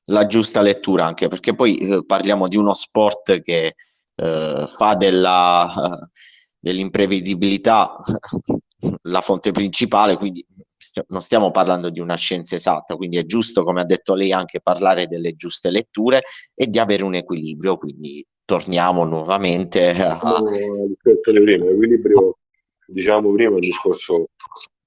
La 0.05 0.25
giusta 0.25 0.61
lettura 0.61 1.05
anche 1.05 1.27
perché 1.27 1.53
poi 1.53 1.77
eh, 1.77 2.05
parliamo 2.05 2.47
di 2.47 2.57
uno 2.57 2.73
sport 2.73 3.41
che 3.41 3.75
eh, 4.15 4.65
fa 4.67 4.95
della, 4.95 6.09
dell'imprevedibilità 6.59 7.97
la 9.03 9.21
fonte 9.21 9.51
principale, 9.51 10.17
quindi 10.17 10.45
non 11.07 11.21
stiamo 11.21 11.51
parlando 11.51 11.89
di 11.89 11.99
una 11.99 12.15
scienza 12.15 12.55
esatta, 12.55 12.95
quindi 12.95 13.17
è 13.17 13.25
giusto, 13.25 13.63
come 13.63 13.81
ha 13.81 13.85
detto 13.85 14.13
lei, 14.13 14.31
anche 14.31 14.61
parlare 14.61 15.05
delle 15.05 15.33
giuste 15.35 15.69
letture 15.69 16.21
e 16.55 16.67
di 16.67 16.79
avere 16.79 17.03
un 17.03 17.15
equilibrio, 17.15 17.77
quindi 17.77 18.25
torniamo 18.45 19.03
nuovamente 19.05 19.89
a... 19.91 20.41
L'equilibrio, 21.03 22.37
diciamo 22.87 23.31
prima, 23.31 23.55
il 23.55 23.61
discorso 23.61 24.29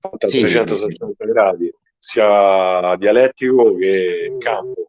a 0.01 0.27
sì, 0.27 0.41
360 0.41 1.07
sì, 1.07 1.25
gradi, 1.25 1.75
sia 1.99 2.97
dialettico 2.97 3.75
che 3.77 4.37
campo. 4.39 4.89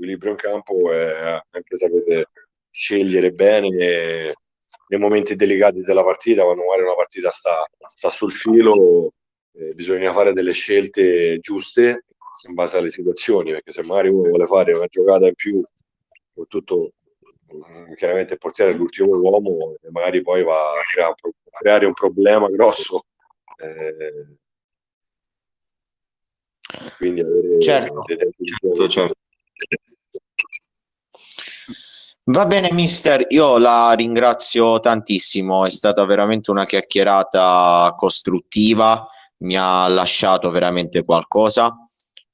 L'equilibrio 0.00 0.30
in 0.30 0.36
campo 0.38 0.92
è 0.92 1.42
anche 1.50 1.76
sapete 1.76 2.28
scegliere 2.70 3.32
bene 3.32 3.68
nei 3.68 4.98
momenti 4.98 5.36
delicati 5.36 5.82
della 5.82 6.02
partita, 6.02 6.42
quando 6.42 6.64
magari 6.64 6.82
una 6.82 6.94
partita 6.94 7.30
sta, 7.30 7.68
sta 7.86 8.08
sul 8.08 8.32
filo, 8.32 9.12
eh, 9.52 9.74
bisogna 9.74 10.12
fare 10.12 10.32
delle 10.32 10.52
scelte 10.52 11.38
giuste 11.40 12.04
in 12.48 12.54
base 12.54 12.78
alle 12.78 12.90
situazioni, 12.90 13.50
perché 13.50 13.72
se 13.72 13.82
magari 13.82 14.08
uno 14.08 14.28
vuole 14.28 14.46
fare 14.46 14.72
una 14.72 14.86
giocata 14.86 15.26
in 15.26 15.34
più, 15.34 15.62
soprattutto 16.32 16.92
mm, 17.54 17.92
chiaramente 17.92 18.32
il 18.32 18.38
portiere 18.38 18.70
è 18.70 18.74
l'ultimo 18.74 19.10
uomo 19.10 19.76
e 19.82 19.90
magari 19.90 20.22
poi 20.22 20.42
va 20.42 20.70
a 20.70 20.82
creare, 20.90 21.12
a 21.12 21.58
creare 21.58 21.84
un 21.84 21.92
problema 21.92 22.48
grosso. 22.48 23.04
Eh, 23.58 24.38
quindi 26.96 27.20
avere 27.20 27.60
certo, 27.60 28.02
certo, 28.06 28.88
certo. 28.88 29.14
Va 32.30 32.46
bene, 32.46 32.72
mister, 32.72 33.26
io 33.30 33.58
la 33.58 33.90
ringrazio 33.90 34.78
tantissimo, 34.78 35.66
è 35.66 35.70
stata 35.70 36.04
veramente 36.04 36.52
una 36.52 36.64
chiacchierata 36.64 37.92
costruttiva, 37.96 39.04
mi 39.38 39.56
ha 39.56 39.88
lasciato 39.88 40.48
veramente 40.50 41.02
qualcosa 41.02 41.74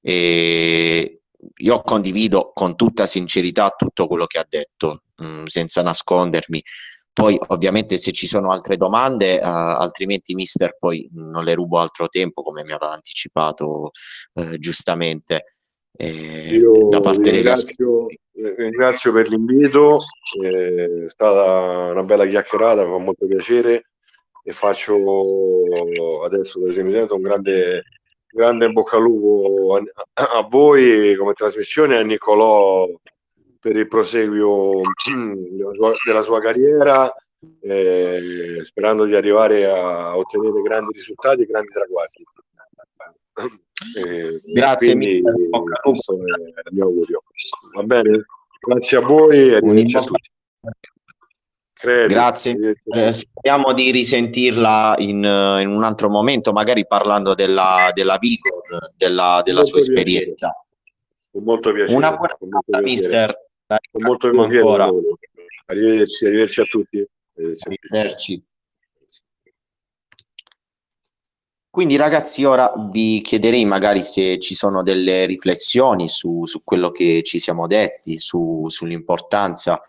e 0.02 1.22
io 1.54 1.80
condivido 1.80 2.50
con 2.52 2.76
tutta 2.76 3.06
sincerità 3.06 3.70
tutto 3.70 4.06
quello 4.06 4.26
che 4.26 4.36
ha 4.38 4.44
detto, 4.46 5.04
mh, 5.16 5.26
mm, 5.26 5.44
senza 5.44 5.80
nascondermi. 5.80 6.62
Poi 7.10 7.38
ovviamente 7.46 7.96
se 7.96 8.12
ci 8.12 8.26
sono 8.26 8.52
altre 8.52 8.76
domande, 8.76 9.36
uh, 9.38 9.46
altrimenti 9.46 10.34
mister 10.34 10.76
poi 10.78 11.08
non 11.14 11.42
le 11.42 11.54
rubo 11.54 11.78
altro 11.78 12.08
tempo 12.08 12.42
come 12.42 12.62
mi 12.64 12.72
aveva 12.72 12.92
anticipato 12.92 13.92
uh, 14.34 14.56
giustamente. 14.58 15.56
Eh, 15.96 16.60
da 16.90 17.00
parte 17.00 17.30
ringrazio, 17.30 18.04
degli 18.08 18.18
ringrazio 18.36 19.12
per 19.12 19.28
l'invito, 19.28 20.00
è 20.42 21.08
stata 21.08 21.92
una 21.92 22.02
bella 22.02 22.26
chiacchierata, 22.26 22.84
mi 22.84 22.92
fa 22.92 22.98
molto 22.98 23.26
piacere 23.26 23.90
e 24.42 24.52
faccio 24.52 24.94
adesso 26.24 26.60
per 26.60 26.70
esempio 26.70 27.16
un 27.16 27.22
grande, 27.22 27.82
grande 28.28 28.70
bocca 28.70 28.96
al 28.96 29.02
lupo 29.02 29.76
a, 30.14 30.38
a 30.38 30.46
voi 30.48 31.16
come 31.16 31.32
trasmissione 31.32 31.96
a 31.96 32.02
Nicolò 32.02 32.88
per 33.58 33.74
il 33.74 33.88
proseguio 33.88 34.82
della 35.04 35.72
sua, 35.72 35.92
della 36.04 36.22
sua 36.22 36.40
carriera 36.40 37.12
eh, 37.60 38.60
sperando 38.62 39.04
di 39.04 39.14
arrivare 39.14 39.66
a 39.66 40.16
ottenere 40.16 40.62
grandi 40.62 40.92
risultati 40.92 41.42
e 41.42 41.46
grandi 41.46 41.72
traguardi. 41.72 42.24
Eh, 43.36 44.40
Grazie 44.44 44.94
mille. 44.94 45.32
Questo 45.82 46.14
è 46.14 46.16
il 46.16 46.54
mio 46.70 46.84
augurio. 46.84 47.22
Va 47.74 47.82
bene? 47.82 48.24
Grazie 48.60 48.96
a 48.96 49.00
voi 49.00 49.50
e 49.50 49.56
arrivederci 49.56 49.96
a 49.96 50.00
tutti. 50.00 50.30
Credo. 51.78 52.14
Grazie, 52.14 52.80
eh, 52.84 53.12
speriamo 53.12 53.74
di 53.74 53.90
risentirla 53.90 54.94
in, 54.96 55.22
in, 55.22 55.68
un 55.68 55.84
altro 55.84 56.08
momento, 56.08 56.52
magari 56.52 56.86
parlando 56.86 57.34
della, 57.34 57.90
della 57.92 58.16
Vigor, 58.16 58.92
della, 58.96 59.42
della 59.44 59.62
sua 59.62 59.76
piacere. 59.76 60.00
esperienza. 60.00 60.64
Con 61.30 61.42
molto 61.44 61.72
piacere. 61.72 61.98
Una 61.98 62.16
buona 62.16 62.36
giornata, 62.40 62.80
mister. 62.80 63.48
Con 63.90 64.02
molto 64.02 64.30
piacere. 64.30 64.90
Arrivederci, 65.66 66.24
arrivederci 66.24 66.60
a 66.60 66.64
tutti. 66.64 67.06
Arrivederci. 67.34 67.68
arrivederci. 67.68 68.44
Quindi 71.76 71.96
ragazzi, 71.96 72.42
ora 72.42 72.72
vi 72.90 73.20
chiederei 73.20 73.66
magari 73.66 74.02
se 74.02 74.38
ci 74.38 74.54
sono 74.54 74.82
delle 74.82 75.26
riflessioni 75.26 76.08
su, 76.08 76.46
su 76.46 76.64
quello 76.64 76.90
che 76.90 77.20
ci 77.22 77.38
siamo 77.38 77.66
detti, 77.66 78.16
su, 78.16 78.64
sull'importanza 78.66 79.82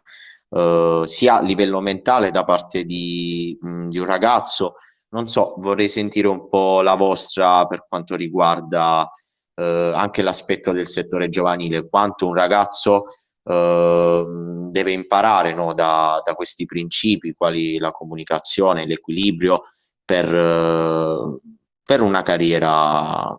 eh, 0.50 1.04
sia 1.06 1.38
a 1.38 1.42
livello 1.42 1.80
mentale 1.80 2.30
da 2.30 2.44
parte 2.44 2.84
di, 2.84 3.58
mh, 3.62 3.88
di, 3.88 4.00
un 4.00 4.06
ragazzo. 4.06 4.74
Non 5.12 5.30
so, 5.30 5.54
vorrei 5.60 5.88
sentire 5.88 6.28
un 6.28 6.50
po' 6.50 6.82
la 6.82 6.96
vostra 6.96 7.66
per 7.68 7.86
quanto 7.88 8.18
riguarda 8.18 9.10
eh, 9.56 9.92
anche 9.96 10.22
l'aspetto 10.22 10.74
del 10.74 10.90
settore 10.90 11.30
giovanile, 11.30 11.88
quanto 11.88 12.28
un 12.28 12.34
ragazzo 12.34 13.04
eh, 13.46 14.24
deve 14.72 14.92
imparare 14.92 15.54
no, 15.54 15.74
da, 15.74 16.20
da, 16.22 16.34
questi 16.34 16.66
principi, 16.66 17.34
quali 17.34 17.78
la 17.78 17.92
comunicazione, 17.92 18.86
l'equilibrio, 18.86 19.64
per, 20.04 20.36
eh, 20.36 21.56
per 21.88 22.02
una 22.02 22.22
carriera 22.22 23.34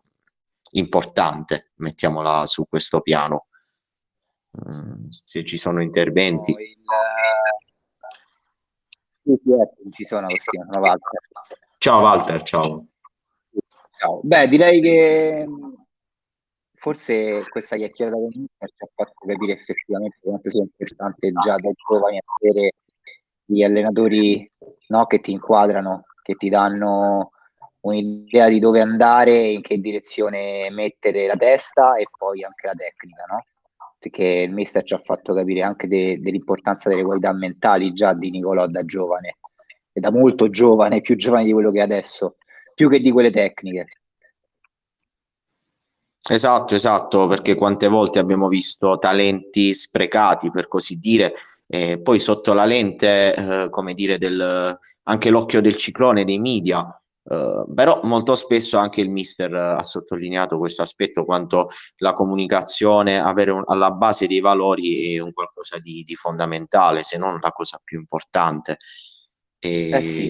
importante, 0.71 1.73
mettiamola 1.77 2.47
su 2.47 2.65
questo 2.67 3.03
piano. 3.03 3.49
Mm, 4.67 5.09
se 5.11 5.45
ci 5.45 5.59
sono 5.59 5.83
interventi. 5.83 6.53
No, 6.53 6.59
il, 9.35 9.39
uh... 9.45 9.91
ci 9.91 10.05
sono 10.07 10.29
sono 10.31 10.81
Walter. 10.81 11.21
Ciao 11.77 12.01
Walter, 12.01 12.41
ciao. 12.41 12.87
ciao. 13.99 14.21
Beh, 14.23 14.49
direi 14.49 14.81
che 14.81 15.47
forse 16.73 17.45
questa 17.51 17.77
chiacchierata 17.77 18.17
con 18.17 18.31
Inter 18.33 18.71
ci 18.71 18.83
ha 18.83 18.89
fatto 18.95 19.27
capire 19.27 19.53
effettivamente 19.53 20.17
quanto 20.23 20.49
sia 20.49 20.63
importante 20.63 21.33
già 21.33 21.57
da 21.57 21.71
giovani 21.87 22.19
avere 22.41 22.73
gli 23.45 23.63
allenatori 23.63 24.51
no, 24.87 25.05
che 25.05 25.21
ti 25.21 25.33
inquadrano, 25.33 26.05
che 26.23 26.35
ti 26.37 26.49
danno 26.49 27.33
un'idea 27.81 28.49
di 28.49 28.59
dove 28.59 28.81
andare, 28.81 29.49
in 29.49 29.63
che 29.63 29.79
direzione 29.79 30.69
mettere 30.71 31.27
la 31.27 31.37
testa 31.37 31.97
e 31.97 32.05
poi 32.17 32.43
anche 32.45 32.67
la 32.67 32.75
tecnica, 32.75 33.25
no? 33.29 33.45
Perché 33.99 34.25
il 34.25 34.53
mister 34.53 34.85
ci 34.85 34.95
ha 34.95 35.01
fatto 35.03 35.35
capire 35.35 35.63
anche 35.63 35.89
de- 35.89 36.19
dell'importanza 36.21 36.89
delle 36.89 37.03
qualità 37.03 37.33
mentali 37.33 37.93
già 37.93 38.15
di 38.15 38.31
Nicolò 38.31 38.67
da 38.67 38.85
giovane, 38.85 39.39
e 39.93 40.01
da 40.01 40.11
molto 40.11 40.49
giovane, 40.51 41.01
più 41.01 41.17
giovane 41.17 41.45
di 41.45 41.53
quello 41.53 41.71
che 41.71 41.79
è 41.79 41.83
adesso, 41.83 42.37
più 42.75 42.89
che 42.89 43.01
di 43.01 43.11
quelle 43.11 43.31
tecniche. 43.31 43.87
Esatto, 46.31 46.75
esatto, 46.75 47.27
perché 47.27 47.55
quante 47.55 47.89
volte 47.89 48.19
abbiamo 48.19 48.49
visto 48.49 48.99
talenti 48.99 49.73
sprecati, 49.73 50.51
per 50.51 50.69
così 50.69 50.99
dire, 50.99 51.35
e 51.67 52.01
poi 52.01 52.19
sotto 52.19 52.53
la 52.53 52.65
lente, 52.65 53.35
eh, 53.35 53.71
come 53.71 53.95
dire, 53.95 54.19
del, 54.19 54.79
anche 55.05 55.31
l'occhio 55.31 55.61
del 55.61 55.77
ciclone 55.77 56.25
dei 56.25 56.39
media, 56.39 56.87
eh, 57.31 57.65
però 57.75 58.01
molto 58.05 58.35
spesso 58.35 58.79
anche 58.79 59.03
il 59.03 59.11
mister 59.11 59.53
ha 59.55 59.83
sottolineato 59.83 60.59
questo 60.59 60.83
aspetto, 60.83 61.25
quanto 61.25 61.69
la 61.99 62.15
comunicazione, 62.15 63.21
avere 63.21 63.51
un, 63.51 63.63
alla 63.67 63.91
base 63.91 64.27
dei 64.27 64.41
valori 64.41 65.15
è 65.15 65.21
un 65.21 65.33
qualcosa 65.33 65.79
di, 65.79 66.03
di 66.03 66.15
fondamentale, 66.15 67.03
se 67.03 67.19
non 67.19 67.39
la 67.41 67.51
cosa 67.51 67.81
più 67.85 67.99
importante. 67.99 68.79
E... 69.59 69.91
Eh 69.91 70.01
sì, 70.01 70.29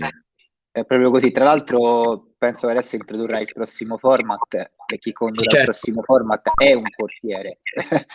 è 0.73 0.85
proprio 0.85 1.11
così. 1.11 1.31
Tra 1.31 1.45
l'altro, 1.45 2.33
penso 2.37 2.67
che 2.67 2.73
adesso 2.73 2.97
introdurrà 2.97 3.39
il 3.39 3.53
prossimo 3.53 3.97
format 3.97 4.55
e 4.87 4.99
chi 4.99 5.13
condurrà 5.13 5.49
certo. 5.49 5.59
il 5.59 5.65
prossimo 5.65 6.03
format 6.03 6.51
è 6.57 6.73
un 6.73 6.85
portiere, 6.97 7.61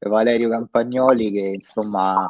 Valerio 0.00 0.48
Campagnoli, 0.48 1.30
che 1.30 1.52
insomma 1.54 2.28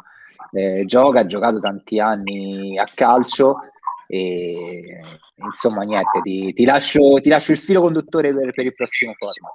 eh, 0.51 0.83
gioca, 0.85 1.21
ha 1.21 1.25
giocato 1.25 1.59
tanti 1.59 1.99
anni 1.99 2.77
a 2.77 2.87
calcio 2.93 3.61
e 4.07 4.97
insomma 5.45 5.83
niente, 5.83 6.21
ti, 6.21 6.53
ti, 6.53 6.65
lascio, 6.65 7.13
ti 7.15 7.29
lascio, 7.29 7.51
il 7.51 7.57
filo 7.57 7.81
conduttore 7.81 8.33
per, 8.33 8.51
per 8.53 8.65
il 8.65 8.75
prossimo 8.75 9.13
format. 9.17 9.53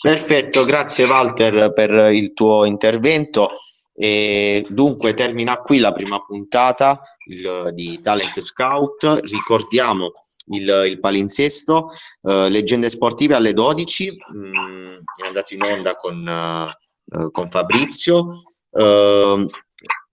Perfetto, 0.00 0.64
grazie 0.64 1.04
Walter 1.04 1.72
per 1.72 2.12
il 2.12 2.32
tuo 2.32 2.64
intervento. 2.64 3.50
E 3.98 4.66
dunque 4.68 5.14
termina 5.14 5.56
qui 5.56 5.78
la 5.78 5.92
prima 5.92 6.20
puntata 6.20 7.00
il, 7.28 7.70
di 7.72 7.98
Talent 8.00 8.38
Scout. 8.40 9.20
Ricordiamo 9.22 10.12
il, 10.48 10.84
il 10.86 11.00
palinsesto, 11.00 11.88
uh, 12.20 12.48
leggende 12.48 12.90
sportive 12.90 13.34
alle 13.34 13.54
12, 13.54 14.12
mm, 14.34 14.96
è 15.22 15.26
andato 15.26 15.54
in 15.54 15.62
onda 15.62 15.96
con, 15.96 16.26
uh, 16.26 17.30
con 17.30 17.50
Fabrizio. 17.50 18.42
Uh, 18.68 19.46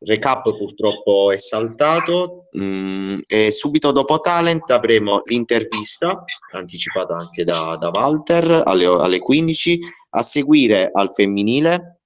recap 0.05 0.43
purtroppo 0.55 1.31
è 1.31 1.37
saltato 1.37 2.47
mm, 2.57 3.19
e 3.27 3.51
subito 3.51 3.91
dopo 3.91 4.19
Talent 4.19 4.69
avremo 4.71 5.21
l'intervista 5.25 6.23
anticipata 6.51 7.15
anche 7.15 7.43
da, 7.43 7.77
da 7.79 7.89
Walter 7.89 8.63
alle, 8.65 8.85
alle 8.85 9.19
15 9.19 9.79
a 10.11 10.21
seguire 10.21 10.89
al 10.93 11.11
femminile 11.11 11.99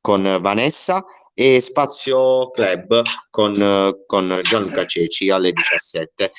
con 0.00 0.38
Vanessa 0.40 1.04
e 1.34 1.60
Spazio 1.60 2.50
Club 2.50 3.02
con, 3.30 3.92
con 4.06 4.38
Gianluca 4.42 4.86
Ceci 4.86 5.30
alle 5.30 5.52
17. 5.52 6.32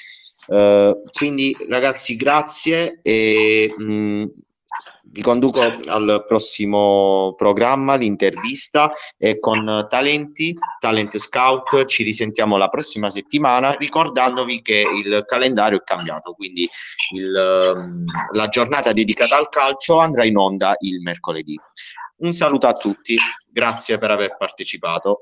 Uh, 0.48 0.56
eh, 0.56 1.02
quindi 1.12 1.56
ragazzi 1.70 2.16
grazie 2.16 3.00
e 3.02 3.74
mh, 3.78 3.94
mm, 3.94 4.24
vi 5.12 5.22
conduco 5.22 5.62
al 5.62 6.24
prossimo 6.28 7.34
programma, 7.36 7.96
l'intervista 7.96 8.92
e 9.18 9.40
con 9.40 9.88
Talenti, 9.90 10.56
Talent 10.80 11.18
Scout, 11.18 11.86
ci 11.86 12.04
risentiamo 12.04 12.58
la 12.58 12.68
prossima 12.68 13.10
settimana 13.10 13.72
ricordandovi 13.72 14.62
che 14.62 14.82
il 14.82 15.24
calendario 15.26 15.80
è 15.80 15.84
cambiato, 15.84 16.34
quindi 16.34 16.68
il, 17.16 17.32
la 18.32 18.48
giornata 18.48 18.94
dedicata 18.94 19.38
al 19.38 19.50
calcio 19.50 19.98
andrà 19.98 20.26
in 20.26 20.38
onda 20.38 20.76
il 20.80 21.02
mercoledì. 21.02 21.60
Un 22.18 22.34
saluto 22.34 22.68
a 22.68 22.74
tutti, 22.74 23.18
grazie 23.50 23.98
per 23.98 24.12
aver 24.12 24.36
partecipato. 24.38 25.22